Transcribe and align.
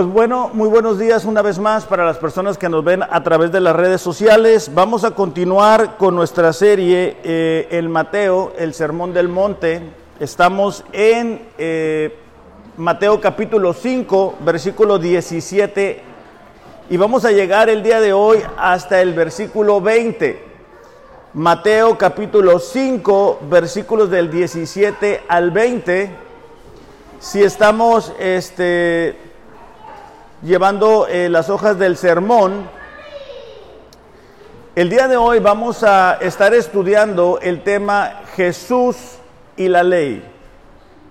Pues 0.00 0.10
bueno, 0.10 0.50
muy 0.54 0.70
buenos 0.70 0.98
días 0.98 1.26
una 1.26 1.42
vez 1.42 1.58
más 1.58 1.84
para 1.84 2.06
las 2.06 2.16
personas 2.16 2.56
que 2.56 2.70
nos 2.70 2.82
ven 2.82 3.02
a 3.02 3.22
través 3.22 3.52
de 3.52 3.60
las 3.60 3.76
redes 3.76 4.00
sociales. 4.00 4.70
Vamos 4.72 5.04
a 5.04 5.10
continuar 5.10 5.98
con 5.98 6.14
nuestra 6.14 6.54
serie 6.54 7.18
eh, 7.22 7.68
El 7.70 7.90
Mateo, 7.90 8.54
el 8.56 8.72
Sermón 8.72 9.12
del 9.12 9.28
Monte. 9.28 9.82
Estamos 10.18 10.84
en 10.94 11.42
eh, 11.58 12.16
Mateo 12.78 13.20
capítulo 13.20 13.74
5, 13.74 14.36
versículo 14.40 14.98
17 14.98 16.02
y 16.88 16.96
vamos 16.96 17.26
a 17.26 17.30
llegar 17.30 17.68
el 17.68 17.82
día 17.82 18.00
de 18.00 18.14
hoy 18.14 18.38
hasta 18.56 19.02
el 19.02 19.12
versículo 19.12 19.82
20. 19.82 20.42
Mateo 21.34 21.98
capítulo 21.98 22.58
5, 22.58 23.40
versículos 23.50 24.08
del 24.08 24.30
17 24.30 25.24
al 25.28 25.50
20. 25.50 26.10
Si 27.18 27.42
estamos 27.42 28.14
este, 28.18 29.29
llevando 30.42 31.06
eh, 31.06 31.28
las 31.28 31.50
hojas 31.50 31.78
del 31.78 31.96
sermón, 31.96 32.68
el 34.74 34.88
día 34.88 35.08
de 35.08 35.16
hoy 35.16 35.40
vamos 35.40 35.82
a 35.82 36.14
estar 36.20 36.54
estudiando 36.54 37.38
el 37.42 37.62
tema 37.62 38.22
Jesús 38.36 38.96
y 39.56 39.68
la 39.68 39.82
ley. 39.82 40.24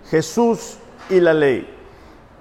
Jesús 0.09 0.77
y 1.09 1.19
la 1.19 1.33
ley. 1.33 1.75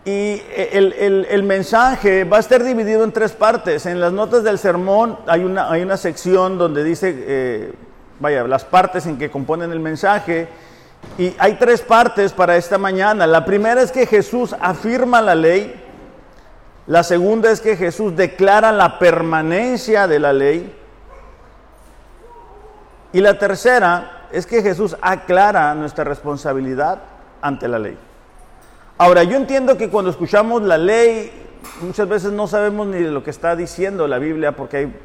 Y 0.04 0.40
el, 0.54 1.42
mensaje 1.42 2.24
va 2.24 2.38
a 2.38 2.40
estar 2.40 2.64
dividido 2.64 3.04
en 3.04 3.12
tres 3.12 3.32
partes. 3.32 3.84
En 3.84 4.00
las 4.00 4.12
notas 4.12 4.42
del 4.42 4.58
sermón 4.58 5.18
hay 5.26 5.44
una, 5.44 5.70
hay 5.70 5.82
una 5.82 5.98
sección 5.98 6.56
donde 6.56 6.82
dice, 6.82 7.14
eh, 7.14 7.72
vaya, 8.20 8.44
las 8.44 8.64
partes 8.64 9.04
en 9.04 9.18
que 9.18 9.30
componen 9.30 9.70
el 9.70 9.80
mensaje. 9.80 10.48
Y 11.18 11.34
hay 11.38 11.54
tres 11.54 11.82
partes 11.82 12.32
para 12.32 12.56
esta 12.56 12.78
mañana. 12.78 13.26
La 13.26 13.44
primera 13.44 13.82
es 13.82 13.92
que 13.92 14.06
Jesús 14.06 14.54
afirma 14.58 15.20
la 15.20 15.34
ley. 15.34 15.87
La 16.88 17.02
segunda 17.02 17.50
es 17.50 17.60
que 17.60 17.76
Jesús 17.76 18.16
declara 18.16 18.72
la 18.72 18.98
permanencia 18.98 20.06
de 20.06 20.18
la 20.18 20.32
ley. 20.32 20.74
Y 23.12 23.20
la 23.20 23.38
tercera 23.38 24.28
es 24.32 24.46
que 24.46 24.62
Jesús 24.62 24.96
aclara 25.02 25.74
nuestra 25.74 26.04
responsabilidad 26.04 27.00
ante 27.42 27.68
la 27.68 27.78
ley. 27.78 27.98
Ahora, 28.96 29.22
yo 29.22 29.36
entiendo 29.36 29.76
que 29.76 29.90
cuando 29.90 30.10
escuchamos 30.10 30.62
la 30.62 30.78
ley, 30.78 31.30
muchas 31.82 32.08
veces 32.08 32.32
no 32.32 32.46
sabemos 32.46 32.86
ni 32.86 33.02
de 33.02 33.10
lo 33.10 33.22
que 33.22 33.30
está 33.30 33.54
diciendo 33.54 34.08
la 34.08 34.18
Biblia, 34.18 34.52
porque 34.52 34.78
hay, 34.78 34.96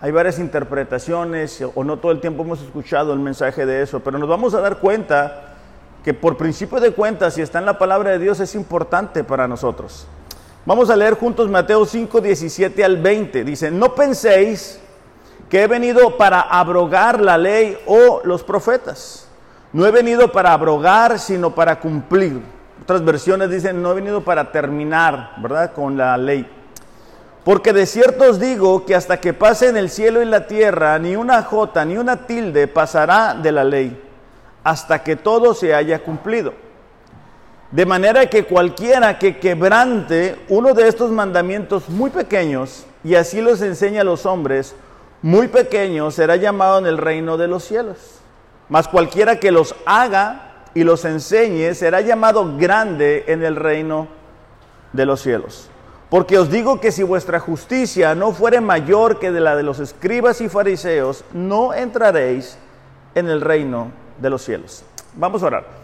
hay 0.00 0.10
varias 0.10 0.38
interpretaciones, 0.38 1.62
o 1.74 1.84
no 1.84 1.98
todo 1.98 2.12
el 2.12 2.20
tiempo 2.22 2.42
hemos 2.42 2.62
escuchado 2.62 3.12
el 3.12 3.18
mensaje 3.18 3.66
de 3.66 3.82
eso, 3.82 4.00
pero 4.00 4.18
nos 4.18 4.30
vamos 4.30 4.54
a 4.54 4.62
dar 4.62 4.78
cuenta 4.78 5.56
que 6.02 6.14
por 6.14 6.38
principio 6.38 6.80
de 6.80 6.92
cuentas, 6.92 7.34
si 7.34 7.42
está 7.42 7.58
en 7.58 7.66
la 7.66 7.76
palabra 7.76 8.12
de 8.12 8.18
Dios, 8.18 8.40
es 8.40 8.54
importante 8.54 9.24
para 9.24 9.46
nosotros. 9.46 10.08
Vamos 10.64 10.90
a 10.90 10.96
leer 10.96 11.14
juntos 11.14 11.48
Mateo 11.48 11.86
5, 11.86 12.20
17 12.20 12.84
al 12.84 12.98
20. 12.98 13.44
Dice, 13.44 13.70
no 13.70 13.94
penséis 13.94 14.80
que 15.48 15.62
he 15.62 15.66
venido 15.66 16.16
para 16.16 16.40
abrogar 16.40 17.20
la 17.20 17.38
ley 17.38 17.78
o 17.86 18.20
los 18.24 18.44
profetas. 18.44 19.28
No 19.72 19.86
he 19.86 19.90
venido 19.90 20.30
para 20.30 20.52
abrogar, 20.52 21.18
sino 21.18 21.54
para 21.54 21.80
cumplir. 21.80 22.40
Otras 22.82 23.04
versiones 23.04 23.50
dicen, 23.50 23.82
no 23.82 23.92
he 23.92 23.94
venido 23.94 24.22
para 24.22 24.50
terminar, 24.50 25.32
¿verdad? 25.38 25.72
Con 25.72 25.96
la 25.96 26.16
ley. 26.16 26.46
Porque 27.44 27.72
de 27.72 27.86
cierto 27.86 28.24
os 28.30 28.38
digo 28.38 28.84
que 28.84 28.94
hasta 28.94 29.20
que 29.20 29.32
pasen 29.32 29.76
el 29.76 29.88
cielo 29.88 30.20
y 30.20 30.26
la 30.26 30.46
tierra, 30.46 30.98
ni 30.98 31.16
una 31.16 31.42
jota 31.42 31.84
ni 31.84 31.96
una 31.96 32.26
tilde 32.26 32.68
pasará 32.68 33.34
de 33.34 33.52
la 33.52 33.64
ley, 33.64 34.02
hasta 34.64 35.02
que 35.02 35.16
todo 35.16 35.54
se 35.54 35.74
haya 35.74 36.02
cumplido. 36.02 36.52
De 37.70 37.84
manera 37.84 38.30
que 38.30 38.44
cualquiera 38.44 39.18
que 39.18 39.38
quebrante 39.38 40.36
uno 40.48 40.72
de 40.72 40.88
estos 40.88 41.10
mandamientos 41.10 41.88
muy 41.88 42.10
pequeños, 42.10 42.86
y 43.04 43.14
así 43.14 43.40
los 43.40 43.60
enseña 43.60 44.00
a 44.00 44.04
los 44.04 44.24
hombres, 44.24 44.74
muy 45.20 45.48
pequeños, 45.48 46.14
será 46.14 46.36
llamado 46.36 46.78
en 46.78 46.86
el 46.86 46.96
reino 46.96 47.36
de 47.36 47.48
los 47.48 47.64
cielos. 47.64 48.20
Mas 48.68 48.88
cualquiera 48.88 49.38
que 49.38 49.50
los 49.50 49.74
haga, 49.84 50.48
y 50.74 50.84
los 50.84 51.04
enseñe, 51.04 51.74
será 51.74 52.00
llamado 52.00 52.56
grande 52.56 53.24
en 53.26 53.42
el 53.42 53.56
reino 53.56 54.08
de 54.92 55.06
los 55.06 55.20
cielos. 55.20 55.68
Porque 56.08 56.38
os 56.38 56.50
digo 56.50 56.80
que 56.80 56.92
si 56.92 57.02
vuestra 57.02 57.40
justicia 57.40 58.14
no 58.14 58.32
fuere 58.32 58.60
mayor 58.60 59.18
que 59.18 59.30
de 59.30 59.40
la 59.40 59.56
de 59.56 59.62
los 59.62 59.78
escribas 59.78 60.40
y 60.40 60.48
fariseos, 60.48 61.24
no 61.32 61.74
entraréis 61.74 62.58
en 63.14 63.28
el 63.28 63.40
reino 63.40 63.90
de 64.18 64.30
los 64.30 64.42
cielos. 64.42 64.84
Vamos 65.14 65.42
a 65.42 65.46
orar. 65.46 65.77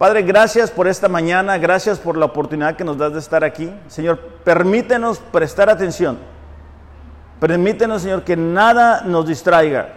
Padre, 0.00 0.22
gracias 0.22 0.70
por 0.70 0.88
esta 0.88 1.10
mañana, 1.10 1.58
gracias 1.58 1.98
por 1.98 2.16
la 2.16 2.24
oportunidad 2.24 2.74
que 2.74 2.84
nos 2.84 2.96
das 2.96 3.12
de 3.12 3.18
estar 3.18 3.44
aquí. 3.44 3.70
Señor, 3.86 4.18
permítenos 4.18 5.18
prestar 5.18 5.68
atención. 5.68 6.16
Permítenos, 7.38 8.00
Señor, 8.00 8.22
que 8.22 8.34
nada 8.34 9.02
nos 9.02 9.26
distraiga. 9.26 9.90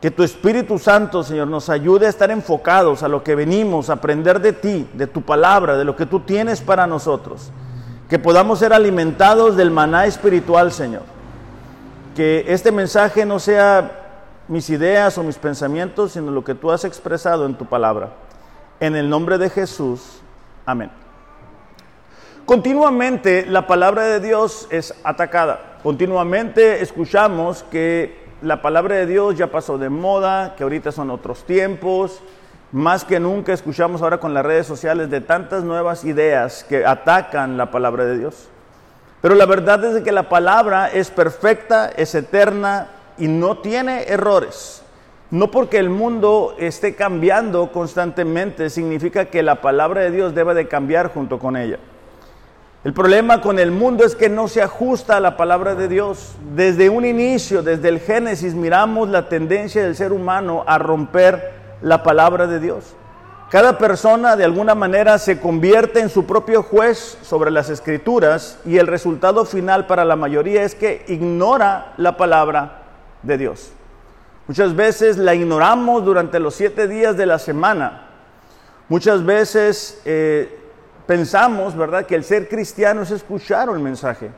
Que 0.00 0.10
tu 0.10 0.24
Espíritu 0.24 0.80
Santo, 0.80 1.22
Señor, 1.22 1.46
nos 1.46 1.68
ayude 1.68 2.06
a 2.06 2.08
estar 2.08 2.32
enfocados 2.32 3.04
a 3.04 3.08
lo 3.08 3.22
que 3.22 3.36
venimos 3.36 3.90
a 3.90 3.92
aprender 3.92 4.40
de 4.40 4.52
ti, 4.52 4.90
de 4.92 5.06
tu 5.06 5.22
palabra, 5.22 5.76
de 5.76 5.84
lo 5.84 5.94
que 5.94 6.06
tú 6.06 6.18
tienes 6.18 6.60
para 6.60 6.88
nosotros. 6.88 7.52
Que 8.08 8.18
podamos 8.18 8.58
ser 8.58 8.72
alimentados 8.72 9.56
del 9.56 9.70
maná 9.70 10.06
espiritual, 10.06 10.72
Señor. 10.72 11.02
Que 12.16 12.44
este 12.48 12.72
mensaje 12.72 13.24
no 13.24 13.38
sea 13.38 13.88
mis 14.48 14.68
ideas 14.68 15.16
o 15.16 15.22
mis 15.22 15.38
pensamientos, 15.38 16.10
sino 16.10 16.32
lo 16.32 16.42
que 16.42 16.56
tú 16.56 16.72
has 16.72 16.84
expresado 16.84 17.46
en 17.46 17.54
tu 17.54 17.66
palabra. 17.66 18.25
En 18.80 18.94
el 18.94 19.08
nombre 19.08 19.38
de 19.38 19.48
Jesús. 19.48 20.20
Amén. 20.66 20.90
Continuamente 22.44 23.44
la 23.46 23.66
palabra 23.66 24.04
de 24.04 24.20
Dios 24.20 24.68
es 24.70 24.94
atacada. 25.02 25.78
Continuamente 25.82 26.82
escuchamos 26.82 27.64
que 27.64 28.26
la 28.42 28.62
palabra 28.62 28.96
de 28.96 29.06
Dios 29.06 29.36
ya 29.36 29.48
pasó 29.48 29.78
de 29.78 29.88
moda, 29.88 30.54
que 30.56 30.62
ahorita 30.62 30.92
son 30.92 31.10
otros 31.10 31.44
tiempos. 31.44 32.20
Más 32.70 33.04
que 33.04 33.18
nunca 33.18 33.52
escuchamos 33.52 34.02
ahora 34.02 34.18
con 34.18 34.34
las 34.34 34.44
redes 34.44 34.66
sociales 34.66 35.10
de 35.10 35.20
tantas 35.20 35.64
nuevas 35.64 36.04
ideas 36.04 36.64
que 36.64 36.84
atacan 36.84 37.56
la 37.56 37.70
palabra 37.70 38.04
de 38.04 38.18
Dios. 38.18 38.48
Pero 39.22 39.34
la 39.34 39.46
verdad 39.46 39.82
es 39.84 40.02
que 40.04 40.12
la 40.12 40.28
palabra 40.28 40.88
es 40.88 41.10
perfecta, 41.10 41.88
es 41.88 42.14
eterna 42.14 42.88
y 43.18 43.26
no 43.26 43.58
tiene 43.58 44.04
errores. 44.04 44.82
No 45.36 45.50
porque 45.50 45.76
el 45.76 45.90
mundo 45.90 46.54
esté 46.58 46.94
cambiando 46.94 47.70
constantemente 47.70 48.70
significa 48.70 49.26
que 49.26 49.42
la 49.42 49.60
palabra 49.60 50.00
de 50.00 50.10
Dios 50.10 50.34
debe 50.34 50.54
de 50.54 50.66
cambiar 50.66 51.12
junto 51.12 51.38
con 51.38 51.58
ella. 51.58 51.78
El 52.84 52.94
problema 52.94 53.42
con 53.42 53.58
el 53.58 53.70
mundo 53.70 54.06
es 54.06 54.16
que 54.16 54.30
no 54.30 54.48
se 54.48 54.62
ajusta 54.62 55.18
a 55.18 55.20
la 55.20 55.36
palabra 55.36 55.74
de 55.74 55.88
Dios. 55.88 56.36
Desde 56.54 56.88
un 56.88 57.04
inicio, 57.04 57.62
desde 57.62 57.90
el 57.90 58.00
Génesis, 58.00 58.54
miramos 58.54 59.10
la 59.10 59.28
tendencia 59.28 59.82
del 59.82 59.94
ser 59.94 60.14
humano 60.14 60.64
a 60.66 60.78
romper 60.78 61.52
la 61.82 62.02
palabra 62.02 62.46
de 62.46 62.58
Dios. 62.58 62.96
Cada 63.50 63.76
persona 63.76 64.36
de 64.36 64.44
alguna 64.44 64.74
manera 64.74 65.18
se 65.18 65.38
convierte 65.38 66.00
en 66.00 66.08
su 66.08 66.24
propio 66.24 66.62
juez 66.62 67.18
sobre 67.20 67.50
las 67.50 67.68
escrituras 67.68 68.58
y 68.64 68.78
el 68.78 68.86
resultado 68.86 69.44
final 69.44 69.86
para 69.86 70.06
la 70.06 70.16
mayoría 70.16 70.62
es 70.62 70.74
que 70.74 71.04
ignora 71.08 71.92
la 71.98 72.16
palabra 72.16 72.84
de 73.22 73.36
Dios. 73.36 73.72
Muchas 74.48 74.76
veces 74.76 75.16
la 75.16 75.34
ignoramos 75.34 76.04
durante 76.04 76.38
los 76.38 76.54
siete 76.54 76.86
días 76.86 77.16
de 77.16 77.26
la 77.26 77.38
semana. 77.38 78.08
Muchas 78.88 79.24
veces 79.24 80.00
eh, 80.04 80.56
pensamos, 81.06 81.76
¿verdad?, 81.76 82.06
que 82.06 82.14
el 82.14 82.22
ser 82.22 82.48
cristiano 82.48 83.02
es 83.02 83.10
escuchar 83.10 83.68
el 83.68 83.80
mensaje. 83.80 84.30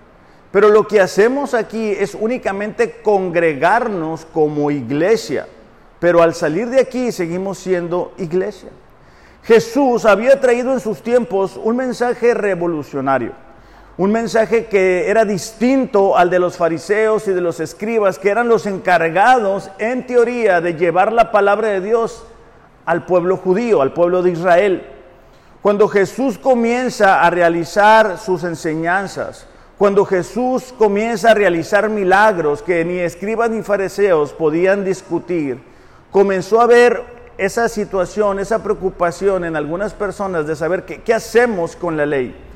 Pero 0.50 0.70
lo 0.70 0.86
que 0.88 1.00
hacemos 1.00 1.52
aquí 1.52 1.90
es 1.90 2.14
únicamente 2.14 3.02
congregarnos 3.02 4.24
como 4.24 4.70
iglesia. 4.70 5.46
Pero 6.00 6.22
al 6.22 6.34
salir 6.34 6.70
de 6.70 6.80
aquí 6.80 7.12
seguimos 7.12 7.58
siendo 7.58 8.14
iglesia. 8.16 8.70
Jesús 9.42 10.06
había 10.06 10.40
traído 10.40 10.72
en 10.72 10.80
sus 10.80 11.02
tiempos 11.02 11.60
un 11.62 11.76
mensaje 11.76 12.32
revolucionario. 12.32 13.32
Un 13.98 14.12
mensaje 14.12 14.66
que 14.66 15.10
era 15.10 15.24
distinto 15.24 16.16
al 16.16 16.30
de 16.30 16.38
los 16.38 16.56
fariseos 16.56 17.26
y 17.26 17.32
de 17.32 17.40
los 17.40 17.58
escribas, 17.58 18.20
que 18.20 18.30
eran 18.30 18.48
los 18.48 18.64
encargados, 18.64 19.72
en 19.78 20.06
teoría, 20.06 20.60
de 20.60 20.74
llevar 20.74 21.12
la 21.12 21.32
palabra 21.32 21.66
de 21.68 21.80
Dios 21.80 22.24
al 22.86 23.04
pueblo 23.04 23.36
judío, 23.36 23.82
al 23.82 23.92
pueblo 23.92 24.22
de 24.22 24.30
Israel. 24.30 24.86
Cuando 25.60 25.88
Jesús 25.88 26.38
comienza 26.38 27.24
a 27.24 27.30
realizar 27.30 28.18
sus 28.18 28.44
enseñanzas, 28.44 29.48
cuando 29.76 30.04
Jesús 30.04 30.72
comienza 30.78 31.32
a 31.32 31.34
realizar 31.34 31.90
milagros 31.90 32.62
que 32.62 32.84
ni 32.84 32.98
escribas 32.98 33.50
ni 33.50 33.64
fariseos 33.64 34.32
podían 34.32 34.84
discutir, 34.84 35.60
comenzó 36.12 36.60
a 36.60 36.64
haber 36.64 37.02
esa 37.36 37.68
situación, 37.68 38.38
esa 38.38 38.62
preocupación 38.62 39.44
en 39.44 39.56
algunas 39.56 39.92
personas 39.92 40.46
de 40.46 40.54
saber 40.54 40.84
qué, 40.84 41.12
hacemos 41.12 41.74
con 41.74 41.96
la 41.96 42.06
ley. 42.06 42.47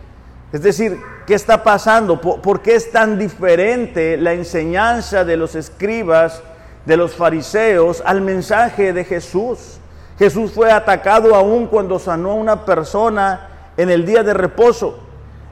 Es 0.53 0.63
decir, 0.63 1.01
¿qué 1.27 1.35
está 1.35 1.63
pasando? 1.63 2.21
¿Por 2.21 2.61
qué 2.61 2.75
es 2.75 2.91
tan 2.91 3.19
diferente 3.19 4.19
la 4.19 4.35
enseñanza 4.35 5.25
de 5.25 5.37
los 5.39 5.55
escribas, 5.55 6.43
de 6.85 6.97
los 6.97 7.15
fariseos, 7.15 8.03
al 8.05 8.21
mensaje 8.21 8.93
de 8.93 9.05
Jesús? 9.05 9.79
Jesús 10.19 10.53
fue 10.53 10.71
atacado 10.71 11.35
aún 11.35 11.67
cuando 11.67 11.99
sanó 11.99 12.33
a 12.33 12.35
una 12.35 12.65
persona 12.67 13.49
en 13.79 13.91
el 13.91 14.05
día 14.05 14.23
de 14.23 14.35
reposo. 14.35 14.99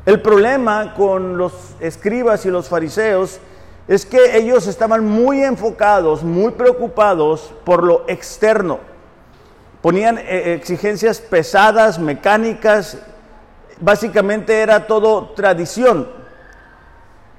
El 0.05 0.21
problema 0.21 0.95
con 0.95 1.39
los 1.39 1.53
escribas 1.81 2.45
y 2.45 2.51
los 2.51 2.69
fariseos 2.69 3.41
es 3.89 4.05
que 4.05 4.37
ellos 4.37 4.67
estaban 4.67 5.05
muy 5.05 5.43
enfocados, 5.43 6.23
muy 6.23 6.53
preocupados 6.53 7.53
por 7.65 7.83
lo 7.83 8.05
externo. 8.07 8.79
Ponían 9.83 10.19
eh, 10.19 10.55
exigencias 10.55 11.21
pesadas, 11.21 11.99
mecánicas, 11.99 12.99
básicamente 13.81 14.61
era 14.61 14.87
todo 14.87 15.31
tradición. 15.31 16.09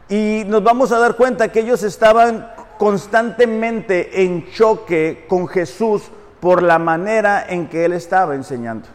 Y 0.09 0.43
nos 0.47 0.63
vamos 0.63 0.91
a 0.91 0.99
dar 0.99 1.15
cuenta 1.15 1.51
que 1.51 1.61
ellos 1.61 1.83
estaban 1.83 2.51
constantemente 2.77 4.23
en 4.23 4.51
choque 4.51 5.25
con 5.29 5.47
Jesús 5.47 6.03
por 6.39 6.63
la 6.63 6.79
manera 6.79 7.45
en 7.47 7.67
que 7.67 7.85
él 7.85 7.93
estaba 7.93 8.35
enseñando. 8.35 8.87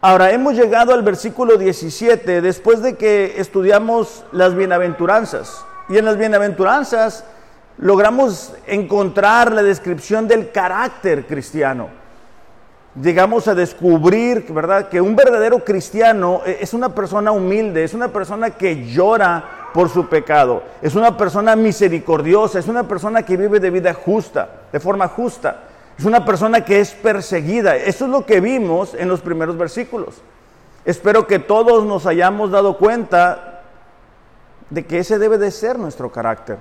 Ahora, 0.00 0.32
hemos 0.32 0.54
llegado 0.54 0.92
al 0.92 1.02
versículo 1.02 1.56
17 1.56 2.40
después 2.40 2.82
de 2.82 2.96
que 2.96 3.34
estudiamos 3.38 4.24
las 4.32 4.54
bienaventuranzas. 4.54 5.64
Y 5.88 5.98
en 5.98 6.04
las 6.04 6.18
bienaventuranzas 6.18 7.24
logramos 7.78 8.52
encontrar 8.66 9.52
la 9.52 9.62
descripción 9.62 10.28
del 10.28 10.50
carácter 10.50 11.26
cristiano. 11.26 12.03
Llegamos 13.00 13.48
a 13.48 13.54
descubrir, 13.54 14.46
¿verdad?, 14.52 14.88
que 14.88 15.00
un 15.00 15.16
verdadero 15.16 15.64
cristiano 15.64 16.42
e, 16.46 16.58
es 16.60 16.74
una 16.74 16.94
persona 16.94 17.32
humilde, 17.32 17.82
es 17.82 17.92
una 17.92 18.08
persona 18.08 18.50
que 18.50 18.86
llora 18.86 19.70
por 19.74 19.88
su 19.88 20.08
pecado, 20.08 20.62
es 20.80 20.94
una 20.94 21.16
persona 21.16 21.56
misericordiosa, 21.56 22.60
es 22.60 22.68
una 22.68 22.86
persona 22.86 23.24
que 23.24 23.36
vive 23.36 23.58
de 23.58 23.70
vida 23.70 23.92
justa, 23.92 24.48
de 24.72 24.78
forma 24.78 25.08
justa, 25.08 25.64
es 25.98 26.04
una 26.04 26.24
persona 26.24 26.64
que 26.64 26.80
es 26.80 26.92
perseguida. 26.92 27.76
Eso 27.76 28.04
es 28.04 28.10
lo 28.10 28.24
que 28.24 28.40
vimos 28.40 28.94
en 28.94 29.08
los 29.08 29.20
primeros 29.20 29.56
versículos. 29.56 30.22
Espero 30.84 31.26
que 31.26 31.38
todos 31.38 31.84
nos 31.84 32.06
hayamos 32.06 32.50
dado 32.50 32.76
cuenta 32.78 33.62
de 34.70 34.84
que 34.84 34.98
ese 34.98 35.18
debe 35.18 35.38
de 35.38 35.50
ser 35.50 35.78
nuestro 35.78 36.10
carácter. 36.10 36.58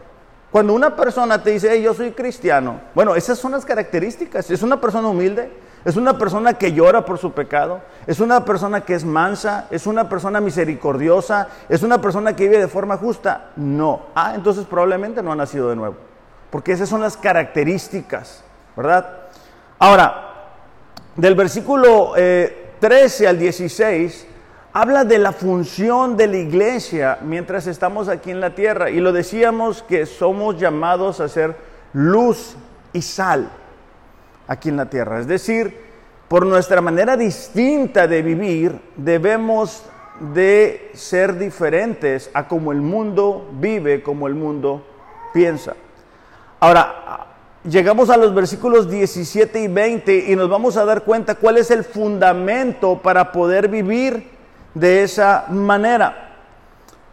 Cuando 0.52 0.74
una 0.74 0.96
persona 0.96 1.42
te 1.42 1.50
dice, 1.50 1.82
yo 1.82 1.94
soy 1.94 2.12
cristiano, 2.12 2.80
bueno, 2.94 3.16
esas 3.16 3.40
son 3.40 3.54
las 3.54 3.66
características. 3.66 4.52
Es 4.52 4.62
una 4.62 4.80
persona 4.80 5.08
humilde, 5.08 5.52
es 5.86 5.98
una 5.98 6.18
persona 6.18 6.54
que 6.54 6.72
llora 6.72 7.04
por 7.04 7.18
su 7.18 7.34
pecado, 7.34 7.82
es 8.08 8.22
una 8.22 8.46
persona 8.46 8.82
que 8.82 8.96
es 8.96 9.04
mansa, 9.04 9.68
es 9.70 9.86
una 9.86 10.08
persona 10.08 10.40
misericordiosa, 10.40 11.50
es 11.68 11.84
una 11.84 12.00
persona 12.00 12.36
que 12.36 12.48
vive 12.48 12.60
de 12.60 12.70
forma 12.70 12.98
justa. 12.98 13.50
No. 13.58 14.04
Ah, 14.16 14.34
entonces 14.36 14.66
probablemente 14.66 15.22
no 15.22 15.34
ha 15.34 15.36
nacido 15.36 15.70
de 15.70 15.76
nuevo. 15.76 15.96
Porque 16.50 16.72
esas 16.72 16.88
son 16.88 17.02
las 17.02 17.18
características, 17.18 18.44
¿verdad? 18.78 19.10
Ahora, 19.78 20.32
del 21.18 21.36
versículo 21.36 22.14
13 22.14 23.24
eh, 23.24 23.28
al 23.28 23.38
16 23.38 24.28
habla 24.72 25.04
de 25.04 25.18
la 25.18 25.34
función 25.34 26.16
de 26.16 26.28
la 26.28 26.38
iglesia 26.38 27.20
mientras 27.22 27.68
estamos 27.68 28.08
aquí 28.08 28.32
en 28.32 28.40
la 28.40 28.56
tierra. 28.56 28.90
Y 28.90 29.02
lo 29.02 29.12
decíamos 29.12 29.84
que 29.84 30.06
somos 30.06 30.58
llamados 30.58 31.20
a 31.20 31.28
ser 31.28 31.58
luz 31.92 32.56
y 32.94 33.02
sal 33.02 33.50
aquí 34.48 34.70
en 34.70 34.78
la 34.78 34.90
tierra. 34.90 35.20
Es 35.20 35.28
decir, 35.28 35.78
por 36.28 36.46
nuestra 36.46 36.82
manera 36.82 37.18
distinta 37.18 38.08
de 38.08 38.22
vivir, 38.22 38.80
debemos 38.96 39.84
de 40.34 40.92
ser 40.94 41.38
diferentes 41.38 42.30
a 42.34 42.48
como 42.48 42.72
el 42.72 42.82
mundo 42.82 43.50
vive, 43.54 44.04
como 44.04 44.28
el 44.28 44.36
mundo 44.36 44.86
piensa. 45.34 45.76
Ahora, 46.60 47.28
llegamos 47.64 48.10
a 48.10 48.18
los 48.18 48.34
versículos 48.34 48.90
17 48.90 49.62
y 49.62 49.68
20 49.68 50.32
y 50.32 50.36
nos 50.36 50.50
vamos 50.50 50.78
a 50.78 50.86
dar 50.86 51.04
cuenta 51.04 51.36
cuál 51.36 51.58
es 51.58 51.72
el 51.72 51.84
fundamento 51.84 53.02
para 53.02 53.32
poder 53.32 53.68
vivir 53.68 54.30
de 54.74 55.04
esa 55.04 55.46
manera. 55.50 56.38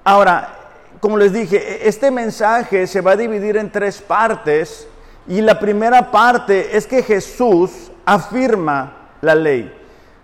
Ahora, 0.04 0.56
como 1.00 1.16
les 1.16 1.32
dije, 1.32 1.88
este 1.88 2.10
mensaje 2.10 2.86
se 2.86 3.00
va 3.00 3.12
a 3.12 3.16
dividir 3.16 3.56
en 3.56 3.70
tres 3.70 4.00
partes 4.00 4.86
y 5.28 5.40
la 5.40 5.58
primera 5.58 6.10
parte 6.10 6.76
es 6.76 6.86
que 6.86 7.02
Jesús 7.02 7.90
afirma 8.04 9.10
la 9.20 9.34
ley. 9.34 9.72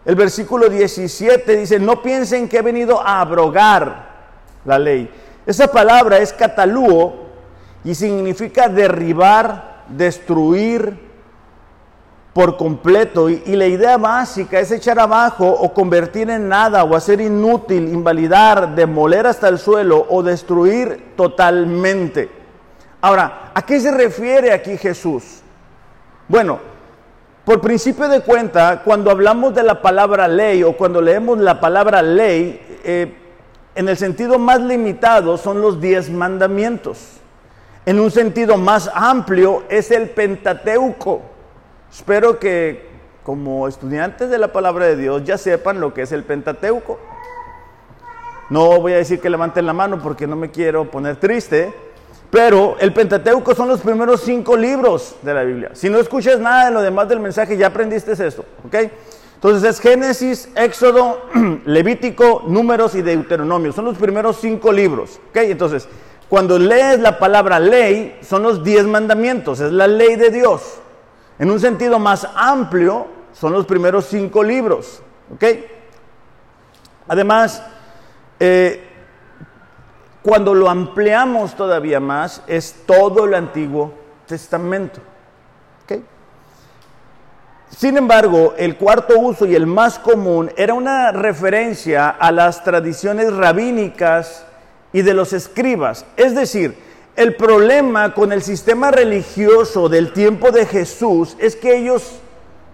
El 0.05 0.15
versículo 0.15 0.69
17 0.69 1.57
dice, 1.57 1.79
no 1.79 2.03
piensen 2.03 2.49
que 2.49 2.59
he 2.59 2.63
venido 2.63 3.01
a 3.01 3.21
abrogar 3.21 4.07
la 4.65 4.79
ley. 4.79 5.11
Esa 5.45 5.71
palabra 5.71 6.19
es 6.19 6.33
catalúo 6.33 7.27
y 7.85 7.95
significa 7.95 8.69
derribar, 8.69 9.85
destruir, 9.89 11.07
por 12.37 12.59
completo 12.59 13.31
y, 13.31 13.57
la 13.57 13.67
idea 13.67 13.97
básica 13.97 14.61
es 14.61 14.71
echar 14.71 15.01
abajo 15.01 15.49
o 15.49 15.73
convertir 15.73 16.29
en 16.29 16.51
nada 16.51 16.85
o 16.85 16.95
hacer 16.95 17.19
inútil, 17.19 17.89
invalidar, 17.89 18.75
demoler 18.75 19.27
hasta 19.27 19.49
el 19.49 19.59
suelo 19.59 20.07
o 20.11 20.23
destruir 20.23 21.15
totalmente. 21.17 22.29
Ahora, 23.01 23.53
¿a 23.55 23.63
qué 23.63 23.81
se 23.81 23.91
refiere 23.91 24.53
aquí 24.53 24.77
Jesús? 24.77 25.41
Bueno, 26.29 26.59
por 27.45 27.61
principio 27.61 28.09
de 28.09 28.21
cuenta, 28.21 28.83
cuando 28.85 29.11
hablamos 29.11 29.55
de 29.55 29.63
la 29.63 29.81
palabra 29.81 30.27
ley 30.27 30.63
o 30.63 30.77
cuando 30.77 31.01
leemos 31.01 31.39
la 31.39 31.61
palabra 31.61 32.03
ley, 32.03 32.81
eh, 32.85 33.15
en 33.75 33.89
el 33.89 33.97
sentido 33.97 34.39
más 34.39 34.61
limitado 34.61 35.37
son 35.37 35.61
los 35.61 35.81
diez 35.81 36.11
mandamientos. 36.11 37.19
En 37.85 38.01
un 38.01 38.11
sentido 38.11 38.57
más 38.57 38.91
amplio 38.93 39.63
es 39.69 39.91
el 39.93 40.11
Pentateuco 40.11 41.37
Espero 41.97 42.39
que 42.39 42.87
como 43.23 43.67
estudiantes 43.67 44.29
de 44.29 44.39
la 44.39 44.53
palabra 44.53 44.87
de 44.87 44.97
Dios 44.97 45.25
ya 45.25 45.39
sepan 45.39 45.81
lo 45.81 45.95
que 45.95 46.03
es 46.03 46.13
el 46.13 46.25
Pentateuco. 46.25 46.99
No 48.51 48.81
voy 48.81 48.93
a 48.93 48.97
decir 48.97 49.19
que 49.19 49.31
levanten 49.31 49.67
la 49.67 49.73
mano 49.73 49.99
porque 50.03 50.27
no 50.27 50.37
me 50.37 50.51
quiero 50.51 50.91
poner 50.91 51.17
triste, 51.17 51.73
pero 52.37 52.77
el 52.81 52.93
Pentateuco 52.93 53.55
son 53.55 53.67
los 53.69 53.81
primeros 53.81 54.21
cinco 54.21 54.59
libros 54.59 55.17
de 55.23 55.33
la 55.33 55.43
Biblia. 55.43 55.71
Si 55.73 55.89
no 55.89 55.99
escuchas 55.99 56.39
nada 56.39 56.67
de 56.67 56.71
lo 56.71 56.83
demás 56.83 57.09
del 57.09 57.19
mensaje, 57.19 57.57
ya 57.57 57.69
aprendiste 57.69 58.13
esto, 58.13 58.45
¿ok? 58.63 58.75
Entonces 59.37 59.71
es 59.71 59.81
Génesis, 59.81 60.51
Éxodo, 60.55 61.23
Levítico, 61.65 62.45
Números 62.47 62.95
y 62.95 63.01
Deuteronomio. 63.01 63.73
Son 63.73 63.87
los 63.87 63.97
primeros 63.97 64.37
cinco 64.39 64.71
libros, 64.71 65.19
¿ok? 65.31 65.37
Entonces, 65.45 65.89
cuando 66.29 66.59
lees 66.59 67.01
la 67.01 67.19
palabra 67.19 67.59
ley, 67.59 68.19
son 68.21 68.43
los 68.43 68.63
diez 68.63 68.85
mandamientos, 68.85 69.61
es 69.61 69.73
la 69.73 69.87
ley 69.87 70.17
de 70.17 70.29
Dios. 70.29 70.75
En 71.39 71.51
un 71.51 71.59
sentido 71.59 71.99
más 71.99 72.29
amplio, 72.37 73.07
son 73.33 73.55
los 73.55 73.65
primeros 73.65 74.05
cinco 74.05 74.43
libros. 74.43 75.01
¿Ok? 75.35 75.43
Además, 77.09 77.63
eh, 78.39 78.86
cuando 80.27 80.57
lo 80.57 80.69
ampliamos 80.69 81.55
todavía 81.55 82.01
más, 82.01 82.43
es 82.49 82.75
todo 82.85 83.27
el 83.27 83.35
Antiguo 83.35 83.93
Testamento. 84.27 84.99
¿Ok? 85.85 86.01
Sin 87.71 87.97
embargo, 87.97 88.53
el 88.59 88.77
cuarto 88.77 89.21
uso 89.21 89.47
y 89.47 89.55
el 89.55 89.69
más 89.69 90.01
común 90.01 90.51
era 90.57 90.75
una 90.75 91.13
referencia 91.13 92.09
a 92.09 92.33
las 92.33 92.65
tradiciones 92.65 93.33
rabínicas 93.33 94.45
y 94.93 95.03
de 95.03 95.15
los 95.15 95.33
escribas. 95.33 96.05
Es 96.17 96.35
decir, 96.35 96.77
el 97.15 97.37
problema 97.37 98.13
con 98.13 98.33
el 98.33 98.43
sistema 98.43 98.91
religioso 98.91 99.89
del 99.89 100.13
tiempo 100.13 100.51
de 100.51 100.67
Jesús 100.67 101.37
es 101.39 101.55
que 101.55 101.77
ellos 101.77 102.19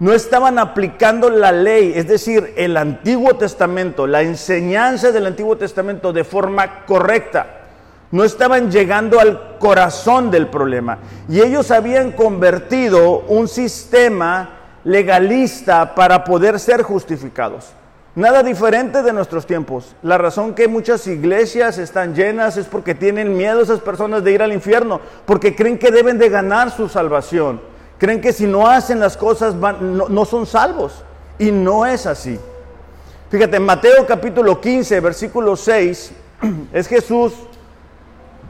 no 0.03 0.11
estaban 0.11 0.59
aplicando 0.59 1.29
la 1.29 1.53
ley, 1.53 1.93
es 1.95 2.09
decir, 2.09 2.51
el 2.57 2.75
Antiguo 2.75 3.37
Testamento, 3.37 4.05
la 4.05 4.21
enseñanza 4.21 5.13
del 5.13 5.27
Antiguo 5.27 5.55
Testamento 5.55 6.11
de 6.11 6.25
forma 6.25 6.83
correcta. 6.83 7.61
No 8.11 8.25
estaban 8.25 8.69
llegando 8.69 9.21
al 9.21 9.57
corazón 9.59 10.29
del 10.29 10.47
problema. 10.47 10.97
Y 11.29 11.39
ellos 11.39 11.71
habían 11.71 12.11
convertido 12.11 13.19
un 13.29 13.47
sistema 13.47 14.49
legalista 14.83 15.95
para 15.95 16.25
poder 16.25 16.59
ser 16.59 16.81
justificados. 16.81 17.69
Nada 18.13 18.43
diferente 18.43 19.03
de 19.03 19.13
nuestros 19.13 19.47
tiempos. 19.47 19.95
La 20.03 20.17
razón 20.17 20.53
que 20.53 20.67
muchas 20.67 21.07
iglesias 21.07 21.77
están 21.77 22.13
llenas 22.13 22.57
es 22.57 22.65
porque 22.65 22.93
tienen 22.93 23.37
miedo 23.37 23.61
esas 23.61 23.79
personas 23.79 24.21
de 24.25 24.33
ir 24.33 24.41
al 24.41 24.51
infierno, 24.51 24.99
porque 25.25 25.55
creen 25.55 25.79
que 25.79 25.91
deben 25.91 26.17
de 26.17 26.27
ganar 26.27 26.71
su 26.71 26.89
salvación. 26.89 27.72
Creen 28.03 28.19
que 28.19 28.33
si 28.33 28.45
no 28.45 28.67
hacen 28.67 28.99
las 28.99 29.15
cosas 29.15 29.55
no, 29.55 30.25
son 30.25 30.45
salvos. 30.45 30.91
Y 31.39 31.51
no 31.51 31.85
es 31.85 32.05
así. 32.05 32.37
Fíjate, 33.29 33.55
en 33.55 33.63
Mateo 33.63 34.05
capítulo 34.05 34.59
15, 34.59 34.99
versículo 34.99 35.55
6, 35.55 36.11
es 36.73 36.87
Jesús 36.89 37.31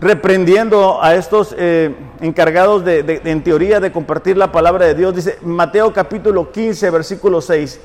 reprendiendo 0.01 0.97
a 1.03 1.13
estos 1.13 1.53
eh, 1.55 1.95
encargados 2.19 2.83
de, 2.83 3.21
en 3.25 3.43
teoría 3.43 3.79
de 3.79 3.91
compartir 3.91 4.37
la 4.37 4.51
palabra 4.51 4.87
de 4.87 4.95
Dios. 4.95 5.13
Dice 5.13 5.37
Mateo 5.43 5.93
capítulo 5.93 6.51
15, 6.51 6.89
versículo 6.89 7.39
6. 7.39 7.79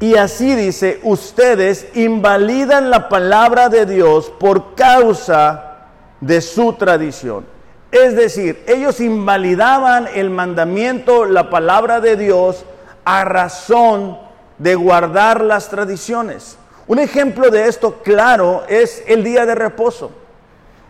Y 0.00 0.16
así 0.16 0.54
dice, 0.54 1.00
ustedes 1.02 1.86
invalidan 1.92 2.88
la 2.88 3.10
palabra 3.10 3.68
de 3.68 3.84
Dios 3.84 4.32
por 4.40 4.74
causa 4.74 5.88
de 6.22 6.40
su 6.40 6.72
tradición. 6.72 7.52
Es 7.94 8.16
decir, 8.16 8.60
ellos 8.66 8.98
invalidaban 8.98 10.08
el 10.12 10.28
mandamiento, 10.28 11.26
la 11.26 11.48
palabra 11.48 12.00
de 12.00 12.16
Dios, 12.16 12.66
a 13.04 13.24
razón 13.24 14.18
de 14.58 14.74
guardar 14.74 15.42
las 15.42 15.68
tradiciones. 15.68 16.58
Un 16.88 16.98
ejemplo 16.98 17.50
de 17.50 17.68
esto 17.68 18.00
claro 18.02 18.64
es 18.68 19.04
el 19.06 19.22
día 19.22 19.46
de 19.46 19.54
reposo. 19.54 20.10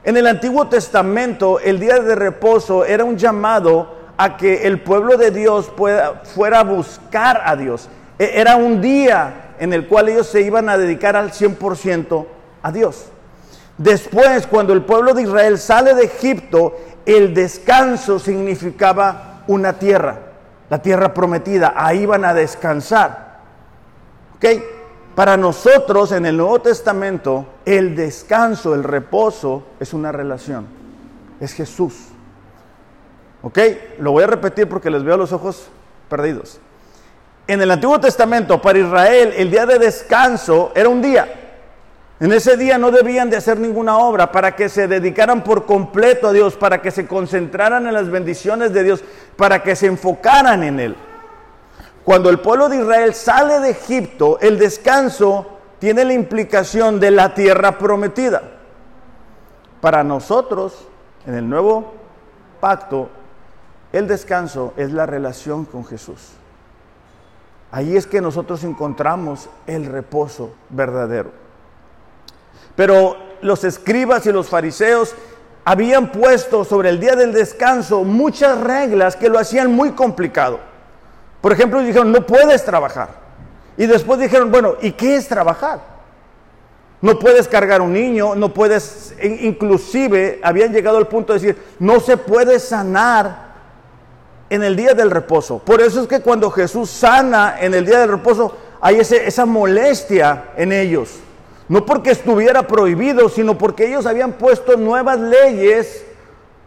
En 0.02 0.16
el 0.16 0.26
Antiguo 0.26 0.68
Testamento 0.68 1.60
el 1.60 1.78
día 1.78 1.98
de 1.98 2.14
reposo 2.14 2.86
era 2.86 3.04
un 3.04 3.18
llamado 3.18 3.96
a 4.16 4.38
que 4.38 4.66
el 4.66 4.80
pueblo 4.80 5.18
de 5.18 5.30
Dios 5.30 5.70
pueda, 5.76 6.22
fuera 6.24 6.60
a 6.60 6.64
buscar 6.64 7.42
a 7.44 7.54
Dios. 7.54 7.90
E, 8.18 8.40
era 8.40 8.56
un 8.56 8.80
día 8.80 9.56
en 9.58 9.74
el 9.74 9.88
cual 9.88 10.08
ellos 10.08 10.26
se 10.28 10.40
iban 10.40 10.70
a 10.70 10.78
dedicar 10.78 11.16
al 11.16 11.32
100% 11.32 12.24
a 12.62 12.72
Dios. 12.72 13.08
Después, 13.76 14.46
cuando 14.46 14.72
el 14.72 14.82
pueblo 14.82 15.14
de 15.14 15.22
Israel 15.22 15.58
sale 15.58 15.94
de 15.94 16.04
Egipto, 16.04 16.76
el 17.06 17.34
descanso 17.34 18.18
significaba 18.18 19.42
una 19.46 19.74
tierra, 19.74 20.18
la 20.70 20.80
tierra 20.80 21.12
prometida. 21.12 21.74
Ahí 21.76 22.06
van 22.06 22.24
a 22.24 22.34
descansar. 22.34 23.40
¿Ok? 24.36 24.44
Para 25.14 25.36
nosotros 25.36 26.12
en 26.12 26.26
el 26.26 26.36
Nuevo 26.36 26.60
Testamento, 26.60 27.46
el 27.64 27.94
descanso, 27.94 28.74
el 28.74 28.82
reposo 28.82 29.64
es 29.78 29.92
una 29.92 30.10
relación. 30.10 30.66
Es 31.40 31.52
Jesús. 31.52 31.94
¿Ok? 33.42 33.58
Lo 33.98 34.12
voy 34.12 34.24
a 34.24 34.28
repetir 34.28 34.68
porque 34.68 34.90
les 34.90 35.04
veo 35.04 35.16
los 35.16 35.32
ojos 35.32 35.68
perdidos. 36.08 36.58
En 37.46 37.60
el 37.60 37.70
Antiguo 37.70 38.00
Testamento, 38.00 38.60
para 38.60 38.78
Israel, 38.78 39.34
el 39.36 39.50
día 39.50 39.66
de 39.66 39.78
descanso 39.78 40.72
era 40.74 40.88
un 40.88 41.02
día. 41.02 41.43
En 42.20 42.32
ese 42.32 42.56
día 42.56 42.78
no 42.78 42.92
debían 42.92 43.28
de 43.28 43.36
hacer 43.36 43.58
ninguna 43.58 43.98
obra 43.98 44.30
para 44.30 44.54
que 44.54 44.68
se 44.68 44.86
dedicaran 44.86 45.42
por 45.42 45.66
completo 45.66 46.28
a 46.28 46.32
Dios, 46.32 46.54
para 46.54 46.80
que 46.80 46.92
se 46.92 47.06
concentraran 47.08 47.86
en 47.86 47.94
las 47.94 48.08
bendiciones 48.08 48.72
de 48.72 48.84
Dios, 48.84 49.02
para 49.36 49.62
que 49.62 49.74
se 49.74 49.86
enfocaran 49.86 50.62
en 50.62 50.78
Él. 50.78 50.96
Cuando 52.04 52.30
el 52.30 52.38
pueblo 52.38 52.68
de 52.68 52.76
Israel 52.76 53.14
sale 53.14 53.58
de 53.60 53.70
Egipto, 53.70 54.38
el 54.40 54.58
descanso 54.58 55.46
tiene 55.80 56.04
la 56.04 56.12
implicación 56.12 57.00
de 57.00 57.10
la 57.10 57.34
tierra 57.34 57.78
prometida. 57.78 58.42
Para 59.80 60.04
nosotros, 60.04 60.86
en 61.26 61.34
el 61.34 61.48
nuevo 61.48 61.94
pacto, 62.60 63.08
el 63.92 64.06
descanso 64.06 64.72
es 64.76 64.92
la 64.92 65.06
relación 65.06 65.64
con 65.64 65.84
Jesús. 65.84 66.32
Ahí 67.72 67.96
es 67.96 68.06
que 68.06 68.20
nosotros 68.20 68.62
encontramos 68.62 69.48
el 69.66 69.86
reposo 69.86 70.54
verdadero. 70.70 71.43
Pero 72.76 73.16
los 73.40 73.64
escribas 73.64 74.26
y 74.26 74.32
los 74.32 74.48
fariseos 74.48 75.14
habían 75.64 76.12
puesto 76.12 76.64
sobre 76.64 76.90
el 76.90 77.00
día 77.00 77.16
del 77.16 77.32
descanso 77.32 78.04
muchas 78.04 78.60
reglas 78.60 79.16
que 79.16 79.28
lo 79.28 79.38
hacían 79.38 79.72
muy 79.72 79.92
complicado. 79.92 80.60
Por 81.40 81.52
ejemplo, 81.52 81.80
dijeron, 81.80 82.12
no 82.12 82.26
puedes 82.26 82.64
trabajar. 82.64 83.10
Y 83.76 83.86
después 83.86 84.18
dijeron, 84.20 84.50
bueno, 84.50 84.74
¿y 84.80 84.92
qué 84.92 85.16
es 85.16 85.28
trabajar? 85.28 85.80
No 87.00 87.18
puedes 87.18 87.48
cargar 87.48 87.82
un 87.82 87.92
niño, 87.92 88.34
no 88.34 88.54
puedes, 88.54 89.14
inclusive 89.22 90.40
habían 90.42 90.72
llegado 90.72 90.96
al 90.96 91.06
punto 91.06 91.34
de 91.34 91.38
decir, 91.38 91.62
no 91.78 92.00
se 92.00 92.16
puede 92.16 92.58
sanar 92.58 93.52
en 94.48 94.62
el 94.62 94.76
día 94.76 94.94
del 94.94 95.10
reposo. 95.10 95.58
Por 95.58 95.82
eso 95.82 96.00
es 96.00 96.08
que 96.08 96.20
cuando 96.20 96.50
Jesús 96.50 96.88
sana 96.88 97.56
en 97.60 97.74
el 97.74 97.84
día 97.84 97.98
del 97.98 98.10
reposo, 98.10 98.56
hay 98.80 98.96
esa 99.00 99.44
molestia 99.44 100.52
en 100.56 100.72
ellos. 100.72 101.10
No 101.68 101.86
porque 101.86 102.10
estuviera 102.10 102.66
prohibido, 102.66 103.28
sino 103.28 103.56
porque 103.56 103.86
ellos 103.86 104.06
habían 104.06 104.32
puesto 104.32 104.76
nuevas 104.76 105.18
leyes 105.18 106.04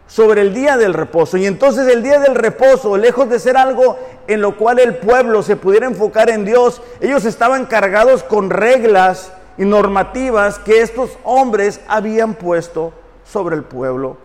sobre 0.08 0.40
el 0.40 0.54
día 0.54 0.76
del 0.76 0.94
reposo. 0.94 1.36
Y 1.36 1.46
entonces 1.46 1.86
el 1.86 2.02
día 2.02 2.18
del 2.18 2.34
reposo, 2.34 2.96
lejos 2.96 3.28
de 3.28 3.38
ser 3.38 3.56
algo 3.56 3.98
en 4.26 4.40
lo 4.40 4.56
cual 4.56 4.78
el 4.80 4.96
pueblo 4.96 5.42
se 5.42 5.56
pudiera 5.56 5.86
enfocar 5.86 6.30
en 6.30 6.44
Dios, 6.44 6.82
ellos 7.00 7.24
estaban 7.24 7.66
cargados 7.66 8.24
con 8.24 8.50
reglas 8.50 9.32
y 9.56 9.64
normativas 9.64 10.58
que 10.58 10.80
estos 10.80 11.16
hombres 11.24 11.80
habían 11.86 12.34
puesto 12.34 12.92
sobre 13.24 13.54
el 13.56 13.64
pueblo 13.64 14.16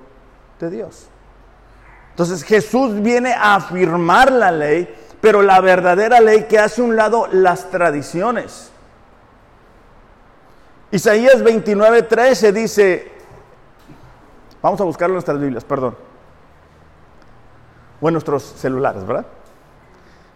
de 0.60 0.70
Dios. 0.70 1.08
Entonces 2.12 2.44
Jesús 2.44 3.02
viene 3.02 3.34
a 3.34 3.56
afirmar 3.56 4.32
la 4.32 4.52
ley, 4.52 4.94
pero 5.20 5.42
la 5.42 5.60
verdadera 5.62 6.20
ley 6.20 6.44
que 6.44 6.60
hace 6.60 6.82
un 6.82 6.96
lado 6.96 7.28
las 7.32 7.70
tradiciones. 7.72 8.73
Isaías 10.94 11.42
29, 11.42 12.04
13 12.04 12.52
dice, 12.52 13.12
vamos 14.62 14.80
a 14.80 14.84
buscarlo 14.84 15.14
en 15.14 15.16
nuestras 15.16 15.40
Biblias, 15.40 15.64
perdón, 15.66 15.98
o 18.00 18.08
en 18.08 18.14
nuestros 18.14 18.44
celulares, 18.44 19.04
¿verdad? 19.04 19.26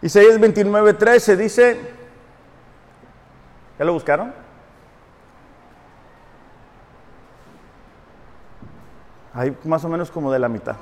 Isaías 0.01 0.39
29, 0.39 0.95
13 0.95 1.37
dice, 1.37 1.79
¿ya 3.77 3.85
lo 3.85 3.93
buscaron? 3.93 4.33
Ahí 9.35 9.55
más 9.63 9.85
o 9.85 9.89
menos 9.89 10.09
como 10.09 10.31
de 10.31 10.39
la 10.39 10.49
mitad. 10.49 10.75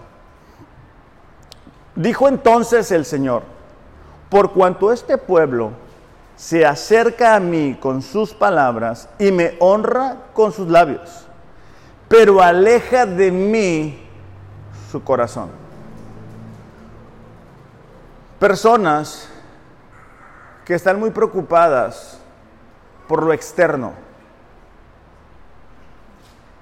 Dijo 1.98 2.30
entonces 2.30 2.94
el 2.94 3.04
Señor, 3.04 3.44
por 4.30 4.54
cuanto 4.54 4.94
este 4.94 5.18
pueblo 5.18 5.72
se 6.36 6.66
acerca 6.66 7.36
a 7.36 7.40
mí 7.40 7.78
con 7.80 8.02
sus 8.02 8.34
palabras 8.34 9.08
y 9.18 9.32
me 9.32 9.56
honra 9.60 10.18
con 10.34 10.52
sus 10.52 10.68
labios, 10.68 11.26
pero 12.08 12.42
aleja 12.42 13.06
de 13.06 13.32
mí 13.32 14.08
su 14.92 15.04
corazón. 15.04 15.50
Personas 18.40 19.30
que 20.66 20.74
están 20.74 21.00
muy 21.00 21.12
preocupadas 21.12 22.20
por 23.08 23.24
lo 23.24 23.32
externo, 23.32 23.94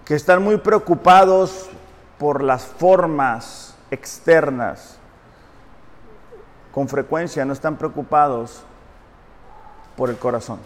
que 0.06 0.15
están 0.15 0.44
muy 0.44 0.58
preocupados 0.58 1.70
por 2.20 2.44
las 2.44 2.65
formas 2.65 3.75
externas, 3.89 4.98
con 6.72 6.88
frecuencia 6.88 7.46
no 7.46 7.53
están 7.53 7.77
preocupados 7.77 8.63
por 9.96 10.10
el 10.10 10.18
corazón. 10.18 10.60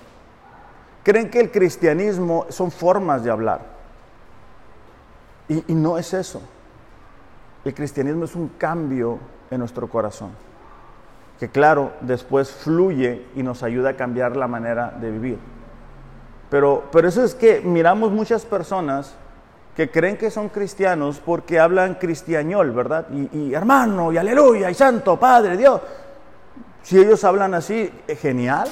Creen 1.04 1.30
que 1.30 1.40
el 1.40 1.52
cristianismo 1.52 2.48
son 2.50 2.70
formas 2.72 3.24
de 3.24 3.32
hablar. 3.32 3.62
Y, 5.48 5.74
no 5.74 5.98
es 5.98 6.14
eso. 6.14 6.42
El 7.64 7.74
cristianismo 7.74 8.26
es 8.26 8.36
un 8.36 8.50
cambio 8.58 9.18
en 9.50 9.60
nuestro 9.60 9.88
corazón. 9.88 10.32
Que 11.40 11.50
claro, 11.50 11.94
después 12.02 12.52
fluye 12.52 13.26
y 13.36 13.44
nos 13.44 13.64
ayuda 13.64 13.92
a 13.92 13.96
cambiar 13.96 14.36
la 14.36 14.48
manera 14.48 14.98
de 15.00 15.12
vivir. 15.12 15.40
Pero, 16.50 16.84
pero 16.92 17.08
eso 17.08 17.24
es 17.24 17.36
que 17.36 17.62
miramos 17.62 18.12
muchas 18.12 18.46
personas 18.46 19.16
que 19.76 19.90
creen 19.90 20.18
que 20.18 20.32
son 20.32 20.50
cristianos 20.50 21.22
porque 21.24 21.60
hablan 21.60 21.96
cristiañol, 21.96 22.72
¿verdad? 22.72 23.08
Y, 23.12 23.38
y, 23.38 23.54
hermano, 23.54 24.12
y 24.12 24.18
aleluya, 24.18 24.70
y 24.70 24.74
santo, 24.74 25.18
Padre, 25.18 25.56
Dios. 25.56 25.80
Si 26.82 26.98
ellos 26.98 27.24
hablan 27.24 27.54
así, 27.54 27.92
genial, 28.20 28.68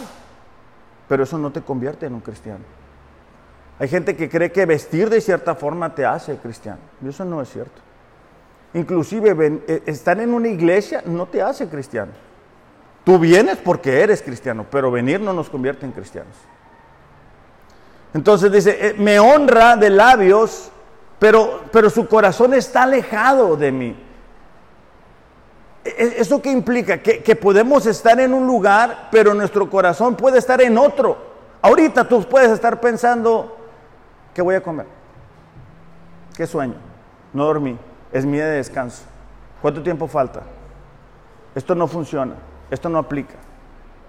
pero 1.08 1.24
eso 1.24 1.38
no 1.38 1.52
te 1.52 1.62
convierte 1.62 2.06
en 2.06 2.14
un 2.14 2.22
cristiano. 2.22 2.64
Hay 3.78 3.88
gente 3.88 4.16
que 4.16 4.30
cree 4.30 4.52
que 4.52 4.66
vestir 4.66 5.10
de 5.10 5.20
cierta 5.20 5.56
forma 5.56 5.94
te 5.94 6.06
hace 6.06 6.38
cristiano. 6.38 6.80
Y 7.04 7.10
eso 7.10 7.26
no 7.26 7.42
es 7.42 7.50
cierto. 7.50 7.82
Inclusive 8.74 9.62
eh, 9.68 9.84
estar 9.86 10.20
en 10.20 10.34
una 10.34 10.48
iglesia 10.48 11.02
no 11.06 11.26
te 11.28 11.42
hace 11.42 11.68
cristiano. 11.68 12.12
Tú 13.04 13.20
vienes 13.20 13.58
porque 13.58 14.02
eres 14.02 14.22
cristiano, 14.22 14.66
pero 14.70 14.92
venir 14.92 15.20
no 15.22 15.34
nos 15.34 15.50
convierte 15.50 15.86
en 15.86 15.92
cristianos. 15.92 16.36
Entonces 18.14 18.52
dice, 18.52 18.78
eh, 18.80 18.96
me 18.98 19.20
honra 19.20 19.76
de 19.76 19.90
labios, 19.90 20.72
pero, 21.20 21.64
pero 21.72 21.90
su 21.90 22.08
corazón 22.08 22.54
está 22.54 22.84
alejado 22.84 23.58
de 23.58 23.72
mí. 23.72 24.05
¿E-, 25.86 26.16
¿Eso 26.18 26.42
qué 26.42 26.52
implica? 26.52 26.98
Que, 26.98 27.36
podemos 27.36 27.86
estar 27.86 28.20
en 28.20 28.34
un 28.34 28.48
lugar, 28.48 29.10
pero 29.12 29.34
nuestro 29.34 29.70
corazón 29.70 30.16
puede 30.16 30.40
estar 30.40 30.60
en 30.62 30.78
otro. 30.78 31.18
Ahorita 31.62 32.08
tú 32.08 32.24
puedes 32.24 32.52
estar 32.52 32.82
pensando, 32.82 33.56
¿qué 34.34 34.42
voy 34.42 34.56
a 34.56 34.62
comer? 34.62 34.88
¿Qué 36.36 36.46
sueño? 36.48 36.76
No 37.32 37.46
dormí, 37.46 37.78
es 38.12 38.26
mi 38.26 38.38
de 38.38 38.46
descanso. 38.46 39.04
¿Cuánto 39.62 39.82
tiempo 39.82 40.08
falta? 40.08 40.42
Esto 41.54 41.76
no 41.76 41.88
funciona, 41.88 42.36
esto 42.70 42.90
no 42.90 42.98
aplica. 42.98 43.36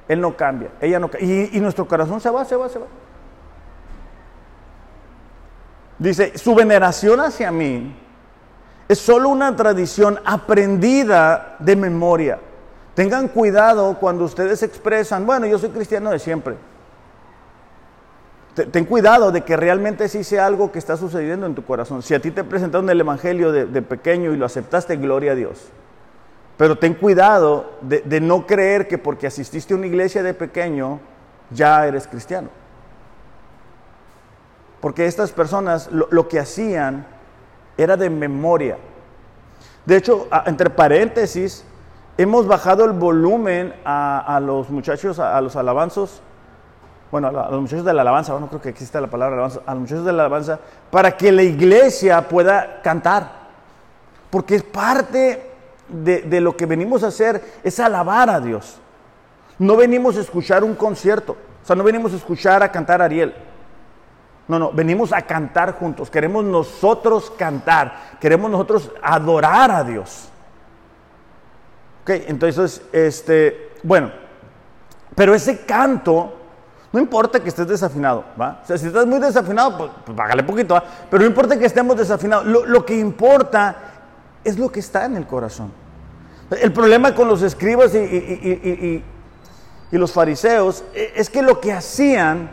Él 0.08 0.20
no 0.20 0.36
cambia, 0.36 0.70
ella 0.80 0.98
no. 0.98 1.10
Y, 1.20 1.56
y 1.56 1.60
nuestro 1.60 1.86
corazón 1.86 2.20
se 2.20 2.30
va, 2.30 2.44
se 2.44 2.56
va, 2.56 2.68
se 2.68 2.78
va. 2.78 2.86
Dice, 5.98 6.36
su 6.36 6.54
veneración 6.54 7.20
hacia 7.20 7.50
mí 7.50 7.94
es 8.88 8.98
solo 8.98 9.28
una 9.28 9.56
tradición 9.56 10.20
aprendida 10.24 11.56
de 11.58 11.76
memoria. 11.76 12.38
Tengan 12.94 13.28
cuidado 13.28 13.98
cuando 13.98 14.24
ustedes 14.24 14.62
expresan, 14.62 15.26
bueno, 15.26 15.46
yo 15.46 15.58
soy 15.58 15.70
cristiano 15.70 16.10
de 16.10 16.18
siempre. 16.18 16.56
Ten 18.70 18.86
cuidado 18.86 19.32
de 19.32 19.42
que 19.42 19.54
realmente 19.54 20.08
sí 20.08 20.24
sea 20.24 20.46
algo 20.46 20.72
que 20.72 20.78
está 20.78 20.96
sucediendo 20.96 21.44
en 21.44 21.54
tu 21.54 21.62
corazón. 21.64 22.02
Si 22.02 22.14
a 22.14 22.20
ti 22.20 22.30
te 22.30 22.42
presentaron 22.42 22.88
el 22.88 23.00
Evangelio 23.00 23.52
de, 23.52 23.82
pequeño 23.82 24.32
y 24.32 24.36
lo 24.36 24.46
aceptaste, 24.46 24.96
gloria 24.96 25.32
a 25.32 25.34
Dios. 25.34 25.68
Pero 26.56 26.78
ten 26.78 26.94
cuidado 26.94 27.72
de, 27.82 28.00
de 28.00 28.20
no 28.22 28.46
creer 28.46 28.88
que 28.88 28.96
porque 28.96 29.26
asististe 29.26 29.74
a 29.74 29.76
una 29.76 29.86
iglesia 29.86 30.22
de 30.22 30.32
pequeño, 30.32 31.00
ya 31.50 31.86
eres 31.86 32.06
cristiano. 32.06 32.48
porque 34.80 35.06
estas 35.06 35.32
personas 35.32 35.90
lo, 35.90 36.28
que 36.28 36.38
hacían 36.38 37.06
era 37.76 37.96
de 37.96 38.10
memoria. 38.10 38.78
De 39.84 39.96
hecho, 39.96 40.28
entre 40.46 40.70
paréntesis, 40.70 41.64
hemos 42.18 42.46
bajado 42.46 42.84
el 42.84 42.92
volumen 42.92 43.74
a, 43.84 44.40
los 44.42 44.70
muchachos, 44.70 45.18
a, 45.18 45.40
los 45.40 45.54
alabanzos, 45.56 46.22
bueno, 47.10 47.28
a, 47.28 47.50
los 47.50 47.60
muchachos 47.60 47.84
de 47.84 47.94
la 47.94 48.02
alabanza, 48.02 48.38
no 48.38 48.48
creo 48.48 48.60
que 48.60 48.70
exista 48.70 49.00
la 49.00 49.06
palabra 49.06 49.36
alabanza, 49.36 49.60
a 49.64 49.72
los 49.72 49.82
muchachos 49.82 50.04
de 50.04 50.12
la 50.12 50.24
alabanza, 50.24 50.58
para 50.90 51.16
que 51.16 51.30
la 51.30 51.42
iglesia 51.42 52.26
pueda 52.28 52.80
cantar. 52.82 53.46
Porque 54.30 54.56
es 54.56 54.62
parte 54.62 55.50
de, 55.88 56.22
de 56.22 56.40
lo 56.40 56.56
que 56.56 56.66
venimos 56.66 57.04
a 57.04 57.08
hacer, 57.08 57.60
es 57.62 57.78
alabar 57.78 58.28
a 58.28 58.40
Dios. 58.40 58.78
No 59.58 59.76
venimos 59.76 60.16
a 60.16 60.20
escuchar 60.20 60.64
un 60.64 60.74
concierto, 60.74 61.36
o 61.62 61.66
sea, 61.66 61.76
no 61.76 61.84
venimos 61.84 62.12
a 62.12 62.16
escuchar 62.16 62.62
a 62.62 62.72
cantar 62.72 63.00
a 63.00 63.04
Ariel. 63.04 63.34
No, 64.48 64.58
no, 64.58 64.72
venimos 64.72 65.12
a 65.12 65.22
cantar 65.22 65.72
juntos. 65.74 66.10
Queremos 66.10 66.44
nosotros 66.44 67.32
cantar. 67.36 68.18
Queremos 68.20 68.50
nosotros 68.50 68.90
adorar 69.02 69.70
a 69.70 69.82
Dios. 69.82 70.28
Ok, 72.02 72.10
entonces, 72.28 72.82
este, 72.92 73.72
bueno, 73.82 74.12
pero 75.16 75.34
ese 75.34 75.64
canto, 75.64 76.32
no 76.92 77.00
importa 77.00 77.40
que 77.40 77.48
estés 77.48 77.66
desafinado, 77.66 78.24
¿va? 78.40 78.60
O 78.62 78.66
sea, 78.66 78.78
si 78.78 78.86
estás 78.86 79.06
muy 79.06 79.18
desafinado, 79.18 79.76
pues, 79.76 79.90
pues 80.04 80.16
bájale 80.16 80.44
poquito, 80.44 80.74
¿va? 80.74 80.84
Pero 81.10 81.22
no 81.22 81.28
importa 81.28 81.58
que 81.58 81.66
estemos 81.66 81.96
desafinados. 81.96 82.46
Lo, 82.46 82.86
que 82.86 82.96
importa 82.96 83.76
es 84.44 84.56
lo 84.56 84.70
que 84.70 84.78
está 84.78 85.06
en 85.06 85.16
el 85.16 85.26
corazón. 85.26 85.72
El 86.60 86.72
problema 86.72 87.12
con 87.12 87.26
los 87.26 87.42
escribas 87.42 87.92
y, 87.96 89.02
y 89.90 89.98
los 89.98 90.12
fariseos 90.12 90.84
e, 90.94 91.12
es 91.16 91.30
que 91.30 91.42
lo 91.42 91.60
que 91.60 91.72
hacían 91.72 92.50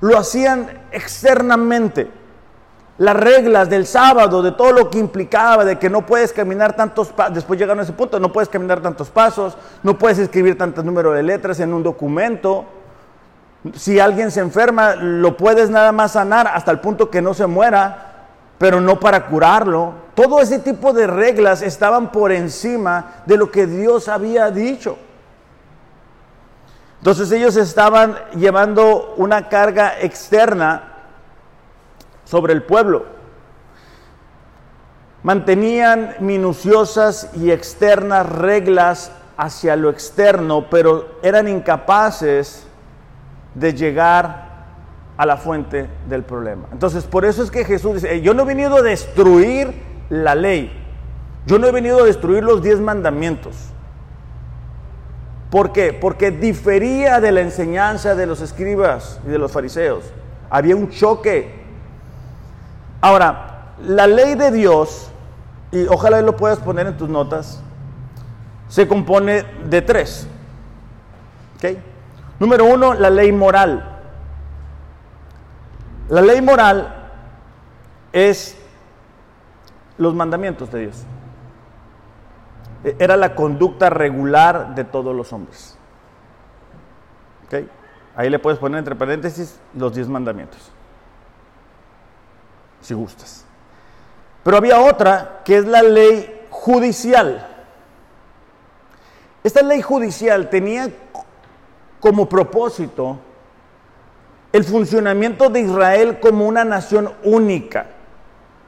lo 0.00 0.18
hacían 0.18 0.68
externamente. 0.90 2.10
Las 2.98 3.14
reglas 3.14 3.68
del 3.68 3.86
sábado, 3.86 4.42
de 4.42 4.52
todo 4.52 4.72
lo 4.72 4.88
que 4.88 4.98
implicaba, 4.98 5.66
de 5.66 5.78
que 5.78 5.90
no 5.90 6.06
puedes 6.06 6.32
caminar 6.32 6.74
tantos 6.74 7.08
pasos, 7.08 7.34
después 7.34 7.58
llegaron 7.58 7.80
a 7.80 7.82
ese 7.82 7.92
punto, 7.92 8.18
no 8.18 8.32
puedes 8.32 8.48
caminar 8.48 8.80
tantos 8.80 9.10
pasos, 9.10 9.56
no 9.82 9.98
puedes 9.98 10.18
escribir 10.18 10.56
tantos 10.56 10.82
números 10.82 11.14
de 11.14 11.22
letras 11.22 11.60
en 11.60 11.74
un 11.74 11.82
documento. 11.82 12.64
Si 13.74 14.00
alguien 14.00 14.30
se 14.30 14.40
enferma, 14.40 14.94
lo 14.94 15.36
puedes 15.36 15.68
nada 15.68 15.92
más 15.92 16.12
sanar 16.12 16.46
hasta 16.46 16.70
el 16.70 16.80
punto 16.80 17.10
que 17.10 17.20
no 17.20 17.34
se 17.34 17.46
muera, 17.46 18.28
pero 18.56 18.80
no 18.80 18.98
para 18.98 19.26
curarlo. 19.26 19.92
Todo 20.14 20.40
ese 20.40 20.58
tipo 20.60 20.94
de 20.94 21.06
reglas 21.06 21.60
estaban 21.60 22.10
por 22.10 22.32
encima 22.32 23.16
de 23.26 23.36
lo 23.36 23.50
que 23.50 23.66
Dios 23.66 24.08
había 24.08 24.50
dicho. 24.50 24.96
Entonces 27.06 27.30
ellos 27.30 27.56
estaban 27.56 28.16
llevando 28.34 29.14
una 29.16 29.48
carga 29.48 30.00
externa 30.00 30.94
sobre 32.24 32.52
el 32.52 32.64
pueblo. 32.64 33.04
Mantenían 35.22 36.16
minuciosas 36.18 37.30
y 37.36 37.52
externas 37.52 38.28
reglas 38.28 39.12
hacia 39.36 39.76
lo 39.76 39.88
externo, 39.88 40.68
pero 40.68 41.20
eran 41.22 41.46
incapaces 41.46 42.66
de 43.54 43.72
llegar 43.72 44.64
a 45.16 45.24
la 45.26 45.36
fuente 45.36 45.88
del 46.08 46.24
problema. 46.24 46.66
Entonces, 46.72 47.04
por 47.04 47.24
eso 47.24 47.44
es 47.44 47.52
que 47.52 47.64
Jesús 47.64 48.02
dice, 48.02 48.20
yo 48.20 48.34
no 48.34 48.42
he 48.42 48.46
venido 48.46 48.78
a 48.78 48.82
destruir 48.82 49.80
la 50.10 50.34
ley, 50.34 50.72
yo 51.46 51.60
no 51.60 51.68
he 51.68 51.70
venido 51.70 52.00
a 52.00 52.04
destruir 52.04 52.42
los 52.42 52.64
diez 52.64 52.80
mandamientos. 52.80 53.54
¿Por 55.50 55.72
qué? 55.72 55.92
Porque 55.92 56.30
difería 56.30 57.20
de 57.20 57.32
la 57.32 57.40
enseñanza 57.40 58.14
de 58.14 58.26
los 58.26 58.40
escribas 58.40 59.20
y 59.26 59.30
de 59.30 59.38
los 59.38 59.52
fariseos. 59.52 60.04
Había 60.50 60.74
un 60.74 60.90
choque. 60.90 61.64
Ahora, 63.00 63.74
la 63.80 64.06
ley 64.06 64.34
de 64.34 64.50
Dios, 64.50 65.10
y 65.70 65.86
ojalá 65.86 66.20
lo 66.22 66.36
puedas 66.36 66.58
poner 66.58 66.86
en 66.86 66.96
tus 66.96 67.08
notas, 67.08 67.62
se 68.68 68.88
compone 68.88 69.44
de 69.68 69.82
tres. 69.82 70.26
¿Okay? 71.56 71.78
Número 72.40 72.64
uno, 72.64 72.94
la 72.94 73.10
ley 73.10 73.32
moral. 73.32 74.00
La 76.08 76.20
ley 76.20 76.40
moral 76.40 77.10
es 78.12 78.56
los 79.98 80.14
mandamientos 80.14 80.70
de 80.70 80.80
Dios. 80.80 81.04
Era 82.98 83.16
la 83.16 83.34
conducta 83.34 83.90
regular 83.90 84.74
de 84.74 84.84
todos 84.84 85.14
los 85.14 85.32
hombres. 85.32 85.76
Ahí 88.14 88.30
le 88.30 88.38
puedes 88.38 88.58
poner 88.58 88.78
entre 88.78 88.94
paréntesis 88.94 89.58
los 89.74 89.94
diez 89.94 90.08
mandamientos, 90.08 90.70
si 92.80 92.94
gustas. 92.94 93.44
Pero 94.42 94.56
había 94.56 94.80
otra 94.80 95.42
que 95.44 95.58
es 95.58 95.66
la 95.66 95.82
ley 95.82 96.46
judicial. 96.48 97.46
Esta 99.42 99.62
ley 99.62 99.82
judicial 99.82 100.48
tenía 100.48 100.88
como 102.00 102.28
propósito 102.28 103.18
el 104.52 104.64
funcionamiento 104.64 105.50
de 105.50 105.60
Israel 105.60 106.18
como 106.20 106.46
una 106.46 106.64
nación 106.64 107.12
única. 107.24 107.86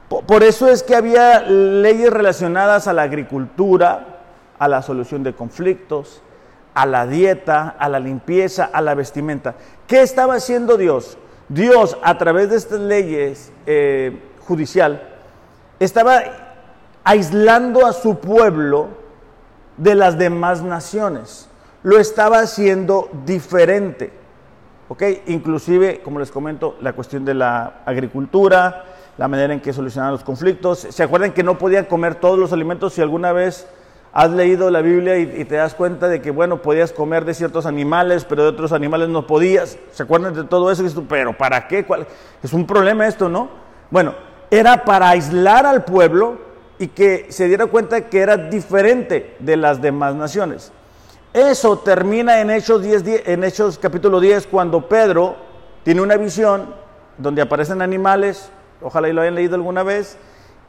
Por 0.09 0.43
eso 0.43 0.67
es 0.67 0.81
que 0.81 0.95
había 0.95 1.41
leyes 1.41 2.11
relacionadas 2.11 2.87
a 2.87 2.93
la 2.93 3.03
agricultura, 3.03 4.21
a 4.57 4.67
la 4.67 4.81
solución 4.81 5.21
de 5.21 5.33
conflictos, 5.33 6.23
a 6.73 6.87
la 6.87 7.05
dieta, 7.05 7.75
a 7.77 7.87
la 7.89 7.99
limpieza, 7.99 8.69
a 8.73 8.81
la 8.81 8.95
vestimenta. 8.95 9.55
¿Qué 9.85 10.01
estaba 10.01 10.35
haciendo 10.35 10.77
Dios? 10.77 11.17
Dios, 11.47 11.97
a 12.03 12.17
través 12.17 12.49
de 12.49 12.57
estas 12.57 12.79
leyes 12.79 13.51
eh, 13.67 14.19
judicial, 14.47 15.01
estaba 15.79 16.21
aislando 17.03 17.85
a 17.85 17.93
su 17.93 18.19
pueblo 18.19 18.89
de 19.77 19.95
las 19.95 20.17
demás 20.17 20.63
naciones. 20.63 21.47
Lo 21.83 21.99
estaba 21.99 22.39
haciendo 22.39 23.09
diferente. 23.25 24.11
¿Ok? 24.89 25.03
Inclusive, 25.27 26.01
como 26.01 26.19
les 26.19 26.31
comento, 26.31 26.77
la 26.81 26.93
cuestión 26.93 27.23
de 27.25 27.35
la 27.35 27.81
agricultura, 27.85 28.85
la 29.19 29.27
manera 29.27 29.53
en 29.53 29.59
que 29.59 29.73
solucionaban 29.73 30.13
los 30.13 30.23
conflictos. 30.23 30.79
¿Se 30.79 31.03
acuerdan 31.03 31.33
que 31.33 31.43
no 31.43 31.57
podían 31.57 31.83
comer 31.83 32.15
todos 32.15 32.39
los 32.39 32.53
alimentos 32.53 32.93
si 32.93 33.01
alguna 33.01 33.33
vez 33.33 33.67
has 34.13 34.31
leído 34.31 34.71
la 34.71 34.81
Biblia 34.81 35.17
y, 35.17 35.43
te 35.43 35.55
das 35.55 35.75
cuenta 35.75 36.07
de 36.07 36.21
que, 36.21 36.31
bueno, 36.31 36.61
podías 36.61 36.93
comer 36.93 37.25
de 37.25 37.33
ciertos 37.33 37.65
animales, 37.65 38.23
pero 38.23 38.43
de 38.43 38.49
otros 38.49 38.71
animales 38.71 39.09
no 39.09 39.27
podías? 39.27 39.77
¿Se 39.91 40.03
acuerdan 40.03 40.33
de 40.33 40.45
todo 40.45 40.71
eso? 40.71 40.85
Pero 41.09 41.37
¿para 41.37 41.67
qué? 41.67 41.85
Es 42.41 42.53
un 42.53 42.65
problema 42.65 43.07
esto, 43.07 43.27
¿no? 43.27 43.49
Bueno, 43.91 44.15
era 44.49 44.85
para 44.85 45.09
aislar 45.09 45.65
al 45.65 45.83
pueblo 45.83 46.37
y 46.79 46.87
que 46.87 47.25
se 47.27 47.49
diera 47.49 47.65
cuenta 47.65 48.07
que 48.07 48.21
era 48.21 48.37
diferente 48.37 49.35
de 49.39 49.57
las 49.57 49.81
demás 49.81 50.15
naciones. 50.15 50.71
Eso 51.33 51.77
termina 51.79 52.39
en 52.39 52.51
Hechos, 52.51 52.81
10, 52.83 53.23
en 53.27 53.43
Hechos 53.43 53.77
capítulo 53.79 54.21
10, 54.21 54.47
cuando 54.47 54.87
Pedro 54.87 55.35
tiene 55.83 55.99
una 55.99 56.15
visión 56.15 56.73
donde 57.17 57.41
aparecen 57.41 57.81
animales, 57.81 58.49
ojalá 58.81 59.09
y 59.09 59.13
lo 59.13 59.21
hayan 59.21 59.35
leído 59.35 59.55
alguna 59.55 59.83
vez, 59.83 60.17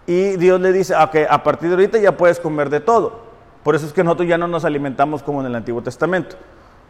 y 0.06 0.36
Dios 0.36 0.60
le 0.60 0.72
dice, 0.72 0.94
ok, 0.94 1.16
a 1.28 1.42
partir 1.42 1.68
de 1.68 1.74
ahorita 1.76 1.98
ya 1.98 2.16
puedes 2.16 2.40
comer 2.40 2.70
de 2.70 2.80
todo. 2.80 3.30
Por 3.62 3.74
eso 3.74 3.86
es 3.86 3.92
que 3.92 4.02
nosotros 4.02 4.28
ya 4.28 4.38
no 4.38 4.48
nos 4.48 4.64
alimentamos 4.64 5.22
como 5.22 5.40
en 5.40 5.46
el 5.46 5.54
Antiguo 5.54 5.82
Testamento, 5.82 6.36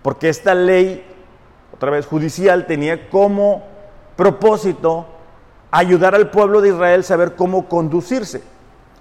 porque 0.03 0.29
esta 0.29 0.55
ley, 0.55 1.05
otra 1.75 1.91
vez 1.91 2.07
judicial, 2.07 2.67
tenía 2.67 3.11
como 3.11 3.65
propósito 4.17 5.07
ayudar 5.71 6.15
al 6.15 6.31
pueblo 6.31 6.61
de 6.61 6.71
Israel 6.71 7.01
a 7.01 7.05
saber 7.05 7.35
cómo 7.35 7.69
conducirse. 7.69 8.43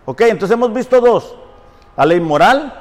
Ok, 0.05 0.21
entonces 0.21 0.55
hemos 0.55 0.73
visto 0.73 0.99
dos, 0.99 1.35
la 1.95 2.05
ley 2.05 2.19
moral, 2.19 2.73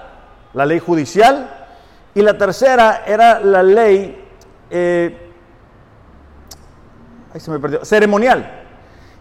la 0.54 0.64
ley 0.64 0.78
judicial, 0.78 1.68
y 2.14 2.22
la 2.22 2.38
tercera 2.38 3.04
era 3.06 3.38
la 3.40 3.62
ley, 3.62 4.26
eh, 4.70 5.30
se 7.36 7.50
me 7.50 7.58
perdió, 7.58 7.84
ceremonial. 7.84 8.64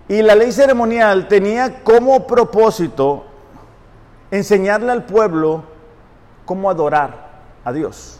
Y 0.09 0.21
la 0.21 0.35
ley 0.35 0.51
ceremonial 0.51 1.27
tenía 1.27 1.83
como 1.83 2.25
propósito 2.25 3.25
enseñarle 4.31 4.91
al 4.91 5.05
pueblo 5.05 5.63
cómo 6.45 6.69
adorar 6.69 7.27
a 7.65 7.73
Dios. 7.73 8.19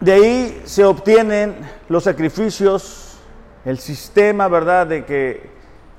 De 0.00 0.12
ahí 0.12 0.62
se 0.64 0.84
obtienen 0.84 1.56
los 1.88 2.04
sacrificios, 2.04 3.18
el 3.64 3.78
sistema, 3.78 4.48
¿verdad?, 4.48 4.86
de 4.86 5.04
que 5.04 5.54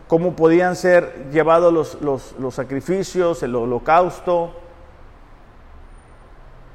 cómo 0.08 0.36
podían 0.36 0.75
ser 0.75 1.29
llevados 1.31 1.97
los, 2.01 2.53
sacrificios, 2.53 3.41
el 3.43 3.55
holocausto. 3.55 4.53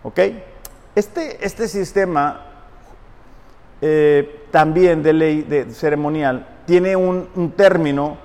¿Ok? 0.03 0.19
Este, 0.95 1.45
este 1.45 1.69
sistema 1.69 2.50
eh, 3.81 4.47
también 4.51 5.03
de 5.03 5.13
ley 5.13 5.43
de 5.43 5.71
ceremonial 5.73 6.47
tiene 6.67 6.97
un, 6.97 7.29
un 7.35 7.53
término 7.53 8.19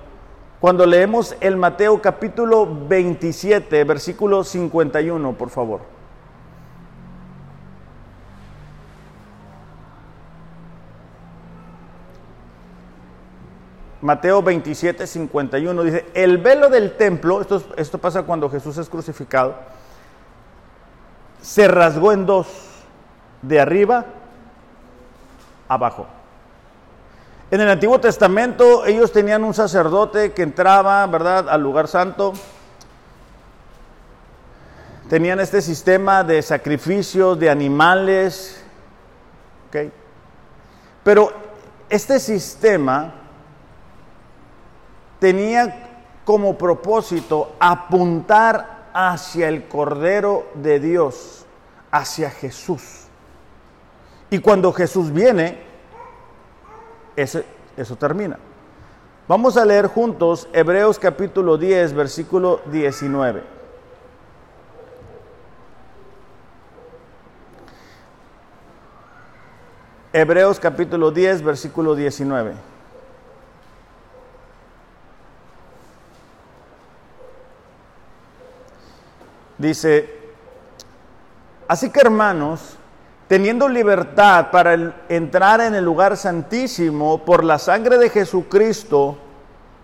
cuando 0.59 0.85
leemos 0.85 1.35
el 1.41 1.57
Mateo 1.57 2.01
capítulo 2.01 2.67
27, 2.87 3.83
versículo 3.83 4.43
51, 4.43 5.33
por 5.33 5.49
favor. 5.49 5.81
Mateo 14.01 14.41
27, 14.43 15.07
51 15.07 15.83
dice, 15.83 16.05
el 16.13 16.37
velo 16.37 16.69
del 16.69 16.95
templo, 16.95 17.41
esto, 17.41 17.63
esto 17.77 17.97
pasa 17.97 18.23
cuando 18.23 18.49
Jesús 18.49 18.77
es 18.77 18.87
crucificado, 18.87 19.55
se 21.41 21.67
rasgó 21.67 22.11
en 22.11 22.25
dos, 22.25 22.47
de 23.41 23.59
arriba 23.59 24.05
abajo. 25.67 26.07
En 27.51 27.61
el 27.61 27.69
Antiguo 27.69 27.99
Testamento 27.99 28.85
ellos 28.85 29.11
tenían 29.11 29.43
un 29.43 29.53
sacerdote 29.53 30.33
que 30.33 30.41
entraba, 30.41 31.05
¿verdad?, 31.07 31.47
al 31.47 31.61
lugar 31.61 31.87
santo. 31.87 32.33
Tenían 35.09 35.39
este 35.39 35.61
sistema 35.61 36.23
de 36.23 36.41
sacrificios 36.41 37.39
de 37.39 37.49
animales. 37.49 38.63
¿ok? 39.69 39.91
Pero 41.03 41.31
este 41.87 42.19
sistema 42.19 43.13
tenía 45.19 46.01
como 46.25 46.57
propósito 46.57 47.55
apuntar 47.59 48.89
hacia 48.93 49.47
el 49.47 49.67
Cordero 49.67 50.47
de 50.55 50.79
Dios, 50.79 51.45
hacia 51.91 52.31
Jesús. 52.31 53.04
Y 54.29 54.39
cuando 54.39 54.73
Jesús 54.73 55.11
viene, 55.11 55.61
eso 57.15 57.95
termina. 57.97 58.37
Vamos 59.27 59.57
a 59.57 59.65
leer 59.65 59.87
juntos 59.87 60.47
Hebreos 60.53 60.99
capítulo 60.99 61.57
10, 61.57 61.93
versículo 61.93 62.61
19. 62.71 63.55
Hebreos 70.13 70.59
capítulo 70.59 71.11
10, 71.11 71.41
versículo 71.41 71.95
19. 71.95 72.53
Dice, 79.57 80.09
así 81.67 81.89
que 81.89 81.99
hermanos, 81.99 82.77
teniendo 83.27 83.67
libertad 83.67 84.51
para 84.51 84.95
entrar 85.09 85.61
en 85.61 85.75
el 85.75 85.83
lugar 85.83 86.15
santísimo 86.15 87.25
por 87.25 87.43
la 87.43 87.57
sangre 87.57 87.97
de 87.97 88.09
Jesucristo, 88.09 89.17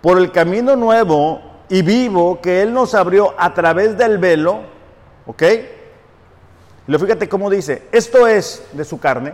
por 0.01 0.17
el 0.17 0.31
camino 0.31 0.75
nuevo 0.75 1.41
y 1.69 1.81
vivo 1.81 2.39
que 2.41 2.61
Él 2.61 2.73
nos 2.73 2.93
abrió 2.93 3.33
a 3.37 3.53
través 3.53 3.97
del 3.97 4.17
velo, 4.17 4.61
¿ok? 5.25 5.43
Y 6.87 6.97
fíjate 6.97 7.29
cómo 7.29 7.49
dice, 7.49 7.87
esto 7.91 8.27
es 8.27 8.63
de 8.73 8.85
su 8.85 8.99
carne, 8.99 9.33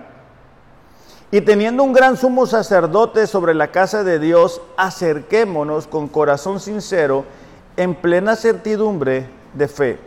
y 1.31 1.41
teniendo 1.41 1.83
un 1.83 1.91
gran 1.91 2.15
sumo 2.15 2.45
sacerdote 2.45 3.27
sobre 3.27 3.53
la 3.53 3.71
casa 3.71 4.03
de 4.03 4.19
Dios, 4.19 4.61
acerquémonos 4.77 5.87
con 5.87 6.07
corazón 6.07 6.59
sincero, 6.61 7.25
en 7.75 7.95
plena 7.95 8.35
certidumbre 8.35 9.27
de 9.53 9.67
fe 9.67 10.06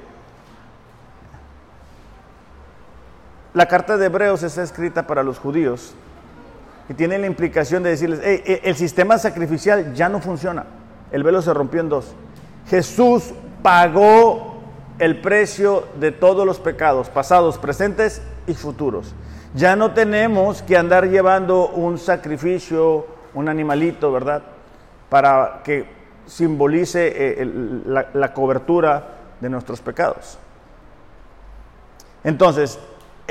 La 3.52 3.66
carta 3.66 3.96
de 3.96 4.06
Hebreos 4.06 4.42
está 4.42 4.62
escrita 4.62 5.06
para 5.06 5.22
los 5.22 5.38
judíos 5.38 5.94
y 6.88 6.94
tiene 6.94 7.18
la 7.18 7.26
implicación 7.26 7.82
de 7.82 7.90
decirles, 7.90 8.20
el 8.22 8.76
sistema 8.76 9.18
sacrificial 9.18 9.92
ya 9.94 10.08
no 10.08 10.20
funciona, 10.20 10.66
el 11.10 11.24
velo 11.24 11.42
se 11.42 11.52
rompió 11.52 11.80
en 11.80 11.88
dos. 11.88 12.14
Jesús 12.68 13.32
pagó 13.62 14.60
el 15.00 15.20
precio 15.20 15.84
de 15.98 16.12
todos 16.12 16.46
los 16.46 16.60
pecados, 16.60 17.08
pasados, 17.08 17.58
presentes 17.58 18.22
y 18.46 18.54
futuros. 18.54 19.14
Ya 19.54 19.74
no 19.74 19.92
tenemos 19.92 20.62
que 20.62 20.76
andar 20.76 21.08
llevando 21.08 21.68
un 21.68 21.98
sacrificio, 21.98 23.06
un 23.34 23.48
animalito, 23.48 24.12
¿verdad? 24.12 24.42
Para 25.08 25.62
que 25.64 25.86
simbolice 26.26 27.12
eh, 27.42 27.50
la 28.14 28.32
cobertura 28.32 29.16
de 29.40 29.48
nuestros 29.48 29.80
pecados. 29.80 30.38
Entonces, 32.22 32.78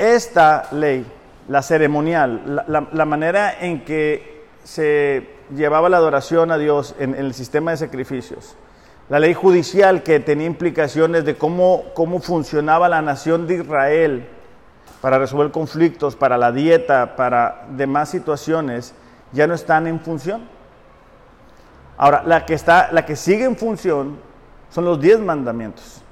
esta 0.00 0.68
ley, 0.72 1.06
la 1.48 1.62
ceremonial, 1.62 2.64
la, 2.66 3.04
manera 3.04 3.54
en 3.60 3.84
que 3.84 4.44
se 4.64 5.28
llevaba 5.54 5.88
la 5.88 5.98
adoración 5.98 6.50
a 6.50 6.58
Dios 6.58 6.94
en, 6.98 7.14
el 7.14 7.34
sistema 7.34 7.72
de 7.72 7.76
sacrificios, 7.76 8.56
la 9.08 9.18
ley 9.18 9.34
judicial 9.34 10.02
que 10.02 10.20
tenía 10.20 10.46
implicaciones 10.46 11.24
de 11.24 11.36
cómo, 11.36 11.84
cómo 11.94 12.20
funcionaba 12.20 12.88
la 12.88 13.02
nación 13.02 13.46
de 13.46 13.56
Israel 13.56 14.28
para 15.00 15.18
resolver 15.18 15.50
conflictos, 15.50 16.14
para 16.16 16.38
la 16.38 16.52
dieta, 16.52 17.16
para 17.16 17.66
demás 17.70 18.08
situaciones, 18.08 18.94
ya 19.32 19.46
no 19.46 19.54
están 19.54 19.86
en 19.86 20.00
función. 20.00 20.42
Ahora, 21.96 22.22
la 22.24 22.46
que, 22.46 22.54
está, 22.54 22.90
la 22.92 23.04
que 23.04 23.16
sigue 23.16 23.44
en 23.44 23.56
función 23.56 24.18
son 24.70 24.84
los 24.84 25.00
diez 25.00 25.18
mandamientos. 25.18 26.02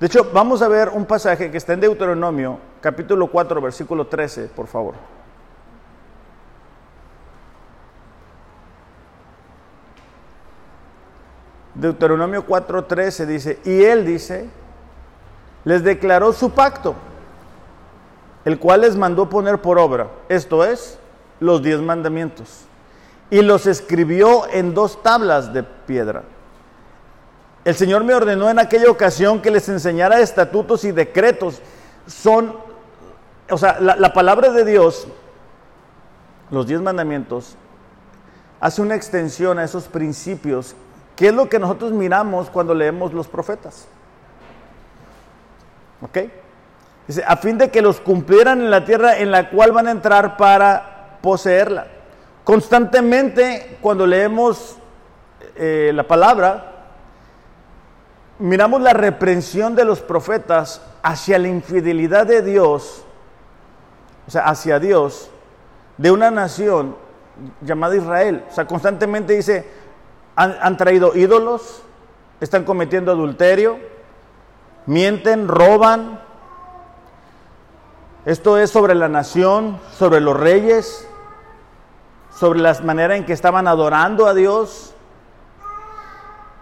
De 0.00 0.06
hecho, 0.06 0.30
vamos 0.32 0.62
a 0.62 0.68
ver 0.68 0.88
un 0.88 1.04
pasaje 1.04 1.50
que 1.50 1.56
está 1.56 1.72
en 1.72 1.80
Deuteronomio, 1.80 2.58
capítulo 2.80 3.28
4, 3.28 3.60
versículo 3.60 4.06
13, 4.06 4.46
por 4.46 4.66
favor. 4.66 4.94
Deuteronomio 11.74 12.44
4:13 12.44 13.26
dice, 13.26 13.60
y 13.64 13.84
él 13.84 14.04
dice, 14.04 14.48
les 15.64 15.84
declaró 15.84 16.32
su 16.32 16.50
pacto, 16.50 16.94
el 18.44 18.58
cual 18.58 18.80
les 18.80 18.96
mandó 18.96 19.28
poner 19.28 19.60
por 19.60 19.78
obra, 19.78 20.08
esto 20.28 20.64
es, 20.64 20.98
los 21.38 21.62
diez 21.62 21.80
mandamientos, 21.80 22.64
y 23.30 23.42
los 23.42 23.66
escribió 23.66 24.48
en 24.50 24.74
dos 24.74 25.02
tablas 25.02 25.52
de 25.52 25.62
piedra 25.62 26.24
el 27.68 27.74
Señor 27.74 28.02
me 28.02 28.14
ordenó 28.14 28.48
en 28.48 28.58
aquella 28.58 28.90
ocasión 28.90 29.42
que 29.42 29.50
les 29.50 29.68
enseñara 29.68 30.20
estatutos 30.20 30.84
y 30.84 30.90
decretos. 30.90 31.60
Son, 32.06 32.56
o 33.50 33.58
sea, 33.58 33.78
la, 33.80 34.12
palabra 34.12 34.50
de 34.50 34.64
Dios, 34.64 35.06
los 36.50 36.66
diez 36.66 36.80
mandamientos, 36.80 37.56
hace 38.60 38.82
una 38.82 38.94
extensión 38.94 39.58
a 39.58 39.64
esos 39.64 39.84
principios, 39.84 40.74
que 41.16 41.28
es 41.28 41.34
lo 41.34 41.48
que 41.48 41.58
nosotros 41.58 41.92
miramos 41.92 42.50
cuando 42.50 42.74
leemos 42.74 43.12
los 43.12 43.28
profetas. 43.28 43.86
¿Ok? 46.02 46.18
Dice, 47.06 47.24
a 47.26 47.36
fin 47.36 47.58
de 47.58 47.70
que 47.70 47.82
los 47.82 48.00
cumplieran 48.00 48.60
en 48.60 48.70
la 48.70 48.84
tierra 48.84 49.18
en 49.18 49.30
la 49.30 49.50
cual 49.50 49.72
van 49.72 49.88
a 49.88 49.92
entrar 49.92 50.36
para 50.36 51.18
poseerla. 51.22 51.86
Constantemente, 52.44 53.78
cuando 53.80 54.06
leemos 54.06 54.76
eh, 55.56 55.90
la 55.94 56.04
palabra, 56.04 56.72
miramos 58.38 58.80
la 58.80 58.92
reprensión 58.92 59.74
de 59.74 59.84
los 59.84 60.00
profetas 60.00 60.82
hacia 61.02 61.38
la 61.38 61.48
infidelidad 61.48 62.26
de 62.26 62.42
Dios, 62.42 63.04
o 64.28 64.30
sea, 64.30 64.42
hacia 64.42 64.78
Dios, 64.78 65.30
de 65.96 66.10
una 66.10 66.30
nación 66.30 66.96
llamada 67.62 67.96
Israel. 67.96 68.44
O 68.50 68.54
sea, 68.54 68.66
constantemente 68.66 69.32
dice, 69.32 69.66
han, 70.36 70.76
traído 70.76 71.16
ídolos, 71.16 71.82
están 72.38 72.64
cometiendo 72.64 73.10
adulterio, 73.10 73.78
mienten, 74.84 75.48
roban. 75.48 76.20
Esto 78.26 78.58
es 78.58 78.70
sobre 78.70 78.94
la 78.94 79.08
nación, 79.08 79.80
sobre 79.96 80.20
los 80.20 80.38
reyes, 80.38 81.08
sobre 82.30 82.60
la 82.60 82.78
manera 82.82 83.16
en 83.16 83.24
que 83.24 83.32
estaban 83.32 83.66
adorando 83.66 84.26
a 84.26 84.34
Dios. 84.34 84.94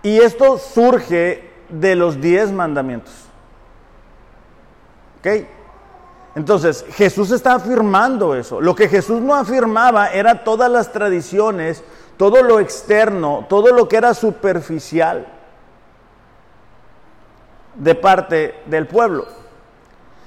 Y 0.04 0.18
esto 0.18 0.58
surge 0.58 1.50
de 1.68 1.96
los 1.96 2.20
diez 2.20 2.52
mandamientos. 2.52 3.12
¿Ok? 5.18 5.55
Entonces, 6.36 6.84
Jesús 6.90 7.30
está 7.30 7.54
afirmando 7.54 8.34
eso. 8.34 8.60
Lo 8.60 8.74
que 8.74 8.90
Jesús 8.90 9.22
no 9.22 9.34
afirmaba 9.34 10.08
era 10.08 10.44
todas 10.44 10.70
las 10.70 10.92
tradiciones, 10.92 11.82
todo 12.18 12.42
lo 12.42 12.60
externo, 12.60 13.46
todo 13.48 13.72
lo 13.72 13.88
que 13.88 13.96
era 13.96 14.12
superficial 14.12 15.26
de 17.74 17.94
parte 17.94 18.54
del 18.66 18.86
pueblo. 18.86 19.26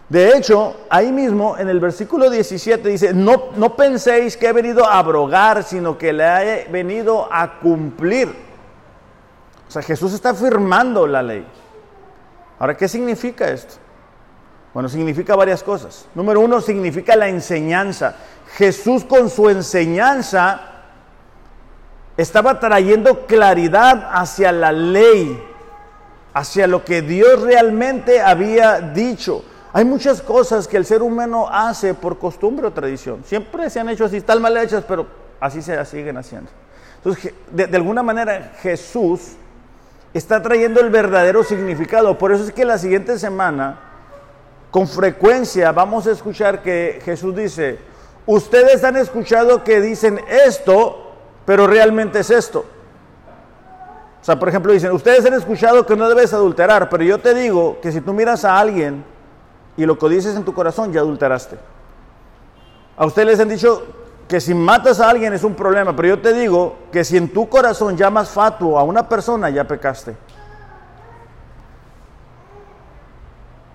De 0.09 0.35
hecho, 0.35 0.77
ahí 0.89 1.11
mismo 1.11 1.55
en 1.59 1.69
el 1.69 1.79
versículo 1.79 2.31
17 2.31 2.89
dice, 2.89 3.13
no, 3.13 3.75
penséis 3.75 4.35
que 4.35 4.47
he 4.47 4.53
venido 4.53 4.87
a 4.87 4.97
abrogar, 4.97 5.63
sino 5.63 5.95
que 5.95 6.11
le 6.11 6.23
he 6.63 6.67
venido 6.71 7.31
a 7.31 7.59
cumplir. 7.59 8.29
O 9.67 9.71
sea, 9.71 9.83
Jesús 9.83 10.13
está 10.13 10.33
firmando 10.33 11.05
la 11.05 11.21
ley. 11.21 11.45
Ahora, 12.57 12.75
¿qué 12.75 12.87
significa 12.87 13.47
esto? 13.47 13.75
Bueno, 14.73 14.87
significa 14.89 15.35
varias 15.35 15.63
cosas. 15.63 16.05
Número 16.13 16.39
uno, 16.41 16.61
significa 16.61 17.15
la 17.15 17.27
enseñanza. 17.27 18.15
Jesús 18.55 19.03
con 19.03 19.29
su 19.29 19.49
enseñanza 19.49 20.61
estaba 22.17 22.59
trayendo 22.59 23.25
claridad 23.25 24.09
hacia 24.11 24.51
la 24.51 24.71
ley, 24.71 25.41
hacia 26.33 26.67
lo 26.67 26.83
que 26.83 27.01
Dios 27.01 27.41
realmente 27.41 28.21
había 28.21 28.79
dicho. 28.79 29.43
Hay 29.71 29.85
muchas 29.85 30.21
cosas 30.21 30.67
que 30.67 30.77
el 30.77 30.85
ser 30.85 31.01
humano 31.01 31.47
hace 31.49 31.93
por 31.93 32.19
costumbre 32.19 32.67
o 32.67 32.71
tradición. 32.71 33.23
Siempre 33.25 33.69
se 33.69 33.79
han 33.79 33.89
hecho 33.89 34.05
así, 34.05 34.17
están 34.17 34.41
mal 34.41 34.57
hechas, 34.57 34.83
pero 34.87 35.07
así 35.39 35.61
se 35.61 35.83
siguen 35.85 36.17
haciendo. 36.17 36.49
Entonces, 36.97 37.33
de, 37.51 37.67
de 37.67 37.77
alguna 37.77 38.03
manera 38.03 38.51
Jesús 38.61 39.33
está 40.13 40.41
trayendo 40.41 40.81
el 40.81 40.89
verdadero 40.89 41.43
significado. 41.43 42.17
Por 42.17 42.31
eso 42.31 42.43
es 42.43 42.51
que 42.51 42.65
la 42.65 42.77
siguiente 42.77 43.17
semana, 43.17 43.79
con 44.71 44.87
frecuencia, 44.87 45.71
vamos 45.71 46.05
a 46.07 46.11
escuchar 46.11 46.61
que 46.61 47.01
Jesús 47.03 47.35
dice, 47.35 47.79
ustedes 48.25 48.83
han 48.83 48.97
escuchado 48.97 49.63
que 49.63 49.81
dicen 49.81 50.19
esto, 50.45 51.13
pero 51.45 51.65
realmente 51.65 52.19
es 52.19 52.29
esto. 52.29 52.65
O 54.21 54.23
sea, 54.23 54.37
por 54.37 54.49
ejemplo, 54.49 54.73
dicen, 54.73 54.91
ustedes 54.91 55.25
han 55.25 55.33
escuchado 55.33 55.85
que 55.85 55.95
no 55.95 56.07
debes 56.09 56.33
adulterar, 56.33 56.89
pero 56.89 57.03
yo 57.03 57.19
te 57.19 57.33
digo 57.33 57.79
que 57.81 57.91
si 57.91 58.01
tú 58.01 58.13
miras 58.13 58.45
a 58.45 58.59
alguien 58.59 59.03
y 59.77 59.85
lo 59.85 59.97
que 59.97 60.09
dices 60.09 60.35
en 60.35 60.43
tu 60.43 60.53
corazón, 60.53 60.91
ya 60.91 60.99
adulteraste. 60.99 61.57
A 62.97 63.05
ustedes 63.05 63.27
les 63.29 63.39
han 63.39 63.49
dicho 63.49 63.83
que 64.27 64.39
si 64.41 64.53
matas 64.53 64.99
a 64.99 65.09
alguien 65.09 65.33
es 65.33 65.43
un 65.43 65.55
problema, 65.55 65.95
pero 65.95 66.09
yo 66.09 66.21
te 66.21 66.33
digo 66.33 66.75
que 66.91 67.03
si 67.03 67.17
en 67.17 67.29
tu 67.29 67.49
corazón 67.49 67.97
llamas 67.97 68.29
fatuo 68.29 68.77
a 68.77 68.83
una 68.83 69.07
persona, 69.07 69.49
ya 69.49 69.63
pecaste. 69.63 70.15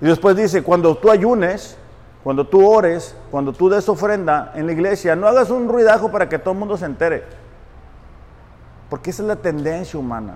Y 0.04 0.06
después 0.06 0.36
dice, 0.36 0.62
cuando 0.62 0.94
tú 0.98 1.10
ayunes, 1.10 1.78
cuando 2.22 2.46
tú 2.46 2.68
ores, 2.68 3.16
cuando 3.30 3.54
tú 3.54 3.70
des 3.70 3.88
ofrenda 3.88 4.52
en 4.54 4.66
la 4.66 4.72
iglesia, 4.72 5.16
no 5.16 5.26
hagas 5.26 5.48
un 5.48 5.66
ruidajo 5.66 6.12
para 6.12 6.28
que 6.28 6.38
todo 6.38 6.52
el 6.52 6.58
mundo 6.58 6.76
se 6.76 6.84
entere. 6.84 7.24
Porque 8.90 9.08
esa 9.08 9.22
es 9.22 9.28
la 9.28 9.36
tendencia 9.36 9.98
humana. 9.98 10.34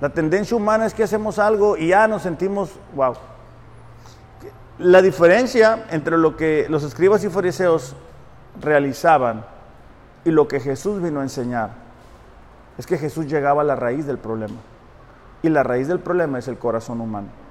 La 0.00 0.08
tendencia 0.08 0.56
humana 0.56 0.86
es 0.86 0.92
que 0.92 1.04
hacemos 1.04 1.38
algo 1.38 1.76
y 1.76 1.90
ya 1.90 2.08
nos 2.08 2.22
sentimos, 2.22 2.72
wow. 2.96 3.14
La 4.78 5.02
diferencia 5.02 5.86
entre 5.92 6.18
lo 6.18 6.36
que 6.36 6.66
los 6.68 6.82
escribas 6.82 7.22
y 7.22 7.28
fariseos 7.28 7.94
realizaban 8.60 9.44
y 10.24 10.32
lo 10.32 10.48
que 10.48 10.58
Jesús 10.58 11.00
vino 11.00 11.20
a 11.20 11.22
enseñar 11.22 11.70
es 12.76 12.88
que 12.88 12.98
Jesús 12.98 13.28
llegaba 13.28 13.62
a 13.62 13.64
la 13.64 13.76
raíz 13.76 14.04
del 14.04 14.18
problema. 14.18 14.56
Y 15.42 15.48
la 15.48 15.62
raíz 15.62 15.86
del 15.86 16.00
problema 16.00 16.40
es 16.40 16.48
el 16.48 16.58
corazón 16.58 17.00
humano. 17.00 17.41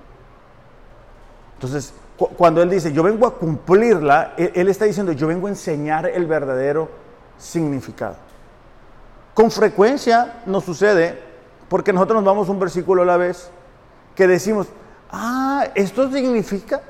Entonces, 1.61 1.93
cuando 2.37 2.63
Él 2.63 2.71
dice, 2.71 2.91
yo 2.91 3.03
vengo 3.03 3.27
a 3.27 3.35
cumplirla, 3.35 4.33
él 4.35 4.67
está 4.67 4.85
diciendo, 4.85 5.11
yo 5.11 5.27
vengo 5.27 5.45
a 5.45 5.51
enseñar 5.51 6.07
el 6.07 6.25
verdadero 6.25 6.89
significado. 7.37 8.15
Con 9.35 9.51
frecuencia 9.51 10.41
nos 10.47 10.63
sucede, 10.63 11.19
porque 11.69 11.93
nosotros 11.93 12.15
nos 12.15 12.25
vamos 12.25 12.49
un 12.49 12.59
versículo 12.59 13.03
a 13.03 13.05
la 13.05 13.17
vez, 13.17 13.51
que 14.15 14.25
decimos, 14.25 14.69
ah, 15.11 15.67
esto 15.75 16.11
significa, 16.11 16.81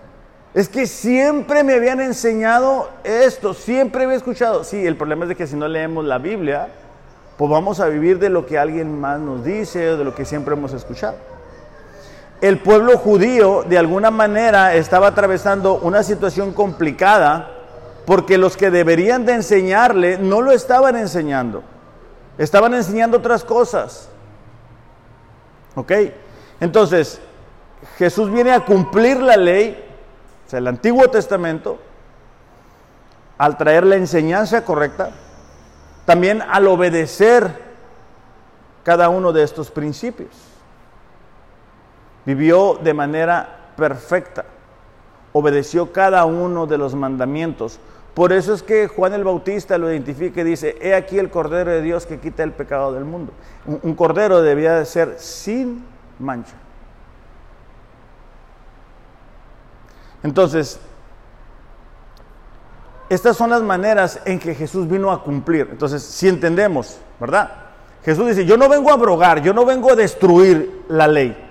es 0.53 0.69
que 0.69 0.87
siempre 0.87 1.65
me 1.65 1.73
habían 1.73 1.99
enseñado 1.99 2.89
esto, 3.03 3.53
siempre 3.53 4.05
había 4.05 4.15
escuchado. 4.15 4.63
Sí, 4.63 4.87
el 4.87 4.95
problema 4.95 5.25
es 5.25 5.29
de 5.29 5.35
que 5.35 5.47
si 5.47 5.57
no 5.57 5.67
leemos 5.67 6.05
la 6.05 6.17
Biblia, 6.17 6.69
pues 7.37 7.51
vamos 7.51 7.81
a 7.81 7.87
vivir 7.87 8.19
de 8.19 8.29
lo 8.29 8.45
que 8.45 8.57
alguien 8.57 9.01
más 9.01 9.19
nos 9.19 9.43
dice 9.43 9.89
o 9.89 9.97
de 9.97 10.05
lo 10.05 10.15
que 10.15 10.23
siempre 10.23 10.53
hemos 10.53 10.71
escuchado. 10.71 11.15
El 12.41 12.57
pueblo 12.57 12.97
judío 12.97 13.63
de 13.69 13.77
alguna 13.77 14.09
manera 14.09 14.73
estaba 14.73 15.07
atravesando 15.07 15.75
una 15.75 16.01
situación 16.01 16.53
complicada 16.53 17.51
porque 18.07 18.39
los 18.39 18.57
que 18.57 18.71
deberían 18.71 19.25
de 19.25 19.33
enseñarle 19.33 20.17
no 20.17 20.41
lo 20.41 20.51
estaban 20.51 20.95
enseñando. 20.95 21.63
Estaban 22.39 22.73
enseñando 22.73 23.17
otras 23.17 23.43
cosas. 23.43 24.09
¿Ok? 25.75 25.91
Entonces, 26.59 27.21
Jesús 27.97 28.31
viene 28.31 28.51
a 28.51 28.65
cumplir 28.65 29.21
la 29.21 29.37
ley, 29.37 29.83
o 30.47 30.49
sea, 30.49 30.57
el 30.57 30.67
Antiguo 30.67 31.07
Testamento, 31.09 31.77
al 33.37 33.55
traer 33.55 33.85
la 33.85 33.95
enseñanza 33.97 34.65
correcta, 34.65 35.11
también 36.05 36.41
al 36.41 36.67
obedecer 36.67 37.71
cada 38.83 39.09
uno 39.09 39.31
de 39.31 39.43
estos 39.43 39.69
principios. 39.69 40.50
Vivió 42.25 42.79
de 42.81 42.93
manera 42.93 43.71
perfecta, 43.75 44.45
obedeció 45.33 45.91
cada 45.91 46.25
uno 46.25 46.67
de 46.67 46.77
los 46.77 46.93
mandamientos, 46.93 47.79
por 48.13 48.33
eso 48.33 48.53
es 48.53 48.61
que 48.61 48.87
Juan 48.87 49.13
el 49.13 49.23
Bautista 49.23 49.77
lo 49.77 49.89
identifica 49.89 50.41
y 50.41 50.43
dice, 50.43 50.77
he 50.81 50.93
aquí 50.93 51.17
el 51.17 51.29
Cordero 51.29 51.71
de 51.71 51.81
Dios 51.81 52.05
que 52.05 52.19
quita 52.19 52.43
el 52.43 52.51
pecado 52.51 52.91
del 52.91 53.05
mundo. 53.05 53.31
Un, 53.65 53.95
cordero 53.95 54.41
debía 54.41 54.73
de 54.73 54.85
ser 54.85 55.15
sin 55.17 55.85
mancha. 56.19 56.53
Entonces, 60.23 60.79
estas 63.09 63.37
son 63.37 63.49
las 63.49 63.61
maneras 63.61 64.19
en 64.25 64.39
que 64.39 64.55
Jesús 64.55 64.89
vino 64.89 65.11
a 65.11 65.23
cumplir. 65.23 65.69
Entonces, 65.71 66.03
si 66.03 66.27
entendemos, 66.27 66.99
¿verdad? 67.19 67.49
Jesús 68.03 68.27
dice, 68.27 68.45
yo 68.45 68.57
no 68.57 68.67
vengo 68.67 68.89
a 68.89 68.93
abrogar, 68.93 69.41
yo 69.41 69.53
no 69.53 69.65
vengo 69.65 69.91
a 69.91 69.95
destruir 69.95 70.83
la 70.89 71.07
ley, 71.07 71.50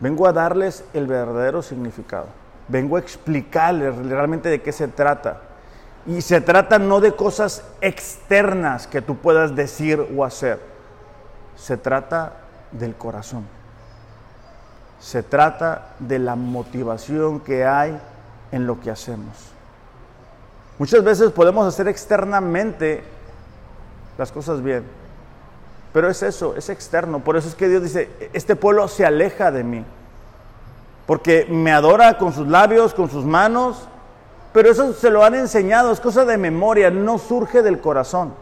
vengo 0.00 0.26
a 0.26 0.32
darles 0.32 0.84
el 0.94 1.06
verdadero 1.06 1.62
significado, 1.62 2.26
vengo 2.68 2.96
a 2.96 3.00
explicarles 3.00 3.96
realmente 3.96 4.48
de 4.48 4.62
qué 4.62 4.72
se 4.72 4.88
trata. 4.88 5.42
Y 6.06 6.20
se 6.20 6.40
trata 6.40 6.78
no 6.78 7.00
de 7.00 7.16
cosas 7.16 7.64
externas 7.80 8.86
que 8.86 9.02
tú 9.02 9.16
puedas 9.16 9.56
decir 9.56 10.06
o 10.16 10.24
hacer. 10.24 10.60
Se 11.56 11.76
trata 11.76 12.34
del 12.70 12.94
corazón. 12.94 13.44
Se 15.00 15.22
trata 15.24 15.94
de 15.98 16.20
la 16.20 16.36
motivación 16.36 17.40
que 17.40 17.64
hay 17.64 18.00
en 18.52 18.66
lo 18.66 18.80
que 18.80 18.90
hacemos. 18.90 19.52
Muchas 20.78 21.02
veces 21.02 21.32
podemos 21.32 21.66
hacer 21.66 21.88
externamente 21.88 23.02
las 24.18 24.30
cosas 24.30 24.62
bien, 24.62 24.84
pero 25.96 26.10
es 26.10 26.22
eso, 26.22 26.54
es 26.56 26.68
externo. 26.68 27.20
Por 27.20 27.38
eso 27.38 27.48
es 27.48 27.54
que 27.54 27.70
Dios 27.70 27.82
dice, 27.82 28.10
este 28.34 28.54
pueblo 28.54 28.86
se 28.86 29.06
aleja 29.06 29.50
de 29.50 29.64
mí, 29.64 29.82
porque 31.06 31.46
me 31.48 31.72
adora 31.72 32.18
con 32.18 32.34
sus 32.34 32.46
labios, 32.46 32.92
con 32.92 33.08
sus 33.08 33.24
manos, 33.24 33.88
pero 34.52 34.70
eso 34.70 34.92
se 34.92 35.08
lo 35.08 35.24
han 35.24 35.34
enseñado, 35.34 35.90
es 35.90 35.98
cosa 35.98 36.26
de 36.26 36.36
memoria, 36.36 36.90
no 36.90 37.16
surge 37.16 37.62
del 37.62 37.80
corazón. 37.80 38.34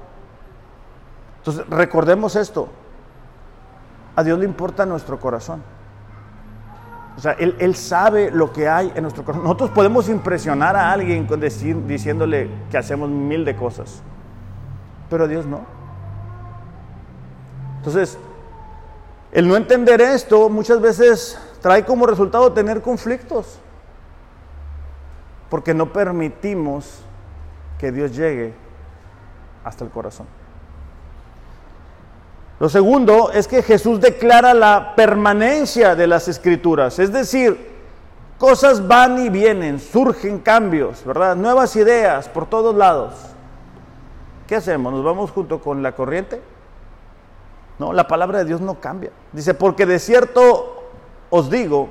Entonces, 1.39 1.65
recordemos 1.71 2.35
esto. 2.35 2.67
A 4.17 4.25
Dios 4.25 4.37
le 4.37 4.47
importa 4.47 4.85
nuestro 4.85 5.21
corazón. 5.21 5.63
O 7.17 7.21
sea, 7.21 7.37
Él, 7.39 7.77
sabe 7.77 8.33
lo 8.33 8.53
que 8.53 8.69
hay 8.69 8.91
en 8.97 9.03
nuestro 9.03 9.25
corazón. 9.25 9.45
Nosotros 9.45 9.71
podemos 9.71 10.09
impresionar 10.09 10.75
a 10.75 10.91
alguien 10.91 11.25
con 11.25 11.39
diciéndole 11.39 12.51
que 12.73 12.79
hacemos 12.79 13.09
mil 13.09 13.45
de 13.45 13.55
cosas, 13.55 14.03
pero 15.09 15.29
Dios 15.29 15.47
no. 15.47 15.74
Entonces, 17.85 18.17
el 19.31 19.47
no 19.47 19.57
entender 19.57 20.01
esto 20.01 20.49
muchas 20.49 20.81
veces 20.81 21.39
trae 21.61 21.85
como 21.85 22.07
resultado 22.07 22.51
tener 22.51 22.81
conflictos 22.81 23.59
porque 25.51 25.75
no 25.75 25.93
permitimos 25.93 27.01
que 27.79 27.93
Dios 27.93 28.17
llegue 28.17 28.55
hasta 29.65 29.85
el 29.85 29.91
corazón. 29.91 30.27
Lo 32.59 32.71
segundo 32.71 33.31
es 33.33 33.47
que 33.47 33.63
Jesús 33.63 34.01
declara 34.01 34.55
la 34.55 34.95
permanencia 34.97 35.95
de 35.95 36.07
las 36.07 36.27
escrituras, 36.27 36.99
es 36.99 37.13
decir, 37.13 37.71
cosas 38.39 38.89
van 38.89 39.19
y 39.19 39.29
vienen, 39.29 39.79
surgen 39.79 40.39
cambios, 40.39 41.05
¿verdad? 41.05 41.37
Nuevas 41.37 41.77
ideas 41.77 42.31
por 42.31 42.47
todos 42.47 42.75
lados. 42.75 43.13
¿Qué 44.47 44.57
hacemos? 44.57 44.91
¿Nos 44.91 45.05
vamos 45.05 45.31
junto 45.33 45.61
con 45.61 45.83
la 45.83 45.93
corriente? 45.93 46.54
No, 47.79 47.93
la 47.93 48.07
palabra 48.07 48.39
de 48.39 48.45
Dios 48.45 48.61
no 48.61 48.81
cambia. 48.81 49.11
Dice, 49.33 49.55
porque 49.55 49.87
de 49.87 49.99
cierto 49.99 50.85
os 51.31 51.51
digo 51.51 51.89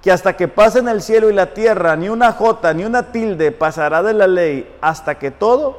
que 0.00 0.12
hasta 0.12 0.36
que 0.36 0.48
pasen 0.48 0.86
el 0.88 1.02
cielo 1.02 1.30
y 1.30 1.32
la 1.32 1.54
tierra, 1.54 1.96
ni 1.96 2.08
una 2.08 2.32
jota 2.32 2.72
ni 2.74 2.84
una 2.84 3.10
tilde 3.10 3.50
pasará 3.52 4.02
de 4.02 4.14
la 4.14 4.26
ley 4.26 4.76
hasta 4.80 5.18
que 5.18 5.30
todo 5.30 5.78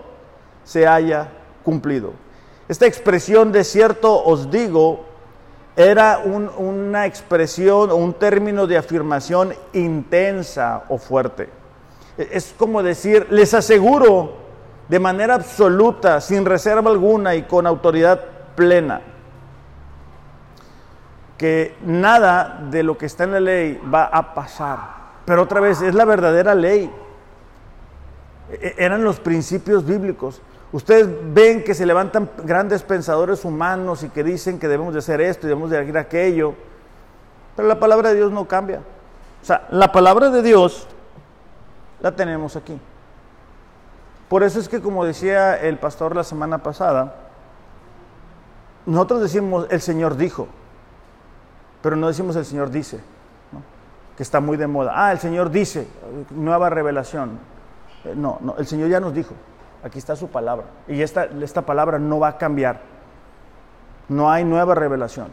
se 0.64 0.88
haya 0.88 1.30
cumplido. 1.64 2.14
Esta 2.68 2.88
expresión 2.88 3.52
de 3.52 3.64
cierto 3.64 4.24
os 4.24 4.50
digo 4.50 5.06
era 5.78 6.20
una 6.20 7.06
expresión 7.06 7.92
o 7.92 7.96
un 7.96 8.14
término 8.14 8.66
de 8.66 8.78
afirmación 8.78 9.54
intensa 9.74 10.84
o 10.90 10.98
fuerte. 10.98 11.50
Es 12.18 12.56
como 12.58 12.82
decir, 12.82 13.28
les 13.30 13.54
aseguro 13.54 14.34
de 14.88 15.00
manera 15.00 15.36
absoluta, 15.36 16.22
sin 16.22 16.46
reserva 16.46 16.90
alguna 16.90 17.36
y 17.36 17.44
con 17.44 17.68
autoridad 17.68 18.22
plena 18.56 19.02
que 21.38 21.76
nada 21.86 22.66
de 22.70 22.84
lo 22.84 22.98
que 22.98 23.06
está 23.06 23.26
en 23.26 23.32
la 23.32 23.40
ley 23.40 23.82
va 23.94 24.06
a 24.06 24.34
pasar. 24.34 24.80
Pero 25.26 25.44
otra 25.44 25.60
vez, 25.60 25.82
es 25.82 25.96
la 25.96 26.06
verdadera 26.06 26.56
ley. 26.56 26.92
E-, 28.50 28.76
eran 28.78 29.04
los 29.04 29.20
principios 29.20 29.86
bíblicos. 29.86 30.42
Ustedes 30.72 31.08
ven 31.34 31.64
que 31.64 31.74
se 31.74 31.86
levantan 31.86 32.30
grandes 32.44 32.84
pensadores 32.84 33.46
humanos 33.46 34.04
y 34.04 34.10
que 34.10 34.24
dicen 34.24 34.60
que 34.60 34.68
debemos 34.68 34.94
de 34.94 35.00
hacer 35.00 35.22
esto 35.22 35.48
y 35.48 35.50
debemos 35.50 35.70
de 35.70 35.80
hacer 35.80 35.98
aquello. 35.98 36.54
Pero 37.56 37.68
la 37.68 37.80
palabra 37.80 38.10
de 38.10 38.16
Dios 38.16 38.32
no 38.32 38.46
cambia. 38.46 38.82
O 39.42 39.46
sea, 39.46 39.68
la 39.72 39.92
palabra 39.92 40.30
de 40.30 40.42
Dios 40.42 40.88
la 42.02 42.16
tenemos 42.16 42.56
aquí. 42.56 42.80
Por 44.28 44.44
eso 44.44 44.60
es 44.60 44.68
que, 44.68 44.82
como 44.82 45.06
decía 45.06 45.56
el 45.56 45.78
pastor 45.78 46.16
la 46.16 46.24
semana 46.24 46.58
pasada, 46.58 47.16
nosotros 48.86 49.22
decimos 49.22 49.68
el 49.70 49.82
Señor 49.82 50.18
dijo, 50.18 50.48
pero 51.86 51.96
no 51.96 52.08
decimos 52.08 52.36
el 52.36 52.46
Señor 52.46 52.72
dice, 52.72 53.00
que 54.18 54.24
está 54.24 54.40
muy 54.40 54.58
de 54.58 54.66
moda. 54.66 54.94
Ah, 54.96 55.12
el 55.12 55.20
Señor 55.20 55.52
dice, 55.52 55.88
nueva 56.32 56.68
revelación. 56.68 57.38
Eh, 58.04 58.16
no, 58.16 58.40
no, 58.42 58.56
el 58.58 58.66
Señor 58.66 58.90
ya 58.90 59.00
nos 59.00 59.14
dijo, 59.14 59.36
aquí 59.84 60.00
está 60.00 60.16
su 60.16 60.28
palabra, 60.30 60.66
y 60.88 61.00
esta, 61.04 61.26
esta 61.26 61.62
palabra 61.62 62.00
no 62.00 62.18
va 62.18 62.30
a 62.30 62.38
cambiar. 62.40 62.82
No 64.10 64.32
hay 64.32 64.44
nueva 64.44 64.74
revelación. 64.74 65.28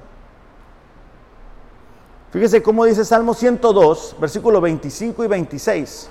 Fíjese 2.32 2.62
cómo 2.62 2.84
dice 2.84 3.06
Salmo 3.06 3.32
102, 3.32 4.16
versículo 4.20 4.60
25 4.60 5.24
y 5.24 5.28
26. 5.28 6.10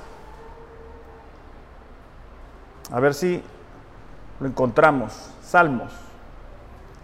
A 2.91 2.99
ver 2.99 3.13
si 3.13 3.43
lo 4.39 4.47
encontramos. 4.47 5.29
Salmos. 5.43 5.91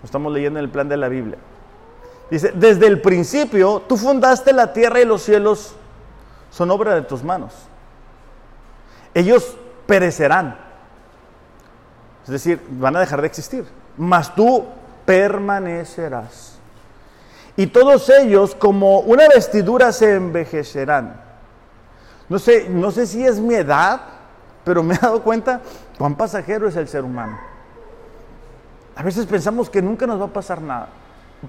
Lo 0.02 0.06
estamos 0.06 0.34
leyendo 0.34 0.58
en 0.58 0.66
el 0.66 0.72
plan 0.72 0.90
de 0.90 0.98
la 0.98 1.08
Biblia. 1.08 1.38
Dice, 2.30 2.52
desde 2.54 2.88
el 2.88 3.02
principio 3.02 3.84
tú 3.88 3.98
fundaste 3.98 4.52
la 4.54 4.74
tierra 4.74 5.00
y 5.00 5.06
los 5.06 5.24
cielos 5.24 5.76
son 6.52 6.72
obra 6.72 6.96
de 6.96 7.04
tus 7.04 7.24
manos. 7.24 7.54
Ellos 9.14 9.56
perecerán. 9.86 10.58
Es 12.24 12.30
decir, 12.30 12.62
van 12.70 12.96
a 12.96 13.00
dejar 13.00 13.22
de 13.22 13.28
existir. 13.28 13.66
Mas 13.96 14.36
tú 14.36 14.66
permanecerás. 15.06 16.58
Y 17.56 17.68
todos 17.68 18.10
ellos 18.10 18.54
como 18.54 19.00
una 19.00 19.28
vestidura 19.30 19.92
se 19.92 20.16
envejecerán. 20.16 21.22
No 22.30 22.38
sé, 22.38 22.68
no 22.70 22.92
sé 22.92 23.08
si 23.08 23.26
es 23.26 23.40
mi 23.40 23.56
edad, 23.56 24.02
pero 24.64 24.84
me 24.84 24.96
he 24.96 24.98
dado 24.98 25.24
cuenta 25.24 25.62
cuán 25.98 26.16
pasajero 26.16 26.68
es 26.68 26.76
el 26.76 26.88
ser 26.88 27.04
humano. 27.04 27.40
A 28.96 29.02
veces 29.02 29.26
pensamos 29.26 29.70
que 29.70 29.82
nunca 29.82 30.06
nos 30.06 30.20
va 30.20 30.26
a 30.26 30.34
pasar 30.34 30.62
nada. 30.62 30.90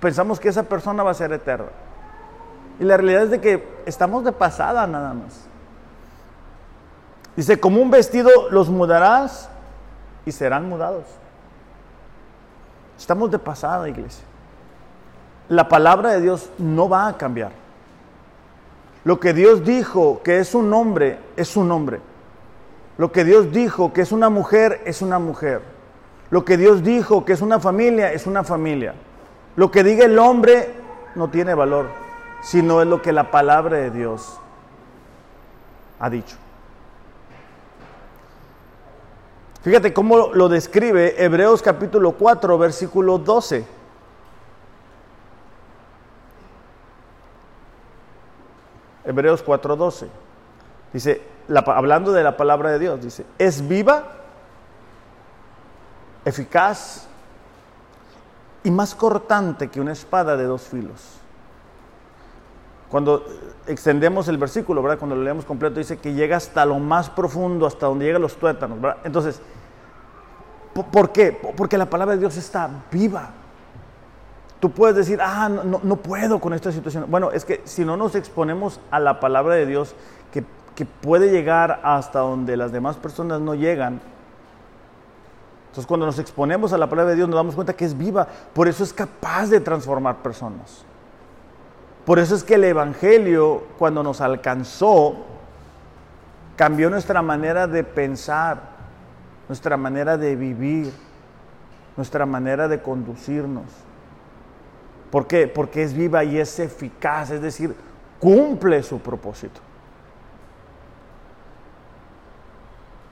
Pensamos 0.00 0.38
que 0.38 0.48
esa 0.48 0.64
persona 0.64 1.02
va 1.02 1.12
a 1.12 1.14
ser 1.14 1.32
eterna. 1.32 1.70
Y 2.78 2.84
la 2.84 2.96
realidad 2.96 3.24
es 3.24 3.30
de 3.30 3.40
que 3.40 3.66
estamos 3.86 4.24
de 4.24 4.32
pasada 4.32 4.86
nada 4.86 5.14
más. 5.14 5.46
Dice, 7.36 7.58
como 7.58 7.80
un 7.80 7.90
vestido 7.90 8.50
los 8.50 8.68
mudarás 8.68 9.48
y 10.26 10.32
serán 10.32 10.68
mudados. 10.68 11.04
Estamos 12.98 13.30
de 13.30 13.38
pasada, 13.38 13.88
iglesia. 13.88 14.24
La 15.48 15.68
palabra 15.68 16.10
de 16.10 16.20
Dios 16.20 16.50
no 16.58 16.88
va 16.88 17.08
a 17.08 17.16
cambiar. 17.16 17.52
Lo 19.04 19.18
que 19.18 19.32
Dios 19.32 19.64
dijo 19.64 20.20
que 20.22 20.38
es 20.38 20.54
un 20.54 20.72
hombre, 20.74 21.18
es 21.36 21.56
un 21.56 21.70
hombre. 21.70 22.00
Lo 22.98 23.12
que 23.12 23.24
Dios 23.24 23.52
dijo 23.52 23.92
que 23.92 24.02
es 24.02 24.12
una 24.12 24.28
mujer, 24.28 24.82
es 24.84 25.00
una 25.00 25.18
mujer. 25.18 25.62
Lo 26.30 26.44
que 26.44 26.56
Dios 26.56 26.82
dijo 26.82 27.24
que 27.24 27.32
es 27.32 27.40
una 27.40 27.60
familia, 27.60 28.12
es 28.12 28.26
una 28.26 28.44
familia. 28.44 28.94
Lo 29.58 29.72
que 29.72 29.82
diga 29.82 30.04
el 30.04 30.16
hombre 30.20 30.72
no 31.16 31.30
tiene 31.30 31.52
valor, 31.52 31.88
sino 32.42 32.80
es 32.80 32.86
lo 32.86 33.02
que 33.02 33.10
la 33.10 33.32
palabra 33.32 33.78
de 33.78 33.90
Dios 33.90 34.38
ha 35.98 36.08
dicho. 36.08 36.36
Fíjate 39.62 39.92
cómo 39.92 40.28
lo 40.32 40.48
describe 40.48 41.20
Hebreos 41.24 41.60
capítulo 41.60 42.12
4, 42.12 42.56
versículo 42.56 43.18
12. 43.18 43.66
Hebreos 49.06 49.42
4, 49.42 49.74
12. 49.74 50.08
Dice, 50.92 51.20
hablando 51.66 52.12
de 52.12 52.22
la 52.22 52.36
palabra 52.36 52.70
de 52.70 52.78
Dios, 52.78 53.02
dice, 53.02 53.26
es 53.38 53.66
viva, 53.66 54.04
eficaz 56.24 57.07
y 58.64 58.70
más 58.70 58.94
cortante 58.94 59.68
que 59.68 59.80
una 59.80 59.92
espada 59.92 60.36
de 60.36 60.44
dos 60.44 60.62
filos. 60.62 61.18
Cuando 62.90 63.24
extendemos 63.66 64.28
el 64.28 64.38
versículo, 64.38 64.82
¿verdad? 64.82 64.98
Cuando 64.98 65.14
lo 65.14 65.22
leemos 65.22 65.44
completo, 65.44 65.78
dice 65.78 65.98
que 65.98 66.14
llega 66.14 66.36
hasta 66.36 66.64
lo 66.64 66.78
más 66.78 67.10
profundo, 67.10 67.66
hasta 67.66 67.86
donde 67.86 68.06
llegan 68.06 68.22
los 68.22 68.36
tuétanos. 68.36 68.78
Entonces, 69.04 69.40
¿por 70.90 71.12
qué? 71.12 71.32
Porque 71.56 71.76
la 71.76 71.90
palabra 71.90 72.14
de 72.14 72.20
Dios 72.20 72.36
está 72.36 72.70
viva. 72.90 73.30
Tú 74.58 74.70
puedes 74.70 74.96
decir, 74.96 75.20
ah, 75.22 75.48
no, 75.48 75.80
no 75.82 75.96
puedo 75.96 76.40
con 76.40 76.54
esta 76.54 76.72
situación. 76.72 77.04
Bueno, 77.08 77.30
es 77.30 77.44
que 77.44 77.60
si 77.64 77.84
no 77.84 77.96
nos 77.96 78.14
exponemos 78.14 78.80
a 78.90 78.98
la 78.98 79.20
palabra 79.20 79.54
de 79.54 79.66
Dios, 79.66 79.94
que 80.32 80.44
que 80.78 80.86
puede 80.86 81.32
llegar 81.32 81.80
hasta 81.82 82.20
donde 82.20 82.56
las 82.56 82.70
demás 82.70 82.94
personas 82.94 83.40
no 83.40 83.56
llegan. 83.56 84.00
Entonces 85.68 85.86
cuando 85.86 86.06
nos 86.06 86.18
exponemos 86.18 86.72
a 86.72 86.78
la 86.78 86.88
palabra 86.88 87.10
de 87.10 87.16
Dios 87.16 87.28
nos 87.28 87.36
damos 87.36 87.54
cuenta 87.54 87.74
que 87.74 87.84
es 87.84 87.96
viva, 87.96 88.26
por 88.52 88.68
eso 88.68 88.82
es 88.82 88.92
capaz 88.92 89.48
de 89.48 89.60
transformar 89.60 90.16
personas. 90.16 90.84
Por 92.04 92.18
eso 92.18 92.34
es 92.34 92.42
que 92.42 92.54
el 92.54 92.64
Evangelio 92.64 93.64
cuando 93.78 94.02
nos 94.02 94.20
alcanzó 94.20 95.14
cambió 96.56 96.88
nuestra 96.90 97.22
manera 97.22 97.66
de 97.66 97.84
pensar, 97.84 98.60
nuestra 99.46 99.76
manera 99.76 100.16
de 100.16 100.34
vivir, 100.34 100.92
nuestra 101.96 102.26
manera 102.26 102.66
de 102.66 102.80
conducirnos. 102.80 103.66
¿Por 105.10 105.26
qué? 105.26 105.46
Porque 105.48 105.82
es 105.82 105.94
viva 105.94 106.24
y 106.24 106.38
es 106.38 106.58
eficaz, 106.58 107.30
es 107.30 107.42
decir, 107.42 107.74
cumple 108.18 108.82
su 108.82 108.98
propósito. 108.98 109.60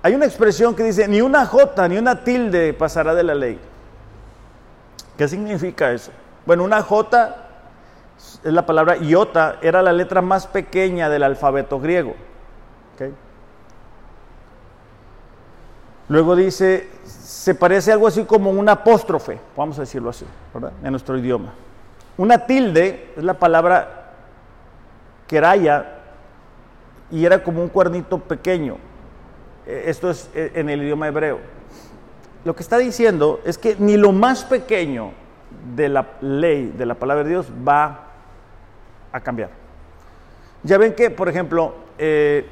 Hay 0.07 0.14
una 0.14 0.25
expresión 0.25 0.77
que 0.77 0.85
dice, 0.85 1.09
ni 1.09 1.21
una 1.21 1.45
jota 1.47 1.88
ni 1.88 1.99
una 1.99 2.23
tilde 2.23 2.73
pasará 2.75 3.12
de 3.12 3.25
la 3.25 3.35
ley. 3.35 3.59
¿Qué 5.19 5.27
significa 5.27 5.90
eso? 5.90 6.12
Bueno, 6.47 6.62
una 6.62 6.81
jota 6.81 7.49
es 8.16 8.53
la 8.53 8.64
palabra 8.64 8.99
iota, 8.99 9.57
era 9.61 9.83
la 9.83 9.92
letra 9.92 10.23
más 10.23 10.47
pequeña 10.47 11.09
del 11.09 11.25
alfabeto 11.25 11.81
griego. 11.81 12.14
Luego 16.09 16.37
dice, 16.37 16.88
se 17.05 17.57
parece 17.57 17.90
algo 17.90 18.07
así 18.07 18.23
como 18.27 18.51
un 18.51 18.69
apóstrofe, 18.69 19.40
vamos 19.57 19.77
a 19.79 19.81
decirlo 19.81 20.11
así, 20.11 20.25
¿verdad? 20.55 20.71
En 20.85 20.92
nuestro 20.92 21.19
idioma. 21.19 21.53
Una 22.16 22.47
tilde 22.47 23.12
es 23.16 23.25
la 23.25 23.35
palabra 23.35 24.12
queraya 25.27 25.95
y 27.11 27.27
era 27.27 27.42
como 27.42 27.61
un 27.61 27.69
cuernito 27.69 28.19
pequeño. 28.21 28.86
Eh, 29.67 29.85
esto 29.87 30.11
es 30.11 30.31
eh, 30.35 30.53
en 30.55 30.71
el 30.71 30.83
idioma 30.83 31.09
hebreo. 31.09 31.41
Lo 32.45 32.55
que 32.55 32.63
está 32.63 32.79
diciendo 32.79 33.41
es 33.45 33.59
que 33.59 33.77
ni 33.79 33.97
lo 33.97 34.13
más 34.13 34.45
pequeño 34.45 35.13
de 35.75 35.89
la 35.89 36.07
ley, 36.21 36.73
de 36.77 36.87
la 36.87 36.95
palabra 36.95 37.25
de 37.25 37.31
Dios, 37.31 37.47
va 37.67 38.05
a 39.13 39.21
cambiar. 39.21 39.51
Ya 40.63 40.79
ven 40.79 40.95
que, 40.95 41.11
por 41.11 41.29
ejemplo, 41.29 41.75
eh, 41.99 42.47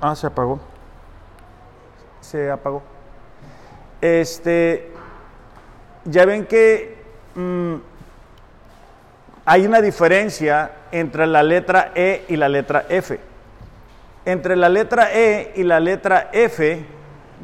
ah, 0.00 0.16
se 0.16 0.26
apagó. 0.26 0.58
Se 2.20 2.50
apagó. 2.50 2.82
Este, 4.00 4.90
ya 6.04 6.24
ven 6.24 6.46
que 6.46 6.96
mm, 7.34 7.74
hay 9.44 9.66
una 9.66 9.82
diferencia 9.82 10.70
entre 10.90 11.26
la 11.26 11.42
letra 11.42 11.92
E 11.94 12.24
y 12.28 12.36
la 12.36 12.48
letra 12.48 12.86
F 12.88 13.27
entre 14.24 14.56
la 14.56 14.68
letra 14.68 15.12
E 15.12 15.52
y 15.56 15.62
la 15.62 15.80
letra 15.80 16.30
F, 16.32 16.84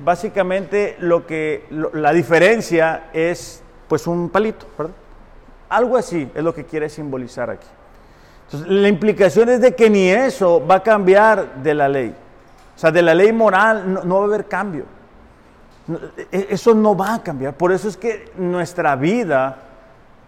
básicamente 0.05 0.97
lo 1.01 1.27
que 1.27 1.67
la 1.93 2.13
diferencia 2.13 3.05
es 3.13 3.63
pues 3.89 4.07
un 4.07 4.29
palito, 4.31 4.67
¿verdad? 4.77 4.95
Algo 5.69 5.97
así 5.97 6.31
es 6.35 6.43
lo 6.45 6.55
que 6.55 6.65
quiere 6.65 6.89
simbolizar 6.89 7.51
aquí. 7.51 7.67
Entonces, 8.47 8.71
la 8.71 8.89
implicación 8.89 9.49
es 9.49 9.61
de 9.61 9.75
que 9.75 9.89
ni 9.89 10.09
eso 10.09 10.65
va 10.65 10.77
a 10.77 10.83
cambiar 10.83 11.63
de 11.63 11.75
la 11.75 11.89
ley. 11.89 12.15
O 12.77 12.79
sea, 12.79 12.91
de 12.91 13.03
la 13.03 13.15
ley 13.15 13.33
moral 13.33 14.01
no, 14.07 14.17
va 14.17 14.23
a 14.23 14.25
haber 14.25 14.47
cambio. 14.47 14.85
E, 16.31 16.49
eso 16.51 16.75
no 16.75 16.97
va 16.97 17.15
a 17.15 17.23
cambiar. 17.23 17.55
Por 17.55 17.73
eso 17.73 17.89
es 17.89 17.97
que 17.97 18.31
nuestra 18.37 18.95
vida, 18.97 19.57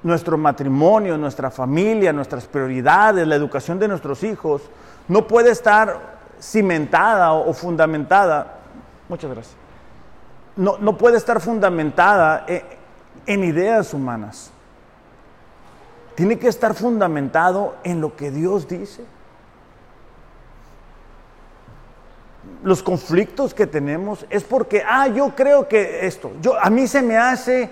nuestro 0.03 0.38
matrimonio, 0.38 1.18
nuestra 1.18 1.51
familia, 1.51 2.12
nuestras 2.12 2.47
prioridades, 2.47 3.26
la 3.26 3.34
educación 3.34 3.78
de 3.78 3.88
nuestros 3.88 4.22
hijos, 4.22 4.62
no 5.09 5.26
puede 5.26 5.51
estar 5.51 6.15
cimentada 6.41 7.32
o, 7.32 7.53
fundamentada, 7.53 8.55
muchas 9.09 9.30
gracias, 9.30 9.57
no, 10.57 10.78
no 10.78 10.97
puede 10.97 11.16
estar 11.16 11.41
fundamentada 11.41 12.45
en, 12.47 12.62
en 13.26 13.45
ideas 13.45 13.93
humanas. 13.93 14.51
Tiene 16.14 16.39
que 16.39 16.49
estar 16.49 16.74
fundamentado 16.74 17.76
en 17.84 18.01
lo 18.01 18.16
que 18.16 18.30
Dios 18.30 18.66
dice. 18.66 19.05
Los 22.62 22.82
conflictos 22.82 23.53
que 23.53 23.66
tenemos 23.66 24.24
es 24.30 24.43
porque, 24.43 24.82
ah, 24.89 25.09
yo 25.09 25.34
creo 25.37 25.68
que 25.68 26.07
esto, 26.07 26.32
yo, 26.41 26.59
a 26.59 26.70
mí 26.70 26.87
se 26.87 27.03
me 27.03 27.18
hace, 27.18 27.70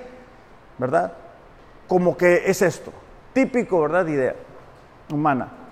¿verdad? 0.76 1.12
Como 1.88 2.16
que 2.16 2.42
es 2.44 2.60
esto, 2.60 2.92
típico, 3.32 3.80
¿verdad? 3.80 4.06
Idea 4.08 4.34
humana. 5.10 5.63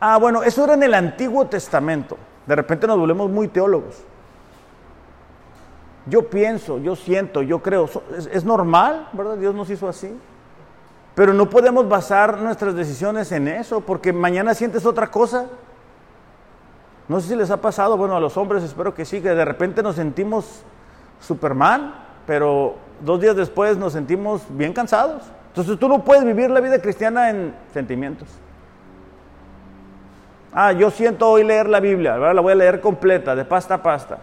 Ah, 0.00 0.16
bueno, 0.18 0.42
eso 0.42 0.64
era 0.64 0.74
en 0.74 0.82
el 0.82 0.94
Antiguo 0.94 1.46
Testamento. 1.46 2.16
De 2.46 2.54
repente 2.54 2.86
nos 2.86 2.98
volvemos 2.98 3.30
muy 3.30 3.48
teólogos. 3.48 4.02
yo 6.06 6.30
pienso, 6.30 6.78
yo 6.78 6.96
siento, 6.96 7.42
yo 7.42 7.60
creo. 7.60 7.88
Es, 8.32 8.44
normal, 8.44 9.08
¿verdad? 9.12 9.36
Dios 9.36 9.54
nos 9.54 9.68
hizo 9.68 9.88
así. 9.88 10.10
Pero 11.14 11.34
no 11.34 11.50
podemos 11.50 11.88
basar 11.88 12.38
nuestras 12.38 12.74
decisiones 12.74 13.30
en 13.32 13.48
eso, 13.48 13.80
porque 13.80 14.12
mañana 14.12 14.54
sientes 14.54 14.86
otra 14.86 15.08
cosa. 15.08 15.46
No 17.08 17.20
sé 17.20 17.28
si 17.28 17.36
les 17.36 17.50
ha 17.50 17.60
pasado, 17.60 17.96
bueno, 17.96 18.16
a 18.16 18.20
los 18.20 18.36
hombres 18.36 18.62
espero 18.62 18.94
que 18.94 19.04
sí, 19.04 19.20
que 19.20 19.30
de 19.30 19.44
repente 19.44 19.82
nos 19.82 19.96
sentimos 19.96 20.62
Superman, 21.20 21.94
pero 22.26 22.76
dos 23.00 23.20
días 23.20 23.34
después 23.34 23.76
nos 23.76 23.92
sentimos 23.92 24.42
bien 24.50 24.72
cansados. 24.72 25.24
Entonces 25.48 25.78
tú 25.78 25.88
no 25.88 26.04
puedes 26.04 26.24
vivir 26.24 26.50
la 26.50 26.60
vida 26.60 26.80
cristiana 26.80 27.30
en 27.30 27.54
sentimientos. 27.72 28.28
Ah, 30.52 30.72
yo 30.72 30.90
siento 30.90 31.28
hoy 31.28 31.44
leer 31.44 31.68
la 31.68 31.80
Biblia, 31.80 32.14
¿verdad? 32.14 32.34
la 32.34 32.40
voy 32.40 32.52
a 32.52 32.56
leer 32.56 32.80
completa, 32.80 33.34
de 33.34 33.44
pasta 33.44 33.74
a 33.74 33.82
pasta. 33.82 34.18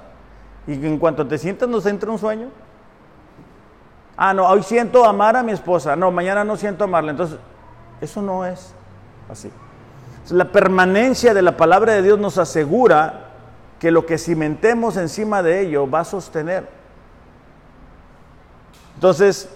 Y 0.68 0.74
en 0.74 0.98
cuanto 0.98 1.26
te 1.28 1.38
sientas 1.38 1.70
nos 1.70 1.86
entra 1.86 2.10
un 2.12 2.18
sueño. 2.18 2.50
Ah, 4.18 4.34
no, 4.34 4.48
hoy 4.48 4.64
siento 4.64 5.06
amar 5.06 5.36
a 5.36 5.44
mi 5.44 5.52
esposa. 5.52 5.96
No, 5.96 6.10
mañana 6.10 6.44
no 6.44 6.56
siento 6.56 6.84
amarla. 6.86 7.12
Entonces, 7.12 7.38
eso 8.02 8.22
no 8.22 8.46
es 8.46 8.74
así. 9.30 9.52
La 10.30 10.46
permanencia 10.46 11.34
de 11.34 11.42
la 11.42 11.56
palabra 11.56 11.94
de 11.94 12.02
Dios 12.02 12.18
nos 12.18 12.38
asegura 12.38 13.26
que 13.80 13.92
lo 13.92 14.06
que 14.06 14.18
cimentemos 14.18 14.98
encima 14.98 15.44
de 15.44 15.62
ello 15.62 15.90
va 15.90 16.00
a 16.00 16.06
sostener. 16.06 16.68
Entonces, 18.96 19.50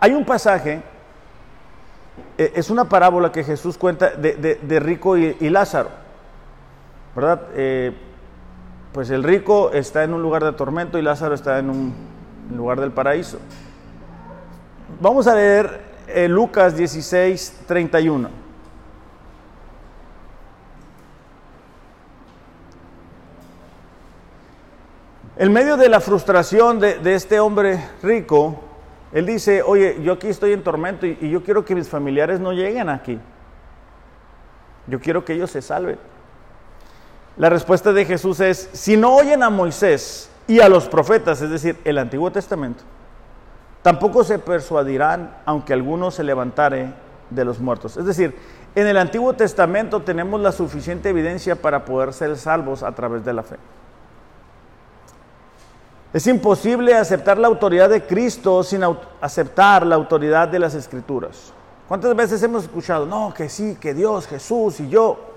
hay 0.00 0.12
un 0.12 0.24
pasaje, 0.24 0.82
eh, 2.42 2.52
es 2.56 2.70
una 2.70 2.88
parábola 2.88 3.30
que 3.30 3.44
Jesús 3.44 3.78
cuenta 3.78 4.10
de, 4.10 4.80
rico 4.80 5.16
y, 5.16 5.48
Lázaro, 5.48 5.90
¿verdad? 7.14 7.42
Eh, 7.54 7.92
pues 8.92 9.10
el 9.10 9.22
rico 9.22 9.70
está 9.72 10.02
en 10.02 10.12
un 10.12 10.22
lugar 10.22 10.42
de 10.42 10.52
tormento 10.52 10.98
y 10.98 11.02
Lázaro 11.02 11.34
está 11.34 11.60
en 11.60 11.70
un 11.70 11.94
lugar 12.54 12.80
del 12.80 12.90
paraíso. 12.90 13.38
Vamos 15.00 15.28
a 15.28 15.36
leer 15.36 15.80
eh, 16.08 16.26
Lucas 16.26 16.76
16, 16.76 17.60
31. 17.66 18.28
En 25.36 25.52
medio 25.52 25.76
de 25.76 25.88
la 25.88 26.00
frustración 26.00 26.80
de, 26.80 27.14
este 27.14 27.38
hombre 27.38 27.82
rico, 28.02 28.60
él 29.12 29.26
dice, 29.26 29.62
oye, 29.62 29.98
yo 30.02 30.14
aquí 30.14 30.28
estoy 30.28 30.52
en 30.52 30.62
tormento 30.62 31.06
y 31.06 31.30
yo 31.30 31.42
quiero 31.42 31.64
que 31.64 31.74
mis 31.74 31.88
familiares 31.88 32.40
no 32.40 32.52
lleguen 32.52 32.88
aquí. 32.88 33.18
Yo 34.86 35.00
quiero 35.00 35.24
que 35.24 35.34
ellos 35.34 35.50
se 35.50 35.62
salven. 35.62 35.98
La 37.36 37.48
respuesta 37.48 37.92
de 37.92 38.04
Jesús 38.04 38.40
es, 38.40 38.68
si 38.72 38.96
no 38.96 39.14
oyen 39.14 39.42
a 39.42 39.50
Moisés 39.50 40.30
y 40.46 40.60
a 40.60 40.68
los 40.68 40.88
profetas, 40.88 41.40
es 41.40 41.50
decir, 41.50 41.78
el 41.84 41.98
Antiguo 41.98 42.30
Testamento, 42.30 42.84
tampoco 43.82 44.24
se 44.24 44.38
persuadirán 44.38 45.34
aunque 45.44 45.72
alguno 45.72 46.10
se 46.10 46.24
levantare 46.24 46.92
de 47.30 47.44
los 47.44 47.58
muertos. 47.58 47.96
Es 47.96 48.04
decir, 48.04 48.34
en 48.74 48.86
el 48.86 48.96
Antiguo 48.96 49.34
Testamento 49.34 50.02
tenemos 50.02 50.40
la 50.40 50.52
suficiente 50.52 51.10
evidencia 51.10 51.56
para 51.56 51.84
poder 51.84 52.12
ser 52.12 52.36
salvos 52.36 52.82
a 52.82 52.92
través 52.92 53.24
de 53.24 53.32
la 53.32 53.42
fe. 53.42 53.56
Es 56.12 56.26
imposible 56.26 56.94
aceptar 56.94 57.38
la 57.38 57.48
autoridad 57.48 57.88
de 57.88 58.04
Cristo 58.06 58.62
sin 58.62 58.82
aceptar 59.20 59.86
la 59.86 59.94
autoridad 59.94 60.48
de 60.48 60.58
las 60.58 60.74
Escrituras. 60.74 61.52
¿Cuántas 61.88 62.14
veces 62.14 62.42
hemos 62.42 62.64
escuchado, 62.64 63.06
no, 63.06 63.32
que 63.34 63.48
sí, 63.48 63.76
que 63.80 63.94
Dios, 63.94 64.26
Jesús 64.26 64.80
y 64.80 64.88
yo? 64.88 65.32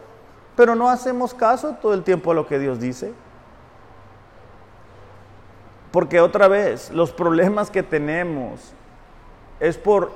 pero 0.56 0.76
no 0.76 0.90
hacemos 0.90 1.34
caso 1.34 1.76
todo 1.82 1.94
el 1.94 2.04
tiempo 2.04 2.32
a 2.32 2.34
lo 2.34 2.48
que 2.48 2.60
Dios 2.60 2.80
dice. 2.80 3.14
Porque 5.92 6.20
otra 6.20 6.48
vez, 6.48 6.92
los 6.92 7.12
problemas 7.12 7.70
que 7.70 7.84
tenemos 7.84 8.74
es 9.60 9.78
por 9.78 10.12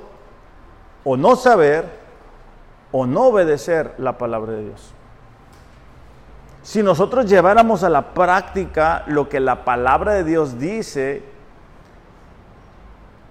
o 1.04 1.16
no 1.16 1.36
saber 1.36 1.86
o 2.92 3.06
no 3.06 3.28
obedecer 3.28 3.94
la 3.98 4.18
palabra 4.18 4.52
de 4.52 4.64
Dios. 4.64 4.92
Si 6.62 6.82
nosotros 6.82 7.26
lleváramos 7.26 7.82
a 7.84 7.88
la 7.88 8.12
práctica 8.12 9.04
lo 9.06 9.28
que 9.28 9.40
la 9.40 9.64
palabra 9.64 10.12
de 10.12 10.24
Dios 10.24 10.58
dice 10.58 11.22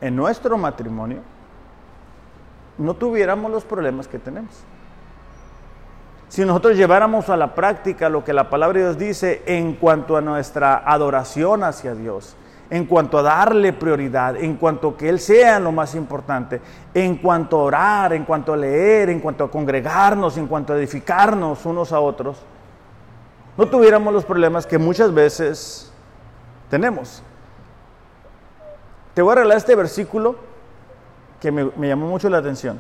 en 0.02 0.16
nuestro 0.16 0.58
matrimonio, 0.58 1.20
no 2.78 2.94
tuviéramos 2.96 3.52
los 3.52 3.64
problemas 3.66 4.08
que 4.08 4.18
tenemos. 4.18 4.64
Si 6.30 6.46
nosotros 6.46 6.78
lleváramos 6.78 7.30
a 7.30 7.38
la 7.38 7.54
práctica 7.54 8.08
lo 8.10 8.24
que 8.24 8.34
la 8.34 8.50
palabra 8.50 8.80
de 8.80 8.86
Dios 8.86 8.98
dice 8.98 9.44
en 9.46 9.74
cuanto 9.74 10.16
a 10.16 10.22
nuestra 10.22 10.78
adoración 10.86 11.64
hacia 11.64 11.96
Dios, 11.96 12.36
en 12.70 12.86
cuanto 12.86 13.18
a 13.18 13.24
darle 13.24 13.74
prioridad, 13.74 14.36
en 14.36 14.56
cuanto 14.56 14.90
a 14.90 14.98
que 14.98 15.10
Él 15.10 15.20
sea 15.20 15.60
lo 15.60 15.72
más 15.72 15.96
importante, 15.96 16.62
en 16.94 17.18
cuanto 17.18 17.60
a 17.60 17.64
orar, 17.64 18.14
en 18.14 18.26
cuanto 18.26 18.54
a 18.54 18.58
leer, 18.58 19.10
en 19.10 19.20
cuanto 19.20 19.44
a 19.44 19.52
congregarnos, 19.52 20.38
en 20.38 20.48
cuanto 20.48 20.74
a 20.74 20.78
edificarnos 20.78 21.66
unos 21.66 21.92
a 21.92 22.00
otros, 22.00 22.38
no 23.60 23.68
tuviéramos 23.68 24.14
los 24.14 24.24
problemas 24.24 24.66
que 24.66 24.78
muchas 24.78 25.14
veces 25.14 25.92
tenemos. 26.70 27.22
Te 29.14 29.22
voy 29.22 29.34
a 29.34 29.36
regalar 29.36 29.58
este 29.58 29.76
versículo 29.76 30.38
que 31.42 31.52
me, 31.52 31.70
llamó 31.86 32.08
mucho 32.08 32.30
la 32.30 32.38
atención. 32.38 32.80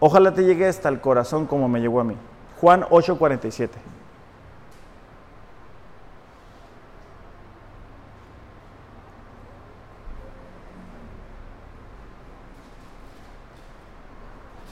Ojalá 0.00 0.34
te 0.34 0.42
llegue 0.42 0.66
hasta 0.66 0.88
el 0.88 1.00
corazón 1.00 1.46
como 1.46 1.68
me 1.68 1.80
llegó 1.80 2.00
a 2.00 2.04
mí. 2.04 2.16
Juan 2.60 2.82
8:47. 2.90 3.68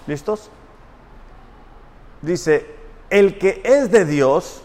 ¿Listos? 0.08 0.50
Dice, 2.20 2.79
el 3.10 3.38
que 3.38 3.60
es 3.64 3.90
de 3.90 4.04
Dios, 4.04 4.62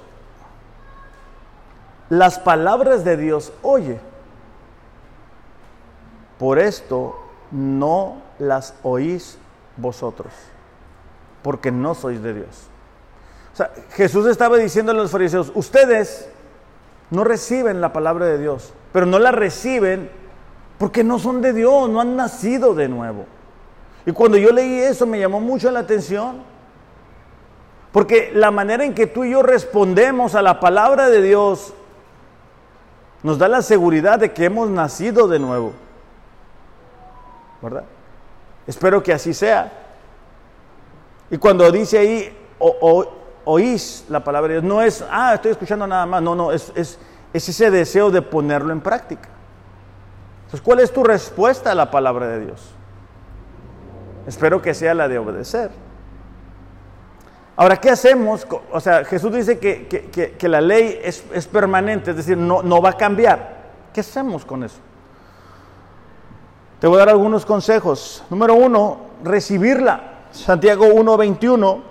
las 2.09 2.39
palabras 2.39 3.03
de 3.03 3.17
Dios 3.17 3.51
oye. 3.61 3.99
Por 6.37 6.59
esto 6.59 7.17
no 7.51 8.21
las 8.39 8.75
oís 8.83 9.37
vosotros, 9.77 10.33
porque 11.41 11.71
no 11.71 11.95
sois 11.95 12.21
de 12.21 12.33
Dios. 12.33 12.67
O 13.53 13.55
sea, 13.55 13.71
Jesús 13.91 14.27
estaba 14.27 14.57
diciendo 14.57 14.91
a 14.91 14.95
los 14.95 15.11
fariseos, 15.11 15.51
ustedes 15.55 16.29
no 17.09 17.23
reciben 17.23 17.81
la 17.81 17.93
palabra 17.93 18.25
de 18.25 18.37
Dios, 18.37 18.73
pero 18.91 19.05
no 19.05 19.17
la 19.17 19.31
reciben 19.31 20.09
porque 20.77 21.03
no 21.03 21.19
son 21.19 21.41
de 21.41 21.53
Dios, 21.53 21.89
no 21.89 22.01
han 22.01 22.15
nacido 22.15 22.75
de 22.75 22.89
nuevo. 22.89 23.25
Y 24.05 24.11
cuando 24.11 24.37
yo 24.37 24.51
leí 24.51 24.79
eso 24.79 25.05
me 25.07 25.19
llamó 25.19 25.39
mucho 25.39 25.71
la 25.71 25.79
atención, 25.79 26.43
porque 27.95 28.29
la 28.35 28.51
manera 28.51 28.83
en 28.83 28.93
que 28.93 29.07
tú 29.07 29.23
y 29.23 29.31
yo 29.31 29.41
respondemos 29.41 30.35
a 30.35 30.41
la 30.41 30.59
palabra 30.59 31.09
de 31.09 31.21
Dios 31.21 31.73
nos 33.23 33.37
da 33.37 33.47
la 33.47 33.61
seguridad 33.61 34.19
de 34.19 34.33
que 34.33 34.43
hemos 34.43 34.69
nacido 34.69 35.29
de 35.29 35.39
nuevo. 35.39 35.71
¿Verdad? 37.61 37.85
Espero 38.67 39.01
que 39.01 39.13
así 39.13 39.33
sea. 39.33 39.71
Y 41.31 41.37
cuando 41.37 41.71
dice 41.71 41.97
ahí, 41.97 42.37
oís 43.45 44.03
la 44.09 44.21
palabra 44.21 44.49
de 44.49 44.53
Dios, 44.55 44.65
no 44.65 44.81
es, 44.81 45.01
ah, 45.09 45.35
estoy 45.35 45.51
escuchando 45.51 45.87
nada 45.87 46.05
más, 46.05 46.21
no, 46.21 46.35
no, 46.35 46.51
es, 46.51 46.73
es, 46.75 46.99
ese 47.31 47.71
deseo 47.71 48.11
de 48.11 48.21
ponerlo 48.21 48.73
en 48.73 48.81
práctica. 48.81 49.29
Entonces, 50.39 50.59
¿cuál 50.59 50.81
es 50.81 50.91
tu 50.91 51.01
respuesta 51.01 51.71
a 51.71 51.75
la 51.75 51.89
palabra 51.89 52.27
de 52.27 52.41
Dios? 52.41 52.61
Espero 54.27 54.61
que 54.61 54.73
sea 54.73 54.93
la 54.93 55.07
de 55.07 55.17
obedecer. 55.17 55.84
Ahora, 57.57 57.77
¿qué 57.77 57.89
hacemos? 57.89 58.45
O 58.71 58.79
sea, 58.79 59.05
Jesús 59.05 59.31
dice 59.31 59.59
que, 59.59 60.47
la 60.47 60.61
ley 60.61 60.99
es, 61.03 61.23
es, 61.33 61.47
permanente, 61.47 62.11
es 62.11 62.17
decir, 62.17 62.37
no, 62.37 62.61
no 62.61 62.81
va 62.81 62.91
a 62.91 62.97
cambiar. 62.97 63.63
¿Qué 63.93 64.01
hacemos 64.01 64.43
con 64.43 64.63
eso? 64.63 64.77
Te 66.79 66.87
voy 66.87 66.97
a 66.97 66.99
dar 66.99 67.09
algunos 67.09 67.45
consejos. 67.45 68.23
Número 68.29 68.55
uno, 68.55 68.97
recibirla. 69.23 70.15
Santiago 70.31 70.85
1.21 70.87 71.81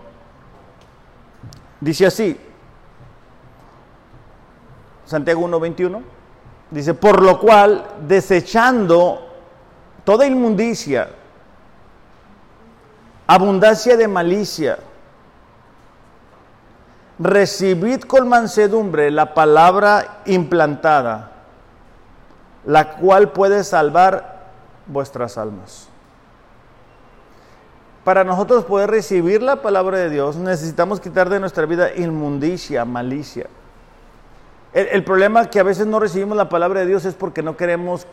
dice 1.81 2.07
así. 2.07 2.39
Santiago 5.07 5.47
1.21 5.49 6.03
dice, 6.71 6.95
por 6.95 7.23
lo 7.23 7.39
cual, 7.39 7.87
desechando 8.07 9.29
toda 10.05 10.27
inmundicia, 10.27 11.09
abundancia 13.27 13.97
de 13.97 14.09
malicia, 14.09 14.79
recibid 17.19 18.01
con 18.01 18.29
mansedumbre 18.29 19.11
la 19.11 19.35
palabra 19.35 20.23
implantada, 20.27 21.33
la 22.67 22.97
cual 22.97 23.31
puede 23.33 23.65
salvar 23.65 24.49
vuestras 24.87 25.39
almas. 25.39 25.89
Para 28.05 28.23
nosotros 28.23 28.65
poder 28.65 28.91
recibir 28.91 29.43
la 29.43 29.62
palabra 29.62 29.99
de 29.99 30.11
Dios 30.11 30.37
necesitamos 30.37 31.01
quitar 31.01 31.31
de 31.31 31.41
nuestra 31.41 31.65
vida 31.65 31.95
inmundicia, 31.95 32.85
malicia. 32.85 33.47
El, 34.75 35.05
problema 35.05 35.49
que 35.49 35.61
a 35.61 35.62
veces 35.62 35.87
no 35.87 36.01
recibimos 36.01 36.37
la 36.37 36.49
palabra 36.49 36.81
de 36.81 36.87
Dios 36.87 37.05
es 37.05 37.15
porque 37.15 37.45
no 37.45 37.57
queremos 37.57 38.09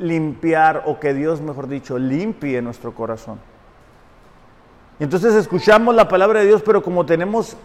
limpiar 0.00 0.82
o 0.86 0.98
que 0.98 1.14
Dios, 1.14 1.40
mejor 1.40 1.68
dicho, 1.68 1.96
limpie 1.96 2.60
nuestro 2.60 2.92
corazón. 2.92 3.38
Entonces 4.98 5.34
escuchamos 5.34 5.94
la 5.94 6.08
palabra 6.08 6.40
de 6.40 6.46
Dios, 6.46 6.62
pero 6.62 6.82
como 6.82 7.06
tenemos 7.06 7.56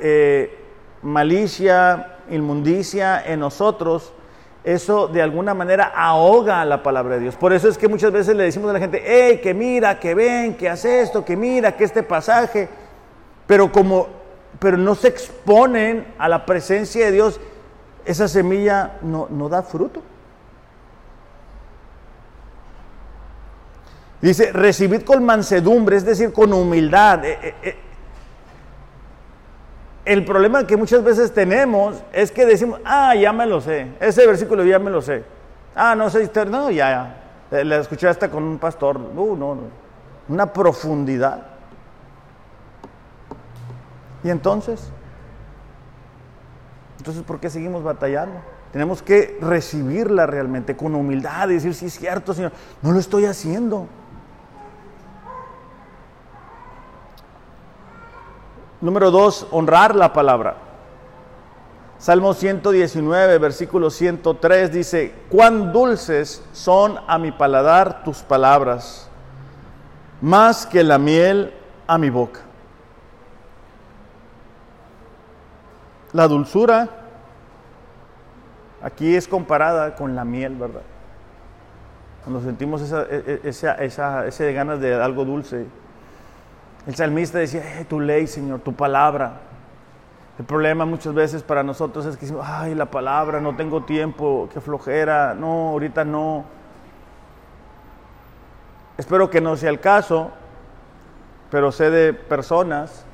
eh, 0.00 0.58
malicia, 1.02 2.18
inmundicia 2.30 3.22
en 3.24 3.40
nosotros, 3.40 4.12
eso 4.64 5.08
de 5.08 5.22
alguna 5.22 5.54
manera 5.54 5.92
ahoga 5.94 6.64
la 6.64 6.82
palabra 6.82 7.14
de 7.14 7.22
Dios. 7.22 7.36
Por 7.36 7.52
eso 7.52 7.68
es 7.68 7.78
que 7.78 7.88
muchas 7.88 8.12
veces 8.12 8.36
le 8.36 8.44
decimos 8.44 8.70
a 8.70 8.74
la 8.74 8.80
gente, 8.80 9.02
hey, 9.04 9.40
que 9.42 9.54
mira, 9.54 9.98
que 9.98 10.14
ven, 10.14 10.56
que 10.56 10.68
hace 10.68 11.00
esto, 11.00 11.24
que 11.24 11.36
mira, 11.36 11.76
que 11.76 11.84
este 11.84 12.02
pasaje, 12.02 12.68
pero 13.46 13.72
como, 13.72 14.08
pero 14.58 14.76
no 14.76 14.94
se 14.94 15.08
exponen 15.08 16.06
a 16.18 16.28
la 16.28 16.44
presencia 16.44 17.06
de 17.06 17.12
Dios, 17.12 17.40
esa 18.04 18.28
semilla 18.28 18.98
no, 19.02 19.26
no 19.30 19.48
da 19.48 19.62
fruto. 19.62 20.02
Dice, 24.20 24.52
recibid 24.52 25.02
con 25.02 25.24
mansedumbre, 25.24 25.96
es 25.96 26.04
decir, 26.04 26.32
con 26.32 26.52
humildad. 26.52 27.24
Eh, 27.24 27.38
eh, 27.40 27.54
eh. 27.62 27.76
El 30.08 30.24
problema 30.24 30.66
que 30.66 30.78
muchas 30.78 31.04
veces 31.04 31.34
tenemos 31.34 32.02
es 32.14 32.32
que 32.32 32.46
decimos, 32.46 32.80
ah, 32.82 33.14
ya 33.14 33.30
me 33.30 33.44
lo 33.44 33.60
sé, 33.60 33.88
ese 34.00 34.26
versículo 34.26 34.64
ya 34.64 34.78
me 34.78 34.90
lo 34.90 35.02
sé. 35.02 35.22
Ah, 35.76 35.94
no 35.94 36.08
sé, 36.08 36.30
no, 36.46 36.70
ya, 36.70 37.14
ya. 37.50 37.62
La 37.62 37.76
escuché 37.76 38.08
hasta 38.08 38.30
con 38.30 38.42
un 38.42 38.56
pastor, 38.58 38.96
uh, 38.96 39.36
no, 39.36 39.54
no, 39.54 39.60
una 40.30 40.50
profundidad. 40.50 41.42
¿Y 44.24 44.30
entonces? 44.30 44.90
Entonces, 46.96 47.22
¿por 47.22 47.38
qué 47.38 47.50
seguimos 47.50 47.82
batallando? 47.82 48.40
Tenemos 48.72 49.02
que 49.02 49.36
recibirla 49.42 50.24
realmente 50.24 50.74
con 50.74 50.94
humildad 50.94 51.50
y 51.50 51.54
decir, 51.56 51.74
sí 51.74 51.84
es 51.84 51.98
cierto, 51.98 52.32
Señor, 52.32 52.52
no 52.80 52.92
lo 52.92 52.98
estoy 52.98 53.26
haciendo. 53.26 53.86
Número 58.80 59.10
dos, 59.10 59.46
honrar 59.50 59.96
la 59.96 60.12
palabra. 60.12 60.56
Salmo 61.98 62.32
119, 62.32 63.38
versículo 63.38 63.90
103 63.90 64.72
dice, 64.72 65.14
cuán 65.28 65.72
dulces 65.72 66.44
son 66.52 66.96
a 67.08 67.18
mi 67.18 67.32
paladar 67.32 68.04
tus 68.04 68.18
palabras, 68.18 69.10
más 70.20 70.64
que 70.64 70.84
la 70.84 70.98
miel 70.98 71.52
a 71.88 71.98
mi 71.98 72.08
boca. 72.08 72.40
La 76.12 76.28
dulzura 76.28 76.88
aquí 78.80 79.16
es 79.16 79.26
comparada 79.26 79.96
con 79.96 80.14
la 80.14 80.24
miel, 80.24 80.54
¿verdad? 80.54 80.82
Cuando 82.22 82.40
sentimos 82.42 82.80
esa, 82.80 83.02
e, 83.02 83.40
e, 83.42 83.48
esa, 83.48 83.72
esa, 83.74 84.26
ese 84.26 84.52
ganas 84.52 84.78
de 84.78 84.94
algo 84.94 85.24
dulce, 85.24 85.66
el 86.86 86.94
salmista 86.94 87.38
decía, 87.38 87.80
eh, 87.80 87.84
tu 87.84 88.00
ley, 88.00 88.26
Señor, 88.26 88.60
tu 88.60 88.72
palabra. 88.72 89.40
El 90.38 90.44
problema 90.44 90.84
muchas 90.84 91.14
veces 91.14 91.42
para 91.42 91.62
nosotros 91.62 92.06
es 92.06 92.16
que 92.16 92.22
decimos, 92.22 92.46
ay, 92.48 92.74
la 92.74 92.86
palabra, 92.86 93.40
no 93.40 93.56
tengo 93.56 93.82
tiempo, 93.82 94.48
qué 94.52 94.60
flojera, 94.60 95.34
no, 95.34 95.70
ahorita 95.70 96.04
no. 96.04 96.44
Espero 98.96 99.28
que 99.30 99.40
no 99.40 99.56
sea 99.56 99.70
el 99.70 99.80
caso, 99.80 100.30
pero 101.50 101.72
sé 101.72 101.90
de 101.90 102.14
personas 102.14 103.04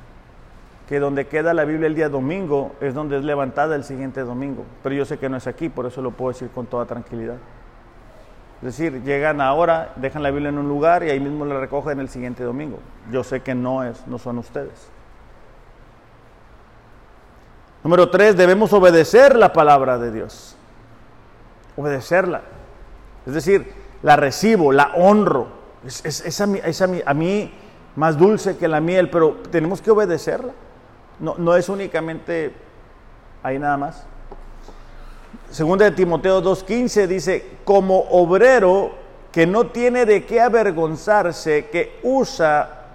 que 0.89 1.01
donde 1.01 1.27
queda 1.27 1.55
la 1.55 1.65
Biblia 1.65 1.87
el 1.87 1.95
día 1.95 2.09
domingo 2.11 2.73
es 2.81 2.93
donde 2.93 3.17
es 3.17 3.25
levantada 3.25 3.75
el 3.75 3.85
siguiente 3.85 4.21
domingo. 4.21 4.65
Pero 4.83 4.95
yo 4.95 5.05
sé 5.05 5.19
que 5.19 5.29
no 5.29 5.39
es 5.39 5.47
aquí, 5.47 5.69
por 5.71 5.87
eso 5.87 6.03
lo 6.03 6.11
puedo 6.11 6.33
decir 6.33 6.51
con 6.51 6.67
toda 6.67 6.85
tranquilidad. 6.85 7.37
Es 8.65 8.79
decir, 8.79 9.03
llegan 9.03 9.43
ahora, 9.43 9.93
dejan 9.97 10.23
la 10.23 10.31
Biblia 10.31 10.49
en 10.49 10.57
un 10.57 10.67
lugar 10.67 11.05
y 11.05 11.11
ahí 11.11 11.21
mismo 11.21 11.45
la 11.45 11.61
recogen 11.61 12.01
el 12.01 12.09
siguiente 12.09 12.43
domingo. 12.45 12.79
Yo 13.13 13.23
sé 13.23 13.43
que 13.43 13.55
no 13.55 13.85
es, 13.85 14.07
no 14.07 14.17
son 14.17 14.39
ustedes. 14.39 14.89
Número 17.83 18.09
tres, 18.09 18.39
debemos 18.39 18.73
obedecer 18.73 19.37
la 19.37 19.53
palabra 19.53 19.99
de 19.99 20.11
Dios. 20.11 20.57
Obedecerla. 21.77 22.41
Es 23.27 23.35
decir, 23.35 23.71
la 24.03 24.17
recibo, 24.17 24.73
la 24.73 24.93
honro. 24.95 25.49
Es, 25.85 26.41
a, 26.41 26.47
mí, 27.15 27.53
más 27.97 28.17
dulce 28.17 28.57
que 28.57 28.67
la 28.67 28.81
miel, 28.81 29.11
pero 29.11 29.43
tenemos 29.51 29.83
que 29.83 29.91
obedecerla. 29.91 30.55
No, 31.21 31.35
no 31.37 31.55
es 31.55 31.69
únicamente 31.69 32.55
ahí 33.43 33.59
nada 33.59 33.77
más. 33.77 34.07
Segunda 35.55 35.85
de 35.85 35.93
Timoteo 35.93 36.43
2.15 36.43 37.07
dice, 37.07 37.47
como 37.65 38.01
obrero 38.11 38.91
que 39.31 39.47
no 39.47 39.69
tiene 39.69 40.05
de 40.05 40.25
qué 40.25 40.41
avergonzarse, 40.41 41.67
que 41.67 42.01
usa 42.03 42.87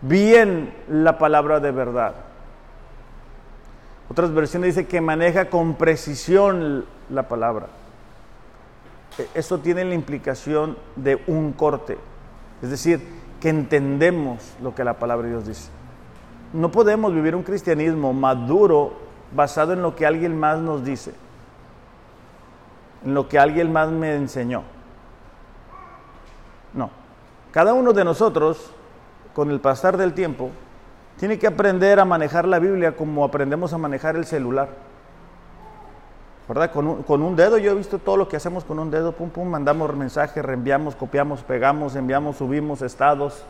bien 0.00 0.72
la 0.88 1.18
palabra 1.18 1.60
de 1.60 1.70
verdad. 1.70 2.14
Otras 4.08 4.32
versiones 4.32 4.76
dice 4.76 4.88
que 4.88 5.02
maneja 5.02 5.50
con 5.50 5.74
precisión 5.74 6.86
la 7.10 7.28
palabra. 7.28 7.66
E, 9.18 9.28
eso 9.34 9.58
tiene 9.58 9.84
la 9.84 9.94
implicación 9.94 10.78
de 10.96 11.22
un 11.26 11.52
corte, 11.52 11.98
es 12.62 12.70
decir, 12.70 13.02
que 13.42 13.50
entendemos 13.50 14.54
lo 14.62 14.74
que 14.74 14.84
la 14.84 14.94
palabra 14.94 15.26
de 15.26 15.34
Dios 15.34 15.46
dice. 15.46 15.68
No 16.54 16.72
podemos 16.72 17.12
vivir 17.12 17.36
un 17.36 17.42
cristianismo 17.42 18.14
maduro 18.14 18.94
basado 19.34 19.74
en 19.74 19.82
lo 19.82 19.94
que 19.94 20.06
alguien 20.06 20.34
más 20.34 20.60
nos 20.60 20.82
dice 20.82 21.12
en 23.04 23.14
lo 23.14 23.28
que 23.28 23.38
alguien 23.38 23.72
más 23.72 23.90
me 23.90 24.14
enseñó. 24.14 24.62
No. 26.74 26.90
Cada 27.52 27.74
uno 27.74 27.92
de 27.92 28.04
nosotros, 28.04 28.72
con 29.34 29.50
el 29.50 29.60
pasar 29.60 29.96
del 29.96 30.14
tiempo, 30.14 30.50
tiene 31.18 31.38
que 31.38 31.46
aprender 31.46 31.98
a 31.98 32.04
manejar 32.04 32.46
la 32.46 32.58
Biblia 32.58 32.96
como 32.96 33.24
aprendemos 33.24 33.72
a 33.72 33.78
manejar 33.78 34.16
el 34.16 34.24
celular. 34.24 34.68
¿Verdad? 36.48 36.70
Con 36.72 36.86
un, 36.86 37.02
con 37.02 37.22
un, 37.22 37.36
dedo, 37.36 37.58
yo 37.58 37.72
he 37.72 37.74
visto 37.74 37.98
todo 37.98 38.16
lo 38.16 38.28
que 38.28 38.36
hacemos 38.36 38.64
con 38.64 38.78
un 38.78 38.90
dedo, 38.90 39.12
pum, 39.12 39.28
pum, 39.28 39.48
mandamos 39.48 39.94
mensajes, 39.94 40.42
reenviamos, 40.42 40.96
copiamos, 40.96 41.42
pegamos, 41.42 41.94
enviamos, 41.94 42.36
subimos 42.36 42.80
estados. 42.80 43.44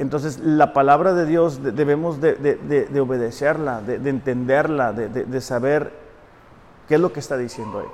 Entonces, 0.00 0.38
la 0.38 0.72
palabra 0.72 1.14
de 1.14 1.26
Dios 1.26 1.62
debemos 1.62 2.20
de, 2.20 2.34
de 2.34 3.00
obedecerla, 3.00 3.82
de, 3.82 4.08
entenderla, 4.08 4.92
de, 4.92 5.40
saber 5.40 5.92
¿Qué 6.90 6.96
es 6.96 7.00
lo 7.00 7.12
que 7.12 7.20
está 7.20 7.38
diciendo 7.38 7.78
ahí? 7.78 7.86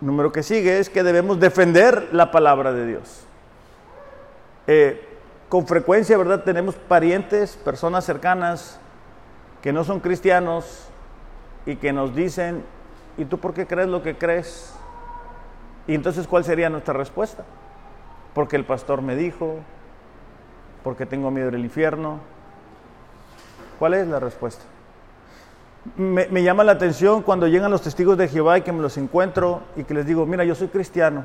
Número 0.00 0.32
que 0.32 0.42
sigue 0.42 0.80
es 0.80 0.90
que 0.90 1.04
debemos 1.04 1.38
defender 1.38 2.08
la 2.10 2.32
palabra 2.32 2.72
de 2.72 2.86
Dios. 2.88 3.24
Eh, 4.66 5.16
con 5.48 5.68
frecuencia, 5.68 6.18
¿verdad? 6.18 6.42
Tenemos 6.42 6.74
parientes, 6.74 7.56
personas 7.56 8.04
cercanas 8.04 8.80
que 9.62 9.72
no 9.72 9.84
son 9.84 10.00
cristianos 10.00 10.88
y 11.66 11.76
que 11.76 11.92
nos 11.92 12.16
dicen, 12.16 12.64
¿y 13.16 13.24
tú 13.24 13.38
por 13.38 13.54
qué 13.54 13.68
crees 13.68 13.86
lo 13.86 14.02
que 14.02 14.18
crees? 14.18 14.74
Y 15.86 15.94
entonces, 15.94 16.26
¿cuál 16.26 16.42
sería 16.42 16.68
nuestra 16.68 16.94
respuesta? 16.94 17.44
Porque 18.34 18.56
el 18.56 18.64
pastor 18.64 19.02
me 19.02 19.14
dijo, 19.14 19.60
porque 20.82 21.06
tengo 21.06 21.30
miedo 21.30 21.52
del 21.52 21.60
infierno. 21.60 22.18
¿Cuál 23.78 23.94
es 23.94 24.08
la 24.08 24.18
respuesta? 24.18 24.64
Me, 25.96 26.42
llama 26.42 26.64
la 26.64 26.72
atención 26.72 27.22
cuando 27.22 27.46
llegan 27.46 27.70
los 27.70 27.82
testigos 27.82 28.18
de 28.18 28.28
Jehová 28.28 28.58
y 28.58 28.62
que 28.62 28.72
me 28.72 28.80
los 28.80 28.96
encuentro 28.96 29.62
y 29.76 29.84
que 29.84 29.94
les 29.94 30.06
digo, 30.06 30.26
mira, 30.26 30.44
yo 30.44 30.54
soy 30.54 30.68
cristiano. 30.68 31.24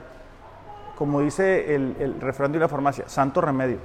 Como 0.97 1.21
dice 1.21 1.75
el, 1.75 1.95
el 1.99 2.21
refrán 2.21 2.51
de 2.51 2.59
la 2.59 2.67
farmacia, 2.67 3.07
santo 3.07 3.41
remedio. 3.41 3.77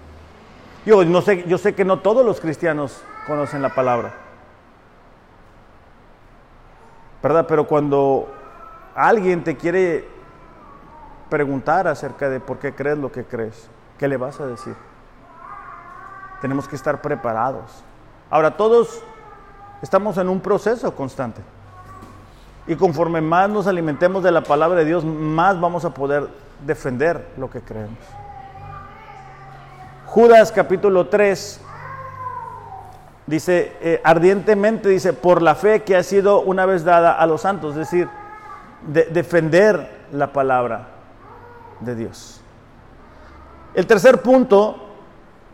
Yo, 0.84 1.04
no 1.04 1.20
sé, 1.22 1.44
yo 1.46 1.58
sé 1.58 1.74
que 1.74 1.84
no 1.84 2.00
todos 2.00 2.24
los 2.24 2.40
cristianos 2.40 3.02
conocen 3.26 3.62
la 3.62 3.74
palabra. 3.74 4.14
¿Verdad? 7.22 7.46
Pero 7.48 7.66
cuando 7.66 8.28
alguien 8.94 9.44
te 9.44 9.56
quiere 9.56 10.08
preguntar 11.28 11.88
acerca 11.88 12.28
de 12.28 12.40
por 12.40 12.58
qué 12.58 12.74
crees 12.74 12.98
lo 12.98 13.12
que 13.12 13.24
crees, 13.24 13.68
¿qué 13.98 14.08
le 14.08 14.16
vas 14.16 14.40
a 14.40 14.46
decir? 14.46 14.74
Tenemos 16.40 16.68
que 16.68 16.76
estar 16.76 17.02
preparados. 17.02 17.84
Ahora, 18.30 18.56
todos 18.56 19.02
Estamos 19.82 20.18
en 20.18 20.28
un 20.28 20.40
proceso 20.40 20.94
constante. 20.94 21.40
Y 22.66 22.76
conforme 22.76 23.20
más 23.20 23.48
nos 23.48 23.66
alimentemos 23.66 24.22
de 24.22 24.32
la 24.32 24.42
palabra 24.42 24.80
de 24.80 24.84
Dios, 24.84 25.04
más 25.04 25.58
vamos 25.60 25.84
a 25.84 25.94
poder 25.94 26.28
defender 26.64 27.28
lo 27.36 27.48
que 27.48 27.60
creemos. 27.60 27.98
Judas 30.06 30.52
capítulo 30.52 31.06
3 31.06 31.60
dice, 33.26 33.72
eh, 33.80 34.00
ardientemente 34.02 34.88
dice, 34.88 35.12
por 35.12 35.42
la 35.42 35.54
fe 35.54 35.82
que 35.82 35.96
ha 35.96 36.02
sido 36.02 36.40
una 36.40 36.66
vez 36.66 36.84
dada 36.84 37.12
a 37.12 37.26
los 37.26 37.42
santos, 37.42 37.72
es 37.72 37.90
decir, 37.90 38.08
de, 38.86 39.04
defender 39.04 40.06
la 40.12 40.32
palabra 40.32 40.88
de 41.80 41.94
Dios. 41.94 42.40
El 43.74 43.86
tercer 43.86 44.22
punto 44.22 44.87